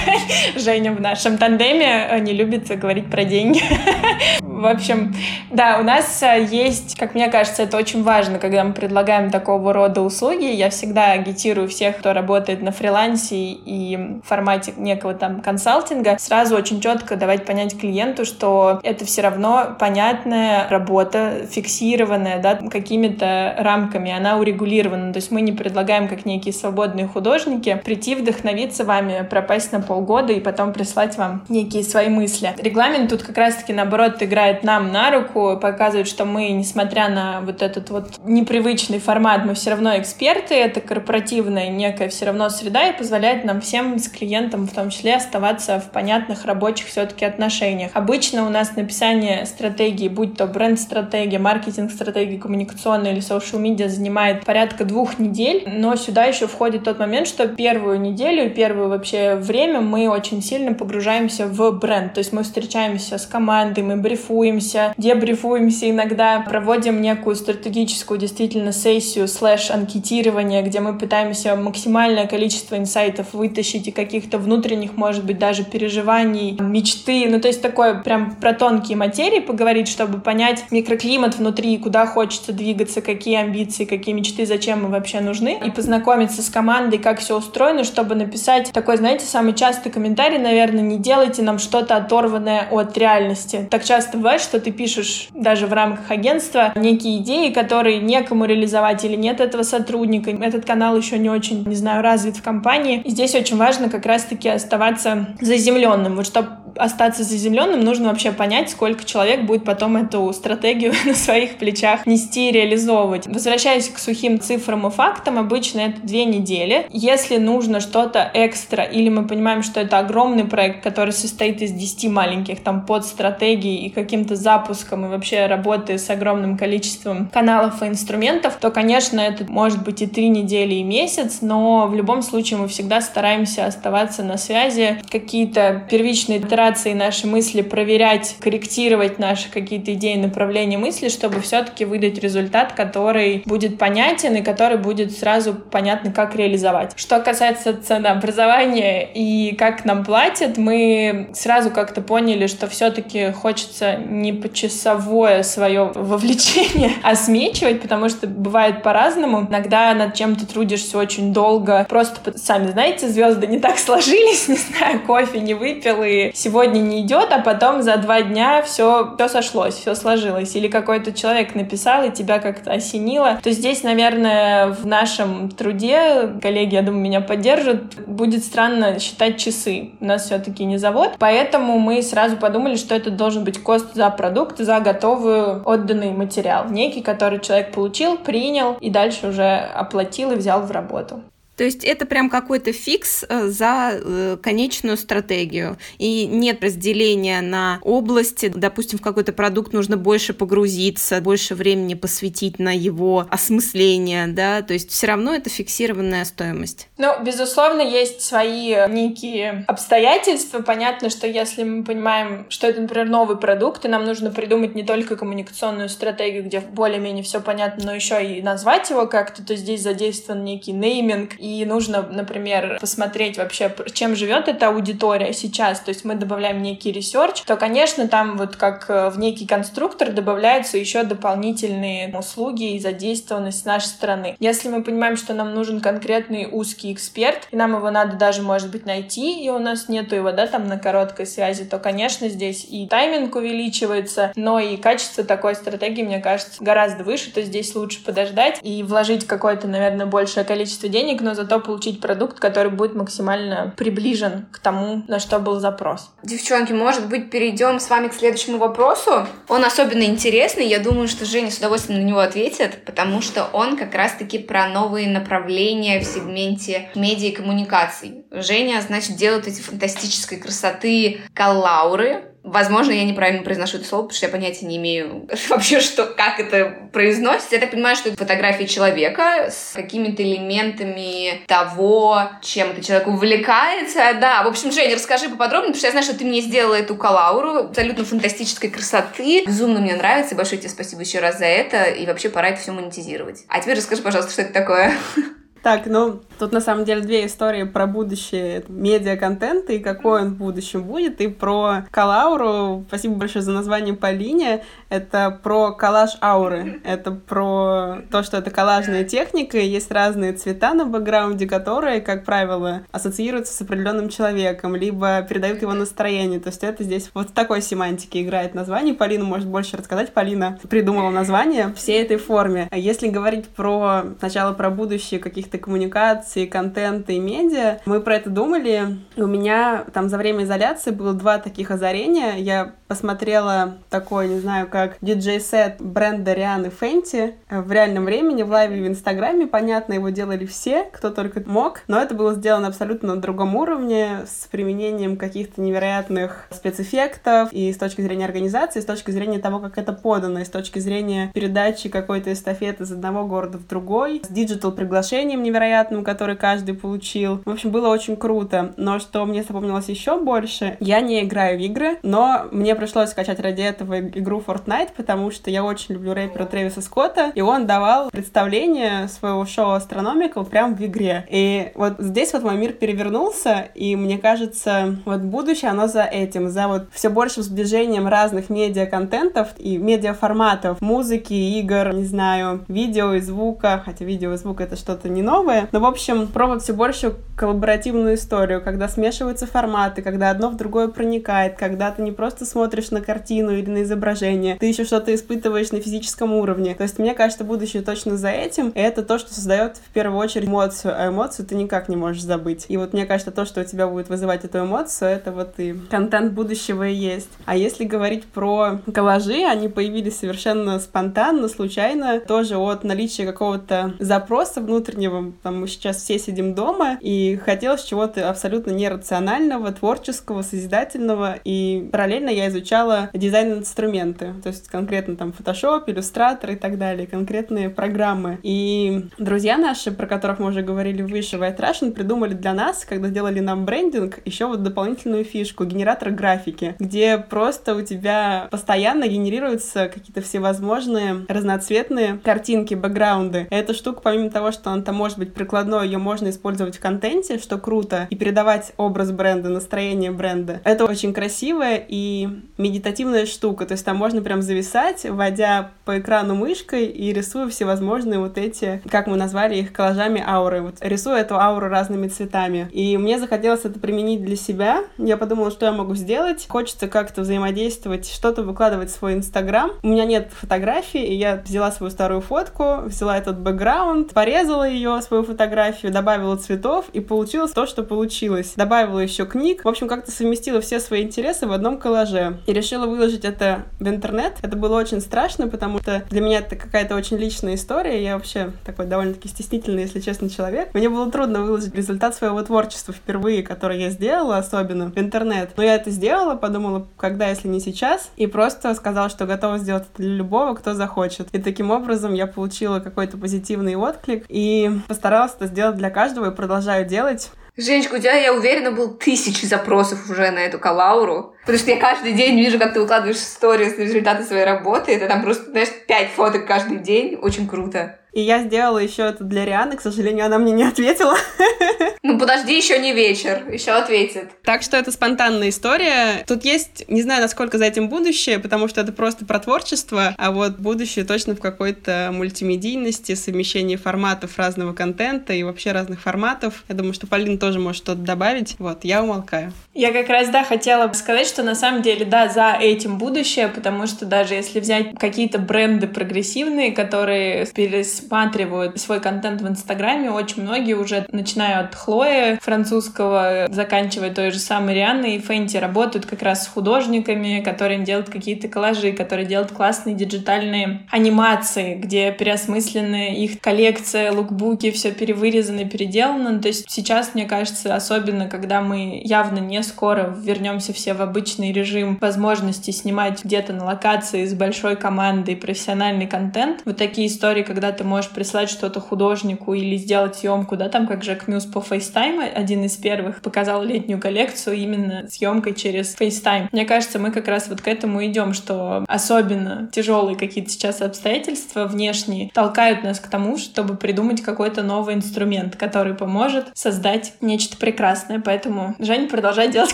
Женя 0.56 0.92
в 0.92 1.02
нашем 1.02 1.38
тандеме 1.38 2.20
не 2.22 2.34
любит 2.34 2.68
говорить 2.80 3.10
про 3.10 3.24
деньги. 3.24 3.62
В 4.42 4.66
общем, 4.68 5.14
да, 5.52 5.80
у 5.80 5.84
нас 5.84 6.24
э, 6.24 6.48
есть, 6.50 6.98
как 6.98 7.14
мне 7.14 7.28
кажется, 7.28 7.64
это 7.64 7.76
очень 7.78 8.04
важно, 8.04 8.40
когда 8.40 8.64
мы 8.64 8.74
предлагаем 8.74 9.30
такого 9.30 9.74
рода 9.74 10.02
услуги. 10.02 10.46
Я 10.46 10.70
всегда 10.70 11.12
агитирую 11.12 11.68
всех, 11.68 11.98
кто 11.98 12.14
работает 12.14 12.62
на 12.62 12.72
фрилансе 12.72 13.36
и 13.36 13.98
в 14.24 14.28
формате 14.28 14.74
некого 14.78 15.14
там 15.14 15.42
консалтинга, 15.42 16.18
сразу 16.20 16.56
очень 16.56 16.80
четко 16.80 17.18
давать 17.18 17.46
понять 17.46 17.78
клиенту, 17.78 18.26
что 18.26 18.80
это 18.82 19.04
все 19.04 19.22
равно 19.22 19.76
понятная 19.78 20.70
работа, 20.70 21.46
фиксированная, 21.50 22.40
да, 22.42 22.56
какими-то 22.56 23.56
рамками, 23.60 24.12
она 24.12 24.38
урегулирована. 24.38 25.12
То 25.12 25.18
есть 25.18 25.32
мы 25.32 25.42
не 25.42 25.52
предлагаем, 25.52 26.08
как 26.08 26.26
некие 26.26 26.54
свободные 26.54 27.08
художники, 27.08 27.45
прийти 27.84 28.16
вдохновиться 28.16 28.84
вами, 28.84 29.26
пропасть 29.30 29.72
на 29.72 29.82
полгода 29.82 30.34
и 30.34 30.40
потом 30.40 30.74
прислать 30.74 31.18
вам 31.18 31.44
некие 31.50 31.84
свои 31.84 32.10
мысли. 32.10 32.54
Регламент 32.58 33.10
тут 33.10 33.24
как 33.24 33.38
раз-таки, 33.38 33.74
наоборот, 33.74 34.22
играет 34.22 34.64
нам 34.64 34.92
на 34.92 35.12
руку, 35.12 35.58
показывает, 35.62 36.08
что 36.08 36.26
мы, 36.26 36.50
несмотря 36.50 37.10
на 37.10 37.42
вот 37.42 37.62
этот 37.62 37.90
вот 37.90 38.20
непривычный 38.24 39.00
формат, 39.00 39.46
мы 39.46 39.54
все 39.54 39.72
равно 39.72 39.98
эксперты, 39.98 40.56
это 40.56 40.82
корпоративная 40.82 41.70
некая 41.70 42.10
все 42.10 42.26
равно 42.26 42.50
среда 42.50 42.90
и 42.90 42.98
позволяет 42.98 43.44
нам 43.44 43.62
всем 43.62 43.98
с 44.00 44.08
клиентом 44.08 44.68
в 44.68 44.74
том 44.74 44.90
числе 44.90 45.16
оставаться 45.16 45.80
в 45.80 45.92
понятных 45.92 46.46
рабочих 46.46 46.88
все-таки 46.88 47.26
отношениях. 47.26 47.92
Обычно 47.94 48.46
у 48.46 48.50
нас 48.50 48.76
написание 48.76 49.46
стратегии, 49.46 50.08
будь 50.08 50.38
то 50.38 50.48
бренд-стратегия, 50.48 51.40
маркетинг-стратегия, 51.40 52.40
коммуникационная 52.40 53.12
или 53.12 53.22
social 53.22 53.62
media 53.62 53.88
занимает 53.88 54.46
порядка 54.46 54.86
двух 54.86 55.20
недель, 55.20 55.68
но 55.68 55.96
сюда 55.96 56.26
еще 56.26 56.48
входит 56.48 56.84
тот 56.84 57.00
момент, 57.00 57.28
что 57.28 57.35
первую 57.48 58.00
неделю, 58.02 58.50
первое 58.50 58.88
вообще 58.88 59.36
время 59.36 59.82
мы 59.82 60.10
очень 60.10 60.42
сильно 60.42 60.74
погружаемся 60.74 61.48
в 61.48 61.72
бренд, 61.72 62.14
то 62.14 62.20
есть 62.20 62.34
мы 62.34 62.44
встречаемся 62.44 63.18
с 63.18 63.26
командой, 63.26 63.82
мы 63.84 63.96
брифуем 63.96 64.56
брифуемся, 64.56 64.94
дебрифуемся 64.98 65.90
иногда, 65.90 66.40
проводим 66.42 67.02
некую 67.02 67.36
стратегическую 67.36 68.20
действительно 68.20 68.72
сессию 68.72 69.28
слэш 69.28 69.72
анкетирование, 69.72 70.62
где 70.62 70.80
мы 70.80 70.98
пытаемся 70.98 71.56
максимальное 71.56 72.28
количество 72.28 72.78
инсайтов 72.78 73.34
вытащить 73.34 73.88
и 73.88 73.92
каких-то 73.92 74.38
внутренних, 74.38 74.98
может 74.98 75.26
быть, 75.26 75.38
даже 75.38 75.64
переживаний, 75.64 76.58
мечты, 76.60 77.28
ну 77.30 77.40
то 77.40 77.48
есть 77.48 77.62
такое 77.62 77.96
прям 77.96 78.36
про 78.36 78.54
тонкие 78.54 78.98
материи 78.98 79.40
поговорить, 79.40 79.88
чтобы 79.88 80.20
понять 80.20 80.66
микроклимат 80.72 81.36
внутри, 81.36 81.78
куда 81.78 82.06
хочется 82.06 82.54
двигаться, 82.54 83.02
какие 83.02 83.38
амбиции, 83.38 83.86
какие 83.86 84.14
мечты, 84.14 84.46
зачем 84.46 84.84
мы 84.84 84.90
вообще 84.90 85.22
нужны, 85.22 85.60
и 85.66 85.72
познакомиться 85.72 86.42
с 86.42 86.50
командой, 86.50 86.98
как 86.98 87.15
все 87.20 87.38
устроено, 87.38 87.84
чтобы 87.84 88.16
написать 88.16 88.72
такой, 88.72 88.98
знаете, 88.98 89.26
самый 89.26 89.54
частый 89.54 89.92
комментарий, 89.92 90.38
наверное, 90.38 90.82
не 90.82 90.98
делайте 90.98 91.42
нам 91.42 91.60
что-то 91.60 91.96
оторванное 91.96 92.68
от 92.72 92.98
реальности. 92.98 93.68
Так 93.70 93.84
часто 93.84 94.18
бывает, 94.18 94.42
что 94.42 94.60
ты 94.60 94.72
пишешь 94.72 95.30
даже 95.34 95.68
в 95.68 95.74
рамках 95.74 96.12
агентства 96.12 96.74
некие 96.76 97.18
идеи, 97.20 97.52
которые 97.52 98.00
некому 98.00 98.46
реализовать 98.46 99.04
или 99.04 99.16
нет 99.16 99.40
этого 99.40 99.64
сотрудника. 99.64 100.32
Этот 100.32 100.66
канал 100.66 100.98
еще 100.98 101.18
не 101.18 101.30
очень, 101.30 101.64
не 101.66 101.76
знаю, 101.76 102.02
развит 102.02 102.38
в 102.38 102.44
компании. 102.44 103.02
И 103.04 103.10
здесь 103.10 103.36
очень 103.36 103.58
важно 103.58 103.90
как 103.90 104.06
раз-таки 104.06 104.50
оставаться 104.50 105.28
заземленным. 105.42 106.16
Вот 106.16 106.26
чтобы 106.26 106.50
остаться 106.78 107.24
заземленным, 107.24 107.82
нужно 107.82 108.10
вообще 108.10 108.32
понять, 108.32 108.70
сколько 108.70 109.06
человек 109.06 109.44
будет 109.44 109.64
потом 109.64 109.98
эту 109.98 110.32
стратегию 110.34 110.94
на 111.06 111.14
своих 111.14 111.58
плечах 111.58 112.06
нести 112.06 112.50
и 112.50 112.52
реализовывать. 112.52 113.28
Возвращаясь 113.28 113.90
к 113.90 113.98
сухим 113.98 114.40
цифрам 114.40 114.88
и 114.88 114.92
фактам, 114.92 115.40
обычно 115.40 115.82
это 115.82 116.02
две 116.02 116.26
недели. 116.26 116.88
Если 117.06 117.38
нужно 117.38 117.82
что-то 117.82 118.32
экстра, 118.34 118.84
или 118.84 119.10
мы 119.10 119.28
понимаем, 119.28 119.62
что 119.62 119.80
это 119.80 120.00
огромный 120.00 120.44
проект, 120.44 120.84
который 120.84 121.12
состоит 121.12 121.62
из 121.62 121.72
10 121.72 122.10
маленьких 122.10 122.64
там 122.64 122.84
под 122.84 123.06
стратегий 123.06 123.86
и 123.86 123.92
каким-то 123.92 124.36
запуском 124.36 125.06
и 125.06 125.10
вообще 125.10 125.46
работы 125.46 126.00
с 126.00 126.10
огромным 126.10 126.58
количеством 126.58 127.30
каналов 127.32 127.84
и 127.84 127.86
инструментов, 127.86 128.58
то, 128.60 128.72
конечно, 128.72 129.20
это 129.20 129.46
может 129.48 129.84
быть 129.84 130.02
и 130.02 130.08
три 130.08 130.30
недели, 130.30 130.74
и 130.74 130.84
месяц, 130.84 131.42
но 131.42 131.86
в 131.86 131.94
любом 131.94 132.24
случае 132.24 132.58
мы 132.58 132.68
всегда 132.68 133.02
стараемся 133.02 133.68
оставаться 133.68 134.24
на 134.24 134.38
связи, 134.38 135.00
какие-то 135.12 135.86
первичные 135.88 136.40
итерации 136.40 136.94
наши 136.94 137.28
мысли 137.28 137.62
проверять, 137.62 138.36
корректировать 138.40 139.20
наши 139.20 139.52
какие-то 139.52 139.94
идеи, 139.94 140.16
направления 140.16 140.80
мысли, 140.80 141.10
чтобы 141.10 141.40
все-таки 141.42 141.86
выдать 141.86 142.18
результат, 142.18 142.74
который 142.74 143.44
будет 143.46 143.78
понятен 143.78 144.34
и 144.38 144.42
который 144.42 144.80
будет 144.80 145.16
сразу 145.16 145.54
понятно, 145.54 146.12
как 146.12 146.36
реализовать. 146.36 146.95
Что 146.96 147.20
касается 147.20 147.76
ценообразования 147.82 149.08
и 149.14 149.54
как 149.56 149.84
нам 149.84 150.06
платят, 150.06 150.58
мы 150.58 151.30
сразу 151.34 151.70
как-то 151.70 152.02
поняли, 152.02 152.48
что 152.48 152.68
все-таки 152.68 153.32
хочется 153.32 153.96
не 153.96 154.32
почасовое 154.32 155.44
свое 155.44 155.92
вовлечение 155.94 156.92
осмечивать, 157.04 157.82
потому 157.82 158.08
что 158.10 158.28
бывает 158.28 158.82
по-разному. 158.82 159.46
Иногда 159.50 159.94
над 159.94 160.14
чем-то 160.14 160.48
трудишься 160.48 160.98
очень 160.98 161.34
долго. 161.34 161.86
Просто, 161.90 162.38
сами 162.38 162.72
знаете, 162.72 163.10
звезды 163.10 163.48
не 163.48 163.60
так 163.60 163.78
сложились, 163.86 164.48
не 164.48 164.56
знаю, 164.56 165.02
кофе 165.02 165.40
не 165.40 165.54
выпил, 165.54 166.02
и 166.02 166.32
сегодня 166.34 166.80
не 166.80 167.02
идет, 167.02 167.28
а 167.32 167.40
потом 167.40 167.82
за 167.82 167.98
два 167.98 168.22
дня 168.22 168.62
все, 168.62 169.16
все 169.16 169.28
сошлось, 169.28 169.76
все 169.76 169.96
сложилось. 169.96 170.56
Или 170.56 170.70
какой-то 170.70 171.12
человек 171.12 171.56
написал, 171.56 172.06
и 172.06 172.12
тебя 172.12 172.40
как-то 172.40 172.72
осенило. 172.72 173.40
То 173.44 173.52
здесь, 173.52 173.84
наверное, 173.84 174.68
в 174.68 174.86
нашем 174.86 175.50
труде, 175.50 176.30
коллеги, 176.42 176.85
думаю, 176.86 177.04
меня 177.04 177.22
поддержат, 177.22 177.96
будет 178.08 178.44
странно 178.44 179.00
считать 179.00 179.38
часы. 179.38 179.92
У 180.00 180.06
нас 180.06 180.26
все-таки 180.26 180.64
не 180.66 180.78
завод, 180.78 181.16
поэтому 181.20 181.80
мы 181.80 182.02
сразу 182.02 182.38
подумали, 182.38 182.76
что 182.76 182.96
это 182.96 183.12
должен 183.12 183.44
быть 183.44 183.62
кост 183.62 183.94
за 183.94 184.10
продукт, 184.10 184.60
за 184.60 184.80
готовый 184.80 185.62
отданный 185.62 186.12
материал. 186.12 186.70
Некий, 186.70 187.02
который 187.02 187.40
человек 187.40 187.74
получил, 187.74 188.18
принял 188.18 188.74
и 188.80 188.90
дальше 188.90 189.28
уже 189.28 189.58
оплатил 189.58 190.32
и 190.32 190.36
взял 190.36 190.62
в 190.62 190.72
работу. 190.72 191.22
То 191.56 191.64
есть 191.64 191.84
это 191.84 192.06
прям 192.06 192.30
какой-то 192.30 192.74
фикс 192.74 193.24
э, 193.28 193.48
за 193.48 193.92
э, 193.94 194.38
конечную 194.42 194.98
стратегию. 194.98 195.78
И 195.98 196.26
нет 196.26 196.64
разделения 196.64 197.42
на 197.42 197.80
области. 197.82 198.52
Допустим, 198.54 199.00
в 199.00 199.02
какой-то 199.02 199.34
продукт 199.34 199.74
нужно 199.74 199.98
больше 199.98 200.34
погрузиться, 200.34 201.22
больше 201.22 201.56
времени 201.56 201.94
посвятить 201.94 202.60
на 202.60 202.76
его 202.76 203.26
осмысление, 203.30 204.28
да, 204.28 204.62
то 204.62 204.74
есть 204.74 204.92
все 204.92 205.08
равно 205.08 205.34
это 205.34 205.50
фиксированная 205.50 206.26
стоимость. 206.26 206.88
Ну, 206.98 207.12
безусловно, 207.24 207.82
есть 207.82 208.22
свои 208.22 208.76
некие 208.90 209.64
обстоятельства. 209.68 210.62
Понятно, 210.62 211.10
что 211.10 211.28
если 211.28 211.64
мы 211.64 211.84
понимаем, 211.84 212.46
что 212.50 212.68
это, 212.68 212.82
например, 212.82 213.08
новый 213.08 213.38
продукт, 213.38 213.86
и 213.86 213.88
нам 213.88 214.06
нужно 214.06 214.32
придумать 214.32 214.76
не 214.76 214.84
только 214.84 215.16
коммуникационную 215.16 215.90
стратегию, 215.90 216.44
где 216.44 216.60
более-менее 216.60 217.24
все 217.24 217.42
понятно, 217.42 217.86
но 217.86 217.94
еще 217.94 218.24
и 218.24 218.42
назвать 218.42 218.90
его 218.90 219.08
как-то, 219.08 219.46
то 219.46 219.56
здесь 219.56 219.82
задействован 219.82 220.44
некий 220.44 220.72
нейминг 220.72 221.40
и 221.46 221.64
нужно, 221.66 222.02
например, 222.02 222.80
посмотреть 222.82 223.38
вообще, 223.38 223.74
чем 223.94 224.16
живет 224.16 224.48
эта 224.48 224.70
аудитория 224.70 225.32
сейчас, 225.32 225.80
то 225.80 225.90
есть 225.90 226.04
мы 226.04 226.16
добавляем 226.16 226.64
некий 226.64 226.92
research, 226.92 227.44
то, 227.44 227.56
конечно, 227.56 228.08
там 228.08 228.38
вот 228.38 228.56
как 228.56 228.86
э, 228.90 229.10
в 229.10 229.20
некий 229.20 229.46
конструктор 229.46 230.12
добавляются 230.12 230.78
еще 230.80 231.04
дополнительные 231.04 232.16
услуги 232.18 232.74
и 232.74 232.80
задействованность 232.80 233.62
с 233.62 233.66
нашей 233.66 233.88
стороны. 233.88 234.36
Если 234.40 234.70
мы 234.70 234.84
понимаем, 234.84 235.18
что 235.18 235.36
нам 235.36 235.54
нужен 235.54 235.82
конкретный 235.82 236.48
узкий 236.52 236.92
эксперт, 236.92 237.48
и 237.52 237.56
нам 237.56 237.76
его 237.76 237.92
надо 237.92 238.18
даже, 238.18 238.42
может 238.42 238.72
быть, 238.72 238.88
найти, 238.88 239.44
и 239.44 239.50
у 239.50 239.60
нас 239.60 239.88
нету 239.88 240.16
его, 240.16 240.32
да, 240.32 240.48
там 240.48 240.68
на 240.68 240.80
короткой 240.80 241.28
связи, 241.28 241.66
то, 241.66 241.78
конечно, 241.78 242.28
здесь 242.28 242.66
и 242.68 242.88
тайминг 242.88 243.36
увеличивается, 243.36 244.32
но 244.36 244.60
и 244.60 244.78
качество 244.78 245.24
такой 245.24 245.54
стратегии, 245.54 246.02
мне 246.02 246.20
кажется, 246.20 246.64
гораздо 246.64 247.04
выше, 247.04 247.32
то 247.32 247.44
здесь 247.44 247.76
лучше 247.76 248.04
подождать 248.04 248.60
и 248.64 248.82
вложить 248.82 249.28
какое-то, 249.28 249.68
наверное, 249.68 250.08
большее 250.08 250.44
количество 250.44 250.90
денег, 250.90 251.22
но 251.22 251.35
зато 251.36 251.60
получить 251.60 252.02
продукт, 252.02 252.40
который 252.40 252.72
будет 252.72 252.96
максимально 252.96 253.74
приближен 253.78 254.48
к 254.52 254.60
тому, 254.60 255.04
на 255.08 255.20
что 255.20 255.40
был 255.40 255.60
запрос. 255.60 256.12
Девчонки, 256.24 256.74
может 256.74 257.08
быть, 257.08 257.30
перейдем 257.30 257.80
с 257.80 257.90
вами 257.90 258.08
к 258.08 258.14
следующему 258.14 258.58
вопросу? 258.58 259.28
Он 259.48 259.64
особенно 259.64 260.04
интересный, 260.04 260.68
я 260.68 260.80
думаю, 260.80 261.08
что 261.08 261.26
Женя 261.26 261.52
с 261.52 261.58
удовольствием 261.58 262.02
на 262.02 262.06
него 262.06 262.20
ответит, 262.20 262.86
потому 262.86 263.22
что 263.22 263.48
он 263.54 263.78
как 263.78 263.94
раз-таки 263.94 264.40
про 264.40 264.68
новые 264.68 265.08
направления 265.08 266.00
в 266.00 266.04
сегменте 266.04 266.90
медиа 266.96 267.30
и 267.30 267.32
коммуникаций. 267.32 268.26
Женя, 268.32 268.82
значит, 268.82 269.16
делает 269.16 269.48
эти 269.48 269.62
фантастической 269.62 270.40
красоты 270.40 271.22
калауры, 271.34 272.35
Возможно, 272.46 272.92
я 272.92 273.04
неправильно 273.04 273.44
произношу 273.44 273.78
это 273.78 273.88
слово, 273.88 274.04
потому 274.04 274.16
что 274.16 274.28
я 274.28 274.32
понятия 274.32 274.66
не 274.68 274.78
имею 274.78 275.28
вообще, 275.50 275.80
что, 275.80 276.06
как 276.06 276.40
это 276.40 276.90
произносится. 276.94 277.56
Я 277.56 277.62
так 277.62 277.72
понимаю, 277.72 277.96
что 277.96 278.10
это 278.10 278.18
фотография 278.18 278.68
человека 278.68 279.50
с 279.50 279.74
какими-то 279.74 280.22
элементами 280.22 281.42
того, 281.48 282.30
чем 282.42 282.70
этот 282.70 282.86
человек 282.86 283.08
увлекается. 283.08 284.14
Да, 284.22 284.44
в 284.44 284.48
общем, 284.48 284.72
Женя, 284.72 284.96
расскажи 284.96 285.28
поподробнее, 285.28 285.74
потому 285.74 285.78
что 285.78 285.88
я 285.88 285.92
знаю, 285.92 286.06
что 286.06 286.18
ты 286.18 286.24
мне 286.24 286.42
сделала 286.42 286.76
эту 286.76 286.96
калауру 286.96 287.66
абсолютно 287.66 288.06
фантастической 288.06 288.70
красоты. 288.70 289.44
Безумно 289.46 289.80
мне 289.80 289.96
нравится, 289.96 290.36
большое 290.36 290.60
тебе 290.60 290.70
спасибо 290.70 291.02
еще 291.02 291.20
раз 291.20 291.40
за 291.40 291.46
это, 291.46 291.86
и 291.86 292.06
вообще 292.06 292.30
пора 292.30 292.50
это 292.50 292.62
все 292.62 292.72
монетизировать. 292.72 293.44
А 293.50 293.60
теперь 293.60 293.78
расскажи, 293.78 294.04
пожалуйста, 294.04 294.32
что 294.32 294.44
это 294.44 294.54
такое. 294.54 294.94
Так, 295.66 295.88
ну, 295.88 296.22
тут 296.38 296.52
на 296.52 296.62
самом 296.62 296.86
деле 296.86 297.02
две 297.02 297.26
истории 297.26 297.64
про 297.64 297.88
будущее 297.88 298.64
медиа-контента 298.68 299.74
и 299.74 299.80
какой 299.80 300.22
он 300.22 300.36
в 300.36 300.38
будущем 300.38 300.84
будет, 300.84 301.20
и 301.22 301.28
про 301.28 301.88
Калауру. 301.90 302.86
Спасибо 302.88 303.16
большое 303.16 303.44
за 303.44 303.52
название 303.52 303.96
Полине. 303.96 304.64
Это 304.90 305.40
про 305.42 305.72
коллаж 305.72 306.12
ауры. 306.22 306.82
Это 306.84 307.10
про 307.10 308.04
то, 308.12 308.22
что 308.22 308.38
это 308.38 308.52
коллажная 308.52 309.06
техника, 309.06 309.58
и 309.58 309.66
есть 309.66 309.92
разные 309.92 310.34
цвета 310.34 310.76
на 310.76 310.86
бэкграунде, 310.86 311.48
которые, 311.48 312.00
как 312.00 312.26
правило, 312.26 312.84
ассоциируются 312.92 313.52
с 313.52 313.60
определенным 313.62 314.10
человеком, 314.10 314.76
либо 314.76 315.24
передают 315.24 315.64
его 315.64 315.74
настроение. 315.74 316.40
То 316.40 316.50
есть 316.50 316.64
это 316.64 316.84
здесь 316.84 317.10
вот 317.16 317.30
в 317.30 317.34
такой 317.34 317.64
семантике 317.64 318.22
играет 318.22 318.54
название. 318.54 318.94
Полина 318.94 319.24
может 319.24 319.48
больше 319.48 319.78
рассказать. 319.78 320.14
Полина 320.14 320.60
придумала 320.70 321.10
название 321.10 321.74
всей 321.76 322.04
этой 322.04 322.18
форме. 322.18 322.68
А 322.70 322.78
если 322.78 323.08
говорить 323.08 323.48
про 323.48 324.04
сначала 324.20 324.54
про 324.54 324.70
будущее 324.70 325.20
каких-то 325.20 325.55
каких 325.56 325.66
коммуникации, 325.66 326.46
контента 326.46 327.12
и 327.12 327.20
медиа. 327.20 327.80
Мы 327.86 328.02
про 328.02 328.16
это 328.16 328.30
думали. 328.30 328.98
У 329.16 329.26
меня 329.26 329.86
там 329.94 330.10
за 330.10 330.18
время 330.18 330.44
изоляции 330.44 330.92
было 330.92 331.14
два 331.14 331.38
таких 331.38 331.72
озарения. 331.72 332.36
Я 332.38 332.74
посмотрела 332.88 333.78
такой, 333.90 334.28
не 334.28 334.40
знаю, 334.40 334.68
как 334.68 334.98
диджей-сет 335.02 335.78
бренда 335.80 336.34
Рианы 336.34 336.70
Фенти 336.70 337.36
в 337.50 337.72
реальном 337.72 338.06
времени, 338.06 338.44
в 338.44 338.50
лайве 338.50 338.84
в 338.84 338.88
Инстаграме. 338.88 339.48
Понятно, 339.48 339.94
его 339.94 340.10
делали 340.10 340.46
все, 340.46 340.84
кто 340.84 341.10
только 341.10 341.42
мог, 341.46 341.82
но 341.88 342.00
это 342.00 342.14
было 342.14 342.34
сделано 342.36 342.68
абсолютно 342.68 343.16
на 343.16 343.22
другом 343.22 343.56
уровне, 343.56 344.20
с 344.28 344.48
применением 344.48 345.18
каких-то 345.18 345.62
невероятных 345.62 346.48
спецэффектов 346.52 347.52
и 347.52 347.72
с 347.72 347.78
точки 347.78 348.02
зрения 348.02 348.26
организации, 348.26 348.80
и 348.80 348.82
с 348.82 348.86
точки 348.86 349.12
зрения 349.12 349.40
того, 349.40 349.60
как 349.60 349.78
это 349.78 349.94
подано, 349.94 350.40
и 350.40 350.46
с 350.46 350.50
точки 350.50 350.80
зрения 350.80 351.32
передачи 351.34 351.90
какой-то 351.90 352.32
эстафеты 352.34 352.84
из 352.84 352.92
одного 352.92 353.26
города 353.26 353.58
в 353.58 353.68
другой, 353.68 354.22
с 354.24 354.28
диджитал-приглашением 354.28 355.42
невероятным, 355.46 356.04
который 356.04 356.36
каждый 356.36 356.76
получил. 356.76 357.42
В 357.46 357.50
общем, 357.50 357.72
было 357.72 357.88
очень 357.88 358.18
круто. 358.18 358.74
Но 358.78 359.00
что 359.00 359.26
мне 359.26 359.44
запомнилось 359.44 359.90
еще 359.90 360.20
больше, 360.20 360.78
я 360.80 361.02
не 361.02 361.24
играю 361.24 361.58
в 361.58 361.62
игры, 361.62 361.98
но 362.04 362.46
мне 362.52 362.76
пришлось 362.76 363.12
скачать 363.12 363.40
ради 363.40 363.62
этого 363.62 364.00
игру 364.00 364.44
Fortnite, 364.46 364.90
потому 364.96 365.32
что 365.32 365.50
я 365.50 365.64
очень 365.64 365.96
люблю 365.96 366.14
рэпера 366.14 366.46
Трэвиса 366.46 366.82
Скотта, 366.82 367.32
и 367.36 367.42
он 367.42 367.68
давал 367.68 368.10
представление 368.10 369.08
своего 369.08 369.46
шоу 369.46 369.78
Astronomical 369.78 370.46
прям 370.46 370.76
в 370.76 370.84
игре. 370.84 371.26
И 371.30 371.72
вот 371.76 371.96
здесь 372.00 372.34
вот 372.34 372.44
мой 372.44 372.58
мир 372.58 372.74
перевернулся, 372.74 373.68
и 373.76 373.96
мне 373.96 374.18
кажется, 374.18 374.98
вот 375.06 375.22
будущее, 375.22 375.72
оно 375.72 375.88
за 375.88 376.04
этим, 376.04 376.50
за 376.50 376.68
вот 376.68 376.88
все 376.92 377.10
большим 377.10 377.44
сближением 377.44 378.08
разных 378.08 378.50
медиа-контентов 378.50 379.50
и 379.58 379.78
медиа-форматов, 379.78 380.82
музыки, 380.82 381.34
игр, 381.34 381.94
не 381.94 382.06
знаю, 382.06 382.66
видео 382.68 383.14
и 383.14 383.20
звука, 383.20 383.82
хотя 383.84 384.06
видео 384.06 384.34
и 384.34 384.38
звук 384.38 384.62
это 384.62 384.76
что-то 384.76 385.10
не 385.10 385.22
новое, 385.22 385.35
новое. 385.36 385.70
Но, 385.72 385.80
в 385.80 385.86
общем, 385.86 386.28
пробовать 386.28 386.64
все 386.64 386.74
больше 386.74 387.16
коллаборативную 387.36 388.16
историю, 388.16 388.62
когда 388.62 388.88
смешиваются 388.88 389.46
форматы, 389.46 390.02
когда 390.02 390.30
одно 390.30 390.50
в 390.50 390.56
другое 390.56 390.88
проникает, 390.88 391.58
когда 391.58 391.92
ты 391.92 392.02
не 392.02 392.12
просто 392.12 392.46
смотришь 392.46 392.92
на 392.92 393.02
картину 393.02 393.52
или 393.52 393.70
на 393.70 393.84
изображение, 393.84 394.56
ты 394.58 394.68
еще 394.68 394.86
что-то 394.86 395.14
испытываешь 395.14 395.72
на 395.72 395.82
физическом 395.82 396.34
уровне. 396.34 396.76
То 396.76 396.84
есть, 396.84 396.98
мне 396.98 397.14
кажется, 397.14 397.44
будущее 397.44 397.84
точно 397.84 398.18
за 398.18 398.30
этим, 398.30 398.70
и 398.70 398.80
это 398.80 399.04
то, 399.04 399.18
что 399.20 399.34
создает 399.34 399.78
в 399.78 399.94
первую 399.94 400.20
очередь 400.20 400.48
эмоцию, 400.48 400.94
а 400.98 401.10
эмоцию 401.10 401.46
ты 401.46 401.56
никак 401.56 401.90
не 401.90 401.98
можешь 401.98 402.24
забыть. 402.24 402.66
И 402.70 402.78
вот 402.78 402.94
мне 402.94 403.06
кажется, 403.06 403.32
то, 403.32 403.46
что 403.46 403.62
у 403.62 403.64
тебя 403.66 403.88
будет 403.88 404.08
вызывать 404.08 404.46
эту 404.46 404.60
эмоцию, 404.60 405.10
это 405.10 405.32
вот 405.32 405.56
и 405.58 405.74
контент 405.90 406.32
будущего 406.32 406.88
и 406.88 406.94
есть. 406.94 407.30
А 407.46 407.58
если 407.58 407.84
говорить 407.84 408.26
про 408.26 408.80
коллажи, 408.94 409.44
они 409.44 409.68
появились 409.68 410.18
совершенно 410.18 410.80
спонтанно, 410.80 411.50
случайно, 411.50 412.22
тоже 412.22 412.56
от 412.56 412.84
наличия 412.86 413.26
какого-то 413.26 413.94
запроса 414.00 414.62
внутреннего 414.62 415.15
там 415.44 415.62
мы 415.62 415.68
сейчас 415.68 415.98
все 415.98 416.20
сидим 416.20 416.54
дома, 416.54 416.98
и 417.02 417.40
хотелось 417.44 417.84
чего-то 417.84 418.30
абсолютно 418.30 418.72
нерационального, 418.72 419.72
творческого, 419.72 420.42
созидательного, 420.42 421.38
и 421.44 421.90
параллельно 421.92 422.30
я 422.30 422.48
изучала 422.50 423.10
дизайн-инструменты, 423.14 424.34
то 424.44 424.50
есть 424.50 424.68
конкретно 424.68 425.16
там 425.16 425.34
Photoshop, 425.38 425.86
Illustrator 425.88 426.54
и 426.54 426.56
так 426.56 426.78
далее, 426.78 427.08
конкретные 427.08 427.70
программы. 427.70 428.40
И 428.44 429.06
друзья 429.18 429.58
наши, 429.58 429.92
про 429.92 430.08
которых 430.08 430.40
мы 430.40 430.48
уже 430.48 430.62
говорили 430.62 431.02
выше, 431.02 431.38
White 431.38 431.60
Russian, 431.60 431.92
придумали 431.92 432.34
для 432.34 432.54
нас, 432.54 432.86
когда 432.86 433.10
делали 433.10 433.40
нам 433.40 433.66
брендинг, 433.66 434.20
еще 434.26 434.46
вот 434.48 434.64
дополнительную 434.64 435.24
фишку, 435.24 435.66
генератор 435.66 436.12
графики, 436.12 436.76
где 436.80 437.18
просто 437.18 437.76
у 437.76 437.82
тебя 437.82 438.48
постоянно 438.52 439.08
генерируются 439.08 439.90
какие-то 439.94 440.22
всевозможные 440.22 441.26
разноцветные 441.28 442.20
картинки, 442.24 442.74
бэкграунды. 442.74 443.48
Эта 443.50 443.74
штука, 443.74 444.02
помимо 444.02 444.30
того, 444.30 444.52
что 444.52 444.72
она 444.72 444.82
там 444.82 445.02
может 445.06 445.20
быть 445.20 445.36
прикладной, 445.36 445.86
ее 445.86 446.00
можно 446.00 446.30
использовать 446.30 446.78
в 446.78 446.80
контенте, 446.80 447.38
что 447.38 447.60
круто, 447.60 448.08
и 448.10 448.16
передавать 448.16 448.74
образ 448.76 449.12
бренда, 449.12 449.50
настроение 449.50 450.10
бренда. 450.10 450.62
Это 450.64 450.86
очень 450.86 451.14
красивая 451.14 451.86
и 451.88 452.28
медитативная 452.58 453.28
штука, 453.28 453.68
то 453.68 453.74
есть 453.74 453.86
там 453.86 453.98
можно 453.98 454.24
прям 454.24 454.42
зависать, 454.42 455.04
вводя 455.04 455.70
по 455.86 456.00
экрану 456.00 456.34
мышкой 456.34 456.88
и 456.88 457.14
рисуя 457.14 457.48
всевозможные 457.50 458.18
вот 458.18 458.40
эти, 458.40 458.82
как 458.90 459.06
мы 459.06 459.16
назвали 459.16 459.58
их, 459.58 459.74
коллажами 459.74 460.24
ауры. 460.26 460.64
Вот 460.64 460.78
рисуя 460.80 461.20
эту 461.20 461.36
ауру 461.36 461.68
разными 461.68 462.08
цветами. 462.08 462.68
И 462.72 462.98
мне 462.98 463.20
захотелось 463.20 463.64
это 463.64 463.80
применить 463.80 464.24
для 464.24 464.36
себя. 464.36 464.86
Я 464.98 465.18
подумала, 465.18 465.52
что 465.52 465.68
я 465.68 465.72
могу 465.72 465.94
сделать. 465.94 466.48
Хочется 466.50 466.88
как-то 466.88 467.22
взаимодействовать, 467.22 468.10
что-то 468.10 468.42
выкладывать 468.42 468.90
в 468.90 468.96
свой 468.96 469.14
Инстаграм. 469.14 469.70
У 469.84 469.88
меня 469.88 470.06
нет 470.06 470.32
фотографии, 470.34 471.06
и 471.06 471.14
я 471.14 471.36
взяла 471.36 471.72
свою 471.72 471.92
старую 471.92 472.22
фотку, 472.22 472.82
взяла 472.86 473.16
этот 473.16 473.40
бэкграунд, 473.40 474.12
порезала 474.14 474.68
ее, 474.68 474.95
свою 475.02 475.24
фотографию, 475.24 475.92
добавила 475.92 476.36
цветов, 476.38 476.86
и 476.94 477.00
получилось 477.00 477.52
то, 477.52 477.66
что 477.66 477.84
получилось. 477.84 478.54
Добавила 478.56 479.00
еще 479.00 479.26
книг. 479.26 479.64
В 479.64 479.68
общем, 479.68 479.88
как-то 479.88 480.12
совместила 480.12 480.62
все 480.62 480.80
свои 480.80 481.04
интересы 481.04 481.48
в 481.48 481.52
одном 481.52 481.78
коллаже. 481.78 482.38
И 482.46 482.54
решила 482.54 482.86
выложить 482.86 483.26
это 483.26 483.64
в 483.80 483.88
интернет. 483.88 484.38
Это 484.42 484.56
было 484.56 484.78
очень 484.78 485.02
страшно, 485.02 485.48
потому 485.48 485.80
что 485.80 486.04
для 486.10 486.22
меня 486.22 486.40
это 486.40 486.56
какая-то 486.56 486.96
очень 486.96 487.18
личная 487.18 487.56
история. 487.56 488.04
Я 488.04 488.16
вообще 488.16 488.52
такой 488.66 488.86
довольно-таки 488.86 489.28
стеснительный, 489.28 489.84
если 489.84 490.00
честно, 490.00 490.30
человек. 490.30 490.74
Мне 490.74 490.90
было 490.90 491.12
трудно 491.12 491.42
выложить 491.42 491.76
результат 491.76 492.16
своего 492.16 492.42
творчества 492.44 492.94
впервые, 492.94 493.44
который 493.44 493.80
я 493.82 493.90
сделала, 493.90 494.38
особенно 494.38 494.92
в 494.92 494.98
интернет. 494.98 495.52
Но 495.58 495.64
я 495.64 495.76
это 495.76 495.92
сделала, 495.92 496.36
подумала, 496.36 496.88
когда, 496.98 497.30
если 497.30 497.48
не 497.48 497.60
сейчас, 497.60 498.12
и 498.18 498.28
просто 498.28 498.74
сказала, 498.76 499.10
что 499.10 499.26
готова 499.26 499.58
сделать 499.58 499.84
это 499.84 500.04
для 500.04 500.16
любого, 500.16 500.56
кто 500.56 500.74
захочет. 500.74 501.28
И 501.32 501.40
таким 501.40 501.72
образом 501.72 502.14
я 502.14 502.28
получила 502.28 502.80
какой-то 502.80 503.18
позитивный 503.18 503.76
отклик 503.76 504.26
и 504.30 504.72
постаралась 504.88 505.34
это 505.36 505.48
сделать 505.48 505.78
для 505.78 505.90
каждого 505.90 506.32
и 506.32 506.36
продолжаю 506.36 506.86
делать. 506.86 507.32
Женечка, 507.58 507.96
у 507.96 508.00
тебя, 508.00 508.16
я 508.16 508.34
уверена, 508.34 508.72
был 508.72 508.96
тысячи 508.96 509.46
запросов 509.46 510.10
уже 510.10 510.30
на 510.32 510.40
эту 510.40 510.60
калауру. 510.60 511.36
Потому 511.42 511.58
что 511.58 511.72
я 511.72 511.80
каждый 511.80 512.12
день 512.12 512.38
вижу, 512.38 512.60
как 512.60 512.74
ты 512.74 512.82
выкладываешь 512.82 513.18
истории 513.18 513.70
с 513.70 513.78
результаты 513.78 514.24
своей 514.24 514.44
работы. 514.44 514.94
Это 514.94 515.08
там 515.08 515.22
просто, 515.22 515.52
знаешь, 515.52 515.70
пять 515.88 516.10
фоток 516.10 516.46
каждый 516.46 516.78
день. 516.78 517.16
Очень 517.16 517.48
круто. 517.48 518.00
И 518.12 518.22
я 518.22 518.44
сделала 518.44 518.80
еще 518.80 519.04
это 519.04 519.24
для 519.24 519.46
Рианы, 519.46 519.78
к 519.78 519.82
сожалению, 519.82 520.26
она 520.26 520.38
мне 520.38 520.52
не 520.52 520.64
ответила. 520.64 521.16
Ну 522.08 522.20
подожди, 522.20 522.56
еще 522.56 522.78
не 522.78 522.94
вечер, 522.94 523.50
еще 523.52 523.72
ответит. 523.72 524.30
Так 524.44 524.62
что 524.62 524.78
это 524.78 524.92
спонтанная 524.92 525.50
история. 525.50 526.24
Тут 526.28 526.46
есть, 526.46 526.86
не 526.88 527.02
знаю, 527.02 527.24
насколько 527.24 527.58
за 527.58 527.66
этим 527.66 527.90
будущее, 527.90 528.38
потому 528.38 528.68
что 528.68 528.82
это 528.82 528.92
просто 528.92 529.26
про 529.26 529.40
творчество, 529.40 530.14
а 530.16 530.32
вот 530.32 530.60
будущее 530.60 531.04
точно 531.04 531.36
в 531.36 531.40
какой-то 531.40 532.12
мультимедийности, 532.14 533.16
совмещении 533.16 533.76
форматов 533.76 534.38
разного 534.38 534.74
контента 534.74 535.34
и 535.34 535.42
вообще 535.42 535.72
разных 535.72 536.00
форматов. 536.00 536.64
Я 536.70 536.76
думаю, 536.76 536.94
что 536.94 537.08
Полина 537.08 537.40
тоже 537.40 537.58
может 537.58 537.82
что-то 537.82 538.02
добавить. 538.02 538.56
Вот, 538.60 538.84
я 538.84 539.02
умолкаю. 539.02 539.52
Я 539.74 539.92
как 539.92 540.08
раз, 540.08 540.30
да, 540.30 540.44
хотела 540.44 540.94
сказать, 540.94 541.26
что 541.26 541.42
на 541.42 541.56
самом 541.56 541.82
деле, 541.82 542.06
да, 542.06 542.30
за 542.30 542.56
этим 542.62 543.00
будущее, 543.00 543.48
потому 543.48 543.88
что 543.88 544.06
даже 544.06 544.36
если 544.36 544.60
взять 544.60 544.94
какие-то 545.00 545.40
бренды 545.40 545.88
прогрессивные, 545.88 546.72
которые 546.72 547.48
пересматривают 547.48 548.80
свой 548.80 549.02
контент 549.02 549.42
в 549.42 549.48
Инстаграме, 549.48 550.12
очень 550.12 550.44
многие 550.44 550.74
уже, 550.74 551.08
начиная 551.12 551.62
от 551.62 551.74
Хлои 551.96 552.38
французского, 552.42 553.48
заканчивая 553.50 554.14
той 554.14 554.32
же 554.32 554.40
самой 554.40 554.76
Рианной 554.76 555.16
и 555.16 555.20
Фенти, 555.20 555.56
работают 555.56 556.06
как 556.06 556.24
раз 556.24 556.44
с 556.44 556.48
художниками, 556.48 557.40
которые 557.40 557.80
делают 557.86 558.10
какие-то 558.10 558.50
коллажи, 558.50 558.92
которые 558.92 559.26
делают 559.26 559.54
классные 559.54 559.96
диджитальные 559.96 560.86
анимации, 560.92 561.76
где 561.76 562.12
переосмыслены 562.12 563.16
их 563.16 563.40
коллекция, 563.40 564.12
лукбуки, 564.12 564.72
все 564.72 564.92
перевырезано, 564.92 565.64
переделано. 565.64 566.42
То 566.42 566.50
есть 566.50 566.66
сейчас, 566.70 567.14
мне 567.14 567.24
кажется, 567.24 567.74
особенно 567.74 568.28
когда 568.28 568.60
мы 568.60 569.00
явно 569.02 569.38
не 569.38 569.64
скоро 569.64 570.14
вернемся 570.18 570.74
все 570.74 570.96
в 570.96 571.02
обычный 571.02 571.54
режим 571.54 571.98
возможности 572.02 572.72
снимать 572.72 573.24
где-то 573.24 573.54
на 573.54 573.64
локации 573.64 574.26
с 574.26 574.34
большой 574.34 574.76
командой 574.76 575.38
профессиональный 575.38 576.08
контент, 576.08 576.62
вот 576.66 576.76
такие 576.76 577.08
истории, 577.08 577.44
когда 577.44 577.72
ты 577.72 577.86
можешь 577.86 578.10
прислать 578.10 578.50
что-то 578.50 578.82
художнику 578.82 579.54
или 579.54 579.78
сделать 579.78 580.18
съемку, 580.18 580.58
да, 580.58 580.68
там 580.68 580.88
как 580.88 581.02
Жак 581.02 581.30
Мюс 581.30 581.46
по 581.46 581.62
FaceTime, 581.86 582.32
один 582.32 582.64
из 582.64 582.76
первых 582.78 583.22
показал 583.22 583.64
летнюю 583.64 584.00
коллекцию 584.00 584.58
именно 584.58 585.08
съемкой 585.10 585.54
через 585.54 585.96
FaceTime. 585.96 586.50
Мне 586.52 586.66
кажется, 586.66 587.00
мы 587.00 587.12
как 587.12 587.28
раз 587.28 587.48
вот 587.48 587.62
к 587.62 587.68
этому 587.68 588.06
идем, 588.06 588.34
что 588.34 588.84
особенно 588.88 589.70
тяжелые 589.72 590.18
какие-то 590.18 590.50
сейчас 590.50 590.82
обстоятельства 590.82 591.66
внешние 591.66 592.30
толкают 592.34 592.84
нас 592.84 593.00
к 593.00 593.08
тому, 593.08 593.38
чтобы 593.38 593.76
придумать 593.76 594.22
какой-то 594.22 594.64
новый 594.64 594.96
инструмент, 594.96 595.56
который 595.56 595.94
поможет 595.94 596.48
создать 596.54 597.14
нечто 597.22 597.58
прекрасное. 597.58 598.20
Поэтому, 598.20 598.76
Женя, 598.80 599.08
продолжай 599.08 599.50
делать 599.50 599.74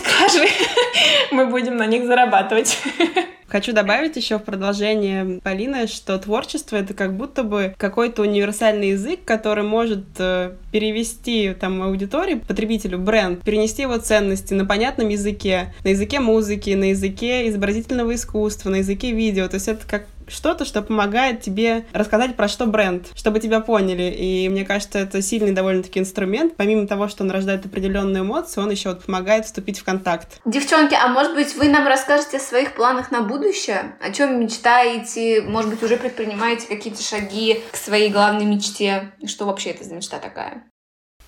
коллажи. 0.00 0.48
Мы 1.32 1.46
будем 1.46 1.76
на 1.76 1.86
них 1.86 2.06
зарабатывать. 2.06 2.78
Хочу 3.52 3.74
добавить 3.74 4.16
еще 4.16 4.38
в 4.38 4.44
продолжение 4.44 5.38
Полины, 5.42 5.86
что 5.86 6.18
творчество— 6.18 6.76
это 6.78 6.94
как 6.94 7.14
будто 7.14 7.42
бы 7.42 7.74
какой-то 7.76 8.22
универсальный 8.22 8.92
язык, 8.92 9.26
который 9.26 9.62
может 9.62 10.04
э, 10.16 10.52
перевести 10.70 11.52
там 11.60 11.82
аудитории, 11.82 12.36
потребителю, 12.36 12.98
бренд, 12.98 13.42
перенести 13.42 13.82
его 13.82 13.98
ценности 13.98 14.54
на 14.54 14.64
понятном 14.64 15.10
языке, 15.10 15.74
на 15.84 15.88
языке 15.88 16.18
музыки, 16.18 16.70
на 16.70 16.92
языке 16.92 17.46
изобразительного 17.50 18.14
искусства, 18.14 18.70
на 18.70 18.76
языке 18.76 19.12
видео. 19.12 19.46
То 19.48 19.56
есть 19.56 19.68
это 19.68 19.86
как 19.86 20.06
что-то, 20.32 20.64
что 20.64 20.82
помогает 20.82 21.40
тебе 21.40 21.84
рассказать 21.92 22.36
про 22.36 22.48
что 22.48 22.66
бренд, 22.66 23.08
чтобы 23.14 23.40
тебя 23.40 23.60
поняли. 23.60 24.04
И 24.04 24.48
мне 24.48 24.64
кажется, 24.64 24.98
это 24.98 25.22
сильный 25.22 25.52
довольно-таки 25.52 26.00
инструмент. 26.00 26.54
Помимо 26.56 26.86
того, 26.86 27.08
что 27.08 27.24
он 27.24 27.30
рождает 27.30 27.66
определенные 27.66 28.22
эмоции, 28.22 28.60
он 28.60 28.70
еще 28.70 28.90
вот 28.90 29.04
помогает 29.04 29.44
вступить 29.44 29.78
в 29.78 29.84
контакт. 29.84 30.40
Девчонки, 30.44 30.94
а 30.94 31.08
может 31.08 31.34
быть 31.34 31.54
вы 31.56 31.68
нам 31.68 31.86
расскажете 31.86 32.38
о 32.38 32.40
своих 32.40 32.74
планах 32.74 33.10
на 33.10 33.22
будущее? 33.22 33.96
О 34.00 34.12
чем 34.12 34.40
мечтаете? 34.40 35.42
Может 35.42 35.70
быть, 35.70 35.82
уже 35.82 35.96
предпринимаете 35.96 36.66
какие-то 36.66 37.02
шаги 37.02 37.62
к 37.70 37.76
своей 37.76 38.10
главной 38.10 38.44
мечте? 38.44 39.12
Что 39.26 39.46
вообще 39.46 39.70
это 39.70 39.84
за 39.84 39.94
мечта 39.94 40.18
такая? 40.18 40.64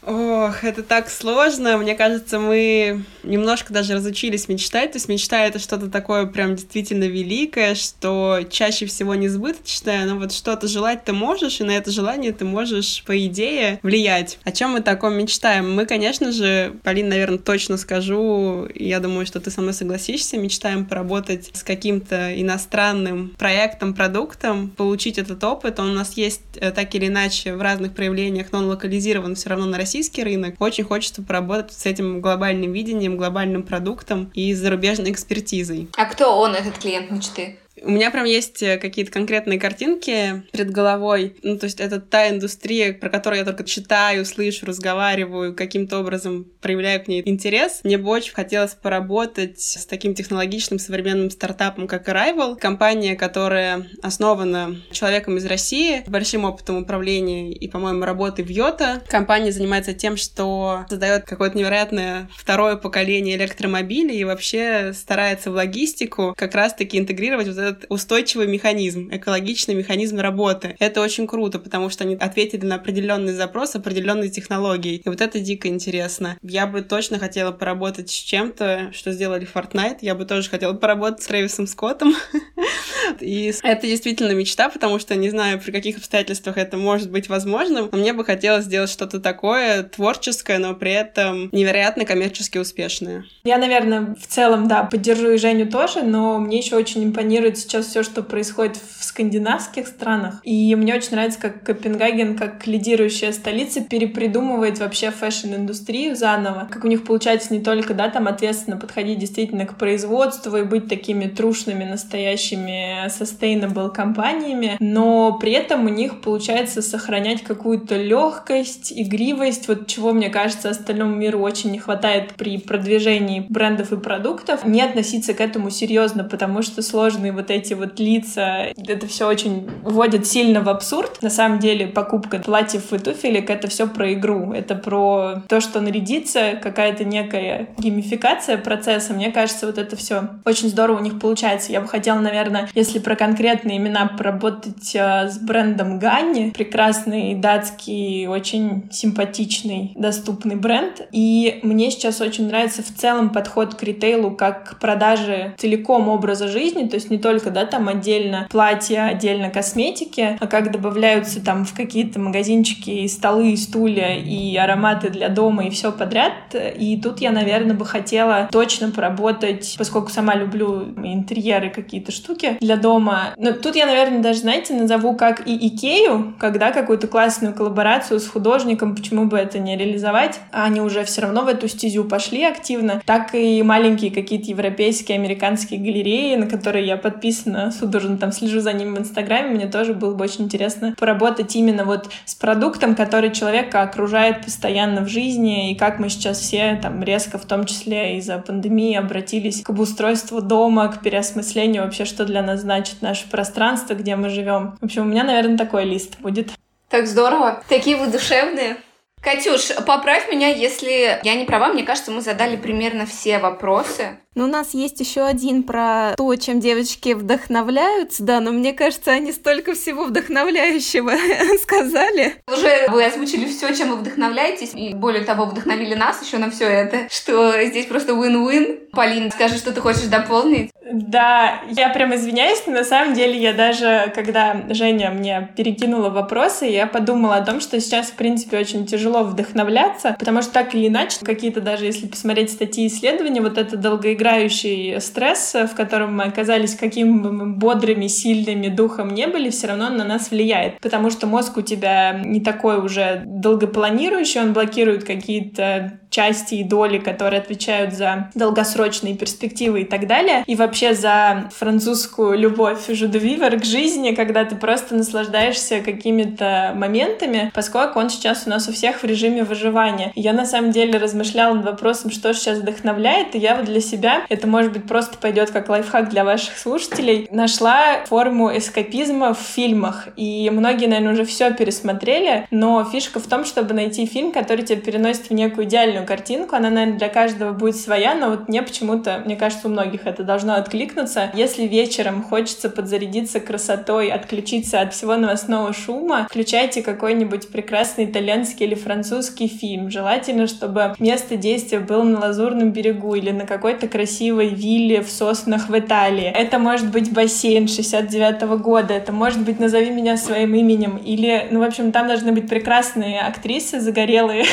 Ох, 0.07 0.65
это 0.65 0.83
так 0.83 1.09
сложно. 1.09 1.79
Мне 1.79 1.95
кажется, 1.95 2.39
мы 2.39 3.05
немножко 3.23 3.73
даже 3.73 3.95
разучились 3.95 4.49
мечтать. 4.49 4.93
То 4.93 4.97
есть 4.97 5.09
мечта— 5.09 5.45
это 5.47 5.59
что-то 5.59 5.89
такое 5.89 6.27
прям 6.27 6.57
действительно 6.57 7.05
великое, 7.05 7.75
что 7.75 8.41
чаще 8.51 8.85
всего 8.85 9.15
несбыточное, 9.15 10.05
но 10.05 10.17
вот 10.17 10.33
что-то 10.33 10.69
желать 10.69 11.05
ты 11.05 11.13
можешь, 11.13 11.61
и 11.61 11.65
на 11.65 11.71
это 11.71 11.91
желание 11.91 12.33
ты 12.33 12.45
можешь, 12.45 13.03
по 13.07 13.27
идее, 13.27 13.81
влиять. 13.83 14.39
О 14.45 14.53
чем 14.53 14.73
мы 14.73 14.81
таком 14.83 15.15
мечтаем? 15.15 15.75
Мы, 15.75 15.87
конечно 15.87 16.33
же, 16.33 16.75
Полин, 16.83 17.09
наверное, 17.09 17.39
точно 17.39 17.79
скажу, 17.79 18.69
я 18.75 19.01
думаю, 19.01 19.25
что 19.25 19.41
ты 19.41 19.51
со 19.51 19.63
мной 19.63 19.73
согласишься, 19.73 20.37
мечтаем 20.37 20.85
поработать 20.85 21.51
с 21.55 21.63
каким-то 21.63 22.39
иностранным 22.39 23.31
проектом, 23.39 23.95
продуктом, 23.95 24.69
получить 24.69 25.17
этот 25.17 25.43
опыт. 25.45 25.81
Он 25.81 25.91
у 25.91 25.95
нас 25.95 26.15
есть 26.15 26.43
э, 26.57 26.73
так 26.73 26.95
или 26.95 27.07
иначе 27.07 27.55
в 27.55 27.63
разных 27.63 27.95
проявлениях, 27.95 28.49
но 28.53 28.59
он 28.59 28.67
локализирован 28.67 29.35
все 29.35 29.49
равно 29.49 29.65
на 29.67 29.79
России 29.79 29.94
российский 29.95 30.25
рынок. 30.25 30.57
Очень 30.59 30.83
хочется 30.83 31.23
поработать 31.23 31.73
с 31.73 31.87
этим 31.87 32.21
глобальным 32.21 32.73
видением, 32.73 33.17
глобальным 33.17 33.63
продуктом 33.63 34.29
и 34.35 34.53
зарубежной 34.53 35.13
экспертизой. 35.13 35.89
А 35.97 36.07
кто 36.07 36.37
он, 36.37 36.57
этот 36.57 36.79
клиент 36.79 37.13
мечты? 37.13 37.59
У 37.85 37.91
меня 37.91 38.11
прям 38.11 38.25
есть 38.25 38.63
э, 38.63 38.79
какие-то 38.79 39.13
конкретные 39.13 39.61
картинки 39.61 40.45
перед 40.53 40.71
головой. 40.71 41.37
Ну, 41.43 41.59
то 41.59 41.65
есть 41.65 41.81
это 41.81 42.01
та 42.01 42.31
индустрия, 42.31 42.95
про 42.95 43.11
которую 43.11 43.41
я 43.41 43.45
только 43.45 43.65
читаю, 43.65 44.25
слышу, 44.25 44.67
разговариваю, 44.67 45.55
каким-то 45.55 46.01
образом 46.01 46.47
проявляю 46.61 47.05
к 47.05 47.09
ней 47.09 47.23
интерес. 47.25 47.81
Мне 47.85 47.99
бы 47.99 48.09
очень 48.11 48.33
хотелось 48.33 48.73
поработать 48.73 49.61
с 49.61 49.85
таким 49.87 50.15
технологичным 50.15 50.79
современным 50.79 51.31
стартапом, 51.31 51.87
как 51.87 52.09
Arrival. 52.09 52.57
Компания, 52.57 53.17
которая 53.17 53.87
основана 54.03 54.77
человеком 54.91 55.37
из 55.37 55.45
России, 55.45 56.03
большим 56.07 56.45
опытом 56.45 56.79
управления 56.79 57.53
и, 57.53 57.69
по-моему, 57.69 58.05
работы 58.05 58.43
в 58.43 58.49
Йота. 58.49 59.03
Компания 59.09 59.53
занимается 59.53 59.93
тем, 59.93 60.17
что 60.17 60.87
создает 60.89 61.25
какое-то 61.25 61.59
невероятное 61.59 62.29
второе 62.35 62.77
поколение 62.77 63.37
электромобилей 63.37 64.17
и 64.17 64.25
вообще 64.25 64.93
старается 64.95 65.51
в 65.51 65.55
логистику 65.55 66.35
как 66.37 66.55
раз-таки 66.55 66.99
интегрировать 66.99 67.49
вот 67.49 67.59
этот 67.59 67.74
устойчивый 67.89 68.47
механизм, 68.47 69.09
экологичный 69.11 69.75
механизм 69.75 70.19
работы. 70.21 70.77
Это 70.79 71.01
очень 71.01 71.27
круто, 71.27 71.59
потому 71.59 71.91
что 71.91 72.05
они 72.05 72.15
ответили 72.15 72.65
на 72.65 72.77
определенный 72.77 73.33
запрос, 73.33 73.75
определенные 73.75 74.31
технологии. 74.31 74.97
И 75.05 75.09
вот 75.09 75.21
это 75.21 75.41
дико 75.41 75.69
интересно. 75.69 76.39
Я 76.43 76.67
бы 76.67 76.83
точно 76.83 77.19
хотела 77.19 77.53
поработать 77.53 78.11
с 78.11 78.15
чем-то, 78.15 78.91
что 78.93 79.13
сделали 79.13 79.47
Fortnite. 79.53 79.99
Я 80.01 80.15
бы 80.15 80.25
тоже 80.25 80.49
хотела 80.49 80.73
поработать 80.73 81.23
с 81.23 81.27
Трэвисом 81.27 81.67
Скоттом. 81.67 82.15
И 83.21 83.53
это 83.63 83.87
действительно 83.87 84.33
мечта, 84.33 84.69
потому 84.69 84.99
что 84.99 85.15
не 85.15 85.31
знаю, 85.31 85.61
при 85.61 85.73
каких 85.73 85.99
обстоятельствах 85.99 86.57
это 86.57 86.77
может 86.77 87.11
быть 87.11 87.29
возможным. 87.29 87.89
Но 87.93 87.99
мне 87.99 88.13
бы 88.13 88.25
хотелось 88.25 88.65
сделать 88.65 88.91
что-то 88.91 89.21
такое 89.21 89.83
творческое, 89.83 90.59
но 90.59 90.75
при 90.75 90.93
этом 90.93 91.49
невероятно 91.53 92.05
коммерчески 92.05 92.59
успешное. 92.59 93.25
Я, 93.45 93.59
наверное, 93.59 94.15
в 94.15 94.27
целом, 94.27 94.69
да, 94.69 94.85
поддержу 94.85 95.33
и 95.33 95.39
Женю 95.39 95.71
тоже, 95.71 96.03
но 96.03 96.39
мне 96.39 96.59
еще 96.59 96.77
очень 96.77 97.05
импонирует 97.05 97.54
анализировать 97.55 97.59
сейчас 97.59 97.87
все, 97.87 98.03
что 98.03 98.23
происходит 98.23 98.77
в 98.77 99.05
скандинавских 99.05 99.87
странах. 99.87 100.41
И 100.43 100.75
мне 100.75 100.95
очень 100.95 101.13
нравится, 101.13 101.41
как 101.41 101.63
Копенгаген, 101.63 102.37
как 102.37 102.67
лидирующая 102.67 103.33
столица, 103.33 103.81
перепридумывает 103.81 104.79
вообще 104.79 105.11
фэшн-индустрию 105.11 106.17
заново. 106.17 106.69
Как 106.71 106.85
у 106.85 106.89
них 106.89 107.05
получается 107.05 107.55
не 107.55 107.61
только, 107.61 107.95
да, 107.95 108.09
там 108.09 108.27
ответственно 108.27 108.77
подходить 108.77 109.19
действительно 109.19 109.67
к 109.67 109.77
производству 109.77 110.57
и 110.57 110.63
быть 110.63 110.89
такими 110.89 111.27
трушными, 111.27 111.85
настоящими 111.85 113.07
sustainable 113.09 113.91
компаниями, 113.93 114.77
но 114.81 115.39
при 115.39 115.53
этом 115.53 115.87
у 115.87 115.89
них 115.89 116.21
получается 116.21 116.83
сохранять 116.83 117.43
какую-то 117.43 117.97
легкость, 117.97 118.93
игривость, 118.95 119.69
вот 119.69 119.87
чего, 119.87 120.13
мне 120.13 120.31
кажется, 120.31 120.71
остальному 120.71 121.15
миру 121.15 121.41
очень 121.41 121.71
не 121.71 121.79
хватает 121.79 122.35
при 122.35 122.59
продвижении 122.59 123.47
брендов 123.49 123.93
и 123.93 123.97
продуктов, 123.97 124.65
не 124.65 124.83
относиться 124.83 125.35
к 125.35 125.41
этому 125.41 125.71
серьезно, 125.71 126.25
потому 126.25 126.63
что 126.63 126.83
сложные 126.83 127.33
вот 127.33 127.44
вот 127.45 127.51
эти 127.51 127.75
вот 127.75 128.01
лица, 128.01 128.73
это 128.77 129.07
все 129.07 129.29
очень 129.29 129.69
вводит 129.83 130.27
сильно 130.27 130.63
в 130.63 130.69
абсурд. 130.71 131.21
На 131.21 131.29
самом 131.29 131.59
деле 131.59 131.87
покупка 131.87 132.39
платьев 132.39 132.93
и 132.93 132.99
туфелек— 132.99 133.51
это 133.51 133.69
все 133.69 133.87
про 133.87 134.15
игру, 134.15 134.53
это 134.53 134.75
про 134.75 135.43
то, 135.47 135.61
что 135.61 135.81
нарядиться, 135.83 136.59
какая-то 136.63 137.05
некая 137.05 137.69
геймификация 137.77 138.57
процесса. 138.57 139.13
Мне 139.13 139.31
кажется, 139.31 139.67
вот 139.67 139.77
это 139.77 139.95
все 139.97 140.31
очень 140.47 140.69
здорово 140.69 140.99
у 140.99 141.03
них 141.03 141.21
получается. 141.21 141.71
Я 141.71 141.83
бы 141.83 141.89
хотела, 141.89 142.19
наверное, 142.19 142.71
если 142.75 142.99
про 142.99 143.15
конкретные 143.15 143.77
имена 143.77 144.07
поработать 144.07 144.95
э, 144.95 145.29
с 145.29 145.39
брендом 145.39 145.99
Ганни, 145.99 146.51
прекрасный 146.51 147.35
датский, 147.35 148.27
очень 148.27 148.89
симпатичный, 148.91 149.93
доступный 149.97 150.57
бренд. 150.57 151.07
И 151.13 151.61
мне 151.63 151.91
сейчас 151.91 152.23
очень 152.23 152.47
нравится 152.47 152.83
в 152.83 152.95
целом 152.95 153.31
подход 153.31 153.75
к 153.75 153.83
ритейлу 153.83 154.31
как 154.31 154.71
к 154.71 154.79
продаже 154.79 155.55
целиком 155.59 156.09
образа 156.09 156.49
жизни, 156.49 156.89
то 156.89 156.95
есть 156.95 157.11
не 157.11 157.19
только, 157.19 157.34
да, 157.51 157.65
там 157.65 157.89
отдельно 157.89 158.47
платья, 158.51 159.07
отдельно 159.07 159.51
косметики, 159.51 160.37
а 160.41 160.47
как 160.47 160.71
добавляются 160.71 161.45
там 161.45 161.65
в 161.65 161.75
какие-то 161.75 162.21
магазинчики 162.21 162.91
и 162.91 163.09
столы, 163.09 163.53
и 163.53 163.57
стулья, 163.57 164.17
и 164.17 164.57
ароматы 164.57 165.11
для 165.11 165.29
дома, 165.29 165.67
и 165.67 165.71
все 165.71 165.93
подряд. 165.93 166.33
И 166.79 167.01
тут 167.03 167.21
я, 167.21 167.31
наверное, 167.31 167.75
бы 167.75 167.85
хотела 167.85 168.49
точно 168.51 168.91
поработать, 168.91 169.75
поскольку 169.79 170.11
сама 170.11 170.35
люблю 170.35 170.83
интерьеры 171.03 171.71
какие-то 171.71 172.13
штуки, 172.13 172.57
для 172.61 172.77
дома. 172.77 173.35
Но 173.37 173.53
тут 173.53 173.77
я, 173.77 173.87
наверное, 173.87 174.21
даже, 174.21 174.41
знаете, 174.41 174.75
назову 174.75 175.15
как 175.15 175.47
и 175.47 175.69
Икею, 175.69 176.35
когда 176.39 176.73
какую-то 176.73 177.07
классную 177.07 177.55
коллаборацию 177.55 178.21
с 178.21 178.27
художником, 178.29 178.95
почему 178.95 179.27
бы 179.27 179.39
это 179.39 179.59
не 179.59 179.77
реализовать, 179.77 180.41
а 180.53 180.65
они 180.65 180.81
уже 180.81 181.05
все 181.05 181.23
равно 181.23 181.43
в 181.43 181.49
эту 181.49 181.69
стезю 181.69 182.05
пошли 182.05 182.45
активно, 182.45 183.03
так 183.05 183.35
и 183.35 183.63
маленькие 183.63 184.11
какие-то 184.11 184.51
европейские, 184.51 185.17
американские 185.17 185.81
галереи, 185.81 186.37
на 186.37 186.47
которые 186.47 186.87
я 186.87 186.97
подписана, 187.25 187.73
судорожно 187.73 188.19
там 188.19 188.33
слежу 188.33 188.61
за 188.61 188.73
ними 188.73 188.97
в 188.97 188.99
Инстаграме, 189.01 189.51
мне 189.51 189.67
тоже 189.67 189.95
было 189.95 190.15
бы 190.15 190.25
очень 190.25 190.45
интересно 190.45 190.95
поработать 190.99 191.57
именно 191.57 191.85
вот 191.85 192.11
с 192.27 192.35
продуктом, 192.35 192.95
который 192.95 193.31
человека 193.31 193.81
окружает 193.81 194.45
постоянно 194.45 195.01
в 195.01 195.09
жизни, 195.09 195.73
и 195.73 195.75
как 195.75 195.99
мы 195.99 196.11
сейчас 196.11 196.39
все 196.39 196.79
там 196.83 197.03
резко, 197.03 197.39
в 197.39 197.47
том 197.47 197.65
числе 197.65 198.19
из-за 198.19 198.39
пандемии, 198.39 198.95
обратились 198.95 199.63
к 199.63 199.71
обустройству 199.71 200.43
дома, 200.43 200.89
к 200.89 201.01
переосмыслению 201.01 201.85
вообще, 201.85 202.05
что 202.05 202.27
для 202.27 202.43
нас 202.43 202.61
значит 202.61 203.01
наше 203.01 203.29
пространство, 203.31 203.95
где 203.95 204.17
мы 204.17 204.29
живем. 204.29 204.77
В 204.81 204.85
общем, 204.85 205.03
у 205.03 205.07
меня, 205.07 205.25
наверное, 205.25 205.57
такой 205.57 205.85
лист 205.85 206.21
будет. 206.21 206.51
Так 206.91 207.07
здорово. 207.07 207.63
Такие 207.69 207.97
вы 207.97 208.09
душевные. 208.09 208.77
Катюш, 209.23 209.75
поправь 209.87 210.29
меня, 210.31 210.49
если 210.49 211.19
я 211.23 211.35
не 211.35 211.47
права. 211.47 211.69
Мне 211.69 211.83
кажется, 211.83 212.11
мы 212.11 212.21
задали 212.21 212.57
примерно 212.57 213.07
все 213.07 213.39
вопросы. 213.39 214.19
Но 214.35 214.45
у 214.45 214.49
нас 214.49 214.75
есть 214.75 214.99
еще 214.99 215.23
один 215.23 215.63
про 215.63 216.15
то, 216.17 216.35
чем 216.37 216.59
девочки 216.59 217.15
вдохновляются, 217.15 218.25
да, 218.25 218.41
но 218.41 218.51
мне 218.51 218.73
кажется, 218.73 219.13
они 219.13 219.33
столько 219.33 219.75
всего 219.75 220.05
вдохновляющего 220.05 221.13
сказали. 221.63 222.35
Уже 222.49 222.89
вы 222.89 223.05
озвучили 223.05 223.47
все, 223.47 223.73
чем 223.75 223.91
вы 223.91 223.97
вдохновляетесь, 223.97 224.73
и 224.75 224.93
более 224.93 225.25
того, 225.25 225.47
вдохновили 225.47 225.95
нас 225.95 226.21
еще 226.23 226.39
на 226.39 226.51
все 226.51 226.65
это, 226.65 227.09
что 227.11 227.63
здесь 227.65 227.87
просто 227.87 228.13
win-win. 228.13 228.91
Полин, 228.93 229.31
скажи, 229.31 229.57
что 229.57 229.73
ты 229.73 229.81
хочешь 229.81 230.05
дополнить? 230.05 230.71
Да, 230.93 231.63
я 231.71 231.89
прям 231.89 232.15
извиняюсь, 232.15 232.63
но 232.67 232.73
на 232.73 232.85
самом 232.85 233.15
деле 233.15 233.41
я 233.41 233.53
даже, 233.53 234.13
когда 234.15 234.65
Женя 234.69 235.11
мне 235.11 235.53
перекинула 235.57 236.11
вопросы, 236.11 236.67
я 236.67 236.87
подумала 236.87 237.37
о 237.37 237.45
том, 237.45 237.61
что 237.61 237.81
сейчас, 237.81 238.09
в 238.09 238.15
принципе, 238.15 238.59
очень 238.59 238.87
тяжело 238.87 239.23
вдохновляться, 239.23 240.15
потому 240.19 240.43
что 240.43 240.53
так 240.53 240.75
или 240.75 240.89
иначе, 240.89 241.19
какие-то 241.25 241.61
даже, 241.61 241.87
если 241.87 242.07
посмотреть 242.07 242.51
статьи 242.51 242.87
исследования, 242.87 243.41
вот 243.41 243.59
это 243.59 243.77
долгоиграющее 243.77 244.24
играющий 244.25 245.01
стресс, 245.01 245.55
в 245.55 245.75
котором 245.75 246.17
мы 246.17 246.25
оказались 246.25 246.75
каким 246.75 247.23
бы 247.23 247.31
мы 247.31 247.47
бодрыми, 247.47 248.07
сильными 248.07 248.69
духом 248.69 249.13
не 249.13 249.27
были, 249.27 249.51
все 249.51 249.67
равно 249.67 249.91
на 249.91 250.05
нас 250.05 250.31
влияет. 250.31 250.81
Потому 250.81 251.11
что 251.11 251.27
мозг 251.27 251.57
у 251.59 251.63
тебя 251.63 252.21
не 252.25 252.41
такой 252.41 252.79
уже 252.79 253.23
долгопланирующий, 253.27 254.41
он 254.41 254.53
блокирует 254.53 255.05
какие-то 255.05 255.99
части 256.15 256.55
и 256.55 256.65
доли, 256.65 256.99
которые 256.99 257.41
отвечают 257.41 257.93
за 257.93 258.31
долгосрочные 258.35 259.17
перспективы 259.17 259.83
и 259.83 259.85
так 259.85 260.07
далее. 260.07 260.45
И 260.47 260.55
вообще 260.55 260.95
за 260.95 261.51
французскую 261.55 262.39
любовь 262.39 262.89
Жудовивер 262.89 263.59
к 263.59 263.65
жизни, 263.65 264.15
когда 264.15 264.45
ты 264.45 264.55
просто 264.55 264.95
наслаждаешься 264.95 265.81
какими-то 265.81 266.73
моментами, 266.77 267.51
поскольку 267.53 267.99
он 267.99 268.11
сейчас 268.11 268.45
у 268.47 268.51
нас 268.51 268.69
у 268.69 268.73
всех 268.73 269.03
в 269.03 269.05
режиме 269.05 269.43
выживания. 269.43 270.13
Я 270.15 270.33
на 270.33 270.47
самом 270.47 270.71
деле 270.71 270.99
размышляла 270.99 271.55
над 271.55 271.65
вопросом, 271.65 272.13
что 272.13 272.33
сейчас 272.33 272.59
вдохновляет, 272.59 273.35
и 273.35 273.39
я 273.39 273.57
вот 273.57 273.65
для 273.65 273.81
себя, 273.81 274.14
это 274.29 274.47
может 274.47 274.73
быть 274.73 274.87
просто 274.87 275.19
пойдет 275.19 275.51
как 275.51 275.69
лайфхак 275.69 276.09
для 276.09 276.25
ваших 276.25 276.57
слушателей, 276.59 277.29
нашла 277.31 278.05
форму 278.07 278.57
эскапизма 278.57 279.35
в 279.35 279.39
фильмах. 279.39 280.09
И 280.17 280.51
многие, 280.51 280.87
наверное, 280.87 281.13
уже 281.13 281.25
все 281.25 281.53
пересмотрели, 281.53 282.47
но 282.51 282.85
фишка 282.85 283.21
в 283.21 283.27
том, 283.27 283.45
чтобы 283.45 283.75
найти 283.75 284.07
фильм, 284.07 284.33
который 284.33 284.65
тебя 284.65 284.81
переносит 284.81 285.31
в 285.31 285.35
некую 285.35 285.67
идеальную 285.67 286.07
картинку, 286.07 286.57
она, 286.57 286.71
наверное, 286.71 286.99
для 286.99 287.09
каждого 287.09 287.53
будет 287.53 287.77
своя, 287.77 288.15
но 288.15 288.31
вот 288.31 288.49
мне 288.49 288.63
почему-то, 288.63 289.23
мне 289.25 289.37
кажется, 289.37 289.69
у 289.69 289.71
многих 289.71 290.07
это 290.07 290.23
должно 290.23 290.55
откликнуться. 290.55 291.31
Если 291.35 291.67
вечером 291.67 292.23
хочется 292.23 292.71
подзарядиться 292.71 293.41
красотой, 293.41 294.09
отключиться 294.09 294.81
от 294.81 294.95
всего 294.95 295.17
новостного 295.17 295.73
шума, 295.73 296.27
включайте 296.31 296.83
какой-нибудь 296.83 297.49
прекрасный 297.49 298.05
итальянский 298.05 298.67
или 298.67 298.75
французский 298.75 299.49
фильм. 299.49 299.91
Желательно, 299.91 300.47
чтобы 300.47 300.95
место 300.99 301.37
действия 301.37 301.81
было 301.81 302.03
на 302.03 302.21
Лазурном 302.21 302.73
берегу 302.73 303.15
или 303.15 303.31
на 303.31 303.47
какой-то 303.47 303.89
красивой 303.89 304.04
вилле 304.05 305.03
в 305.03 305.11
соснах 305.11 305.69
в 305.69 305.79
Италии. 305.79 306.25
Это 306.27 306.59
может 306.59 306.91
быть 306.91 307.13
бассейн 307.13 307.69
69 307.69 308.43
-го 308.43 308.59
года, 308.59 308.95
это 308.95 309.13
может 309.13 309.41
быть 309.41 309.61
«Назови 309.61 309.91
меня 309.91 310.17
своим 310.17 310.55
именем», 310.55 310.97
или, 310.97 311.49
ну, 311.51 311.61
в 311.61 311.63
общем, 311.63 311.93
там 311.93 312.09
должны 312.09 312.33
быть 312.33 312.49
прекрасные 312.49 313.21
актрисы, 313.21 313.81
загорелые, 313.81 314.45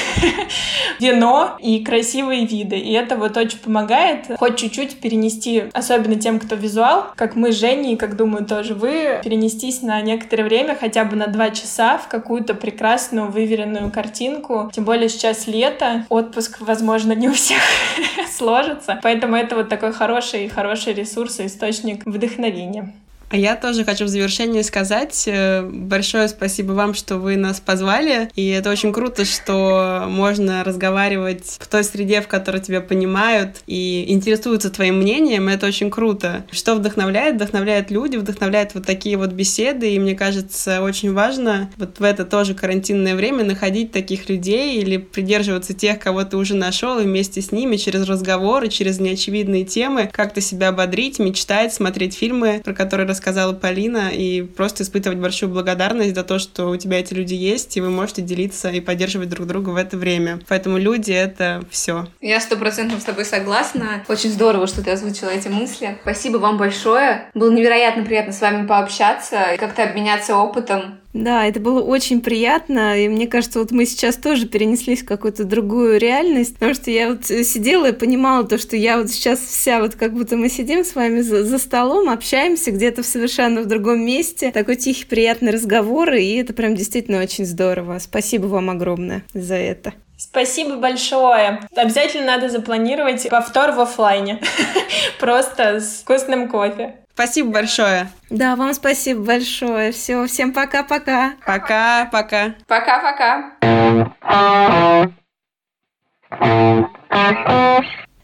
вино, 0.99 1.57
и 1.59 1.83
красивые 1.83 2.45
виды. 2.45 2.77
И 2.77 2.91
это 2.93 3.15
вот 3.15 3.37
очень 3.37 3.59
помогает 3.59 4.25
хоть 4.37 4.57
чуть-чуть 4.57 4.99
перенести, 4.99 5.63
особенно 5.73 6.15
тем, 6.15 6.39
кто 6.39 6.55
визуал, 6.55 7.05
как 7.15 7.35
мы 7.35 7.51
с 7.51 7.59
Женей, 7.59 7.97
как 7.97 8.15
думаю 8.15 8.45
тоже 8.45 8.73
вы, 8.73 9.19
перенестись 9.23 9.81
на 9.81 10.01
некоторое 10.01 10.43
время, 10.43 10.75
хотя 10.79 11.03
бы 11.05 11.15
на 11.15 11.27
два 11.27 11.49
часа 11.51 11.97
в 11.97 12.07
какую-то 12.07 12.53
прекрасную, 12.53 13.29
выверенную 13.29 13.91
картинку. 13.91 14.69
Тем 14.73 14.85
более 14.85 15.09
сейчас 15.09 15.47
лето, 15.47 16.05
отпуск, 16.09 16.57
возможно, 16.61 17.13
не 17.13 17.29
у 17.29 17.33
всех 17.33 17.61
сложится. 18.37 18.99
Поэтому 19.03 19.35
это 19.41 19.55
вот 19.55 19.69
такой 19.69 19.91
хороший, 19.91 20.47
хороший 20.47 20.93
ресурс 20.93 21.39
и 21.39 21.47
источник 21.47 22.05
вдохновения. 22.05 22.93
А 23.31 23.37
я 23.37 23.55
тоже 23.55 23.85
хочу 23.85 24.05
в 24.05 24.09
завершении 24.09 24.61
сказать 24.61 25.23
э, 25.25 25.61
большое 25.63 26.27
спасибо 26.27 26.73
вам, 26.73 26.93
что 26.93 27.15
вы 27.15 27.37
нас 27.37 27.61
позвали. 27.61 28.29
И 28.35 28.49
это 28.49 28.69
очень 28.69 28.91
круто, 28.91 29.23
что 29.23 30.05
можно 30.09 30.65
разговаривать 30.65 31.55
в 31.59 31.67
той 31.67 31.85
среде, 31.85 32.19
в 32.21 32.27
которой 32.27 32.59
тебя 32.59 32.81
понимают 32.81 33.61
и 33.67 34.03
интересуются 34.09 34.69
твоим 34.69 34.97
мнением. 34.97 35.47
Это 35.47 35.65
очень 35.65 35.89
круто. 35.89 36.45
Что 36.51 36.75
вдохновляет? 36.75 37.35
Вдохновляют 37.35 37.89
люди, 37.89 38.17
вдохновляют 38.17 38.73
вот 38.73 38.85
такие 38.85 39.15
вот 39.15 39.31
беседы. 39.31 39.93
И 39.93 39.99
мне 39.99 40.13
кажется, 40.13 40.81
очень 40.81 41.13
важно 41.13 41.71
вот 41.77 41.99
в 41.99 42.03
это 42.03 42.25
тоже 42.25 42.53
карантинное 42.53 43.15
время 43.15 43.45
находить 43.45 43.93
таких 43.93 44.27
людей 44.27 44.81
или 44.81 44.97
придерживаться 44.97 45.73
тех, 45.73 45.99
кого 45.99 46.25
ты 46.25 46.35
уже 46.35 46.55
нашел, 46.55 46.99
и 46.99 47.03
вместе 47.03 47.41
с 47.41 47.53
ними 47.53 47.77
через 47.77 48.09
разговоры, 48.09 48.67
через 48.67 48.99
неочевидные 48.99 49.63
темы 49.63 50.09
как-то 50.11 50.41
себя 50.41 50.67
ободрить, 50.67 51.17
мечтать, 51.17 51.73
смотреть 51.73 52.13
фильмы, 52.17 52.61
про 52.61 52.73
которые 52.73 53.07
сказала 53.21 53.53
Полина, 53.53 54.09
и 54.09 54.41
просто 54.41 54.83
испытывать 54.83 55.19
большую 55.19 55.51
благодарность 55.51 56.15
за 56.15 56.23
то, 56.23 56.39
что 56.39 56.69
у 56.69 56.75
тебя 56.75 56.99
эти 56.99 57.13
люди 57.13 57.35
есть, 57.35 57.77
и 57.77 57.81
вы 57.81 57.89
можете 57.89 58.21
делиться 58.21 58.69
и 58.69 58.79
поддерживать 58.81 59.29
друг 59.29 59.47
друга 59.47 59.69
в 59.69 59.75
это 59.75 59.95
время. 59.95 60.39
Поэтому 60.47 60.77
люди— 60.77 61.11
это 61.13 61.63
все. 61.69 62.07
Я 62.19 62.39
сто 62.39 62.57
процентов 62.57 63.01
с 63.01 63.03
тобой 63.03 63.25
согласна. 63.25 64.03
Очень 64.07 64.31
здорово, 64.31 64.65
что 64.67 64.83
ты 64.83 64.91
озвучила 64.91 65.29
эти 65.29 65.47
мысли. 65.47 65.97
Спасибо 66.01 66.37
вам 66.37 66.57
большое. 66.57 67.29
Было 67.33 67.51
невероятно 67.51 68.03
приятно 68.03 68.33
с 68.33 68.41
вами 68.41 68.65
пообщаться 68.65 69.53
и 69.53 69.57
как-то 69.57 69.83
обменяться 69.83 70.35
опытом. 70.35 70.99
Да, 71.13 71.45
это 71.45 71.59
было 71.59 71.81
очень 71.81 72.21
приятно, 72.21 72.97
и 72.97 73.09
мне 73.09 73.27
кажется, 73.27 73.59
вот 73.59 73.71
мы 73.71 73.85
сейчас 73.85 74.15
тоже 74.15 74.47
перенеслись 74.47 75.01
в 75.01 75.05
какую-то 75.05 75.43
другую 75.43 75.99
реальность, 75.99 76.53
потому 76.53 76.73
что 76.73 76.89
я 76.89 77.09
вот 77.09 77.25
сидела 77.25 77.87
и 77.87 77.91
понимала 77.91 78.45
то, 78.45 78.57
что 78.57 78.77
я 78.77 78.97
вот 78.97 79.09
сейчас 79.09 79.39
вся 79.39 79.81
вот 79.81 79.95
как 79.95 80.13
будто 80.13 80.37
мы 80.37 80.47
сидим 80.47 80.85
с 80.85 80.95
вами 80.95 81.21
за, 81.21 81.43
за 81.43 81.57
столом, 81.57 82.09
общаемся 82.09 82.71
где-то 82.71 83.03
в 83.03 83.05
совершенно 83.05 83.61
в 83.61 83.65
другом 83.65 84.05
месте, 84.05 84.51
такой 84.51 84.77
тихий, 84.77 85.05
приятный 85.05 85.51
разговор, 85.51 86.13
и 86.13 86.35
это 86.35 86.53
прям 86.53 86.75
действительно 86.75 87.21
очень 87.21 87.45
здорово. 87.45 87.99
Спасибо 87.99 88.45
вам 88.45 88.69
огромное 88.69 89.23
за 89.33 89.55
это. 89.55 89.93
Спасибо 90.17 90.75
большое. 90.75 91.61
Обязательно 91.75 92.27
надо 92.27 92.47
запланировать 92.47 93.27
повтор 93.27 93.71
в 93.71 93.79
офлайне. 93.79 94.39
Просто 95.19 95.79
с 95.79 96.01
вкусным 96.01 96.47
кофе. 96.47 97.00
Спасибо 97.13 97.51
большое. 97.51 98.09
Да, 98.29 98.55
вам 98.55 98.73
спасибо 98.73 99.23
большое. 99.23 99.91
Все, 99.91 100.25
всем 100.25 100.53
пока-пока. 100.53 101.33
Пока-пока. 101.45 102.55
Пока-пока. 102.67 103.51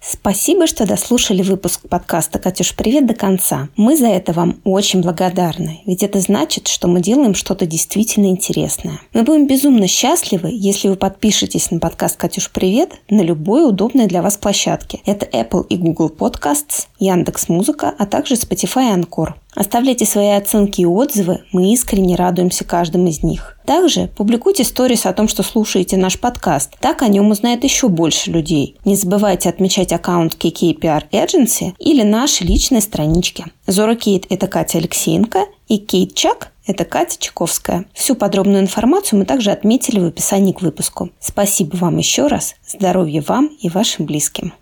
Спасибо, 0.10 0.68
что 0.68 0.86
дослушали 0.86 1.42
выпуск 1.42 1.82
подкаста 1.90 2.40
«Катюш, 2.40 2.74
привет» 2.76 3.06
до 3.06 3.14
конца. 3.14 3.68
Мы 3.76 3.98
за 3.98 4.08
это 4.08 4.32
вам 4.32 4.56
очень 4.64 5.02
благодарны, 5.02 5.82
ведь 5.86 6.02
это 6.02 6.22
значит, 6.22 6.70
что 6.70 6.88
мы 6.88 7.02
делаем 7.02 7.36
что-то 7.36 7.66
действительно 7.66 8.28
интересное. 8.28 9.02
Мы 9.12 9.24
будем 9.24 9.48
безумно 9.48 9.86
счастливы, 9.88 10.50
если 10.54 10.88
вы 10.88 10.96
подпишетесь 10.96 11.72
на 11.72 11.82
подкаст 11.82 12.16
«Катюш, 12.16 12.52
привет» 12.52 12.94
на 13.10 13.20
любой 13.20 13.68
удобной 13.68 14.08
для 14.08 14.22
вас 14.22 14.38
площадке. 14.38 15.02
Это 15.06 15.26
Apple 15.26 15.68
и 15.68 15.76
Google 15.76 16.10
Podcasts, 16.10 16.88
Яндекс 17.00 17.50
Музыка, 17.50 17.94
а 17.98 18.06
также 18.06 18.36
Spotify 18.36 18.96
и 18.96 19.02
Anchor. 19.02 19.34
Оставляйте 19.58 20.06
свои 20.06 20.30
оценки 20.30 20.82
и 20.82 20.86
отзывы, 20.86 21.40
мы 21.52 21.74
искренне 21.74 22.16
радуемся 22.16 22.64
каждым 22.64 23.08
из 23.08 23.24
них. 23.24 23.58
Также 23.66 24.06
публикуйте 24.16 24.64
сторис 24.64 25.08
о 25.08 25.14
том, 25.14 25.28
что 25.28 25.42
слушаете 25.42 25.98
наш 25.98 26.20
подкаст. 26.20 26.78
Так 26.80 27.02
о 27.02 27.08
нем 27.08 27.32
узнает 27.32 27.64
еще 27.64 27.88
больше 27.88 28.30
людей. 28.30 28.78
Не 28.86 28.96
забывайте 28.96 29.50
отмечать 29.50 29.92
аккаунт 29.92 30.36
KKPR 30.36 31.10
Agency 31.12 31.74
или 31.80 32.04
наши 32.04 32.44
личные 32.44 32.82
странички. 32.82 33.46
Зора 33.66 33.96
Кейт– 33.96 34.28
это 34.30 34.46
Катя 34.46 34.78
Алексеенко, 34.78 35.46
и 35.68 35.80
Кейт 35.80 36.14
Чак– 36.14 36.54
это 36.68 36.86
Катя 36.86 37.18
Чаковская. 37.20 37.86
Всю 37.96 38.14
подробную 38.14 38.62
информацию 38.62 39.18
мы 39.18 39.26
также 39.26 39.50
отметили 39.50 40.00
в 40.00 40.06
описании 40.06 40.54
к 40.54 40.62
выпуску. 40.62 41.10
Спасибо 41.20 41.78
вам 41.78 41.98
еще 41.98 42.28
раз. 42.28 42.54
Здоровья 42.64 43.24
вам 43.28 43.48
и 43.60 43.70
вашим 43.70 44.06
близким. 44.06 44.54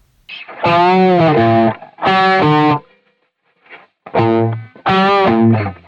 Thank 4.13 4.55
you. 4.55 4.74
Oh. 4.86 5.84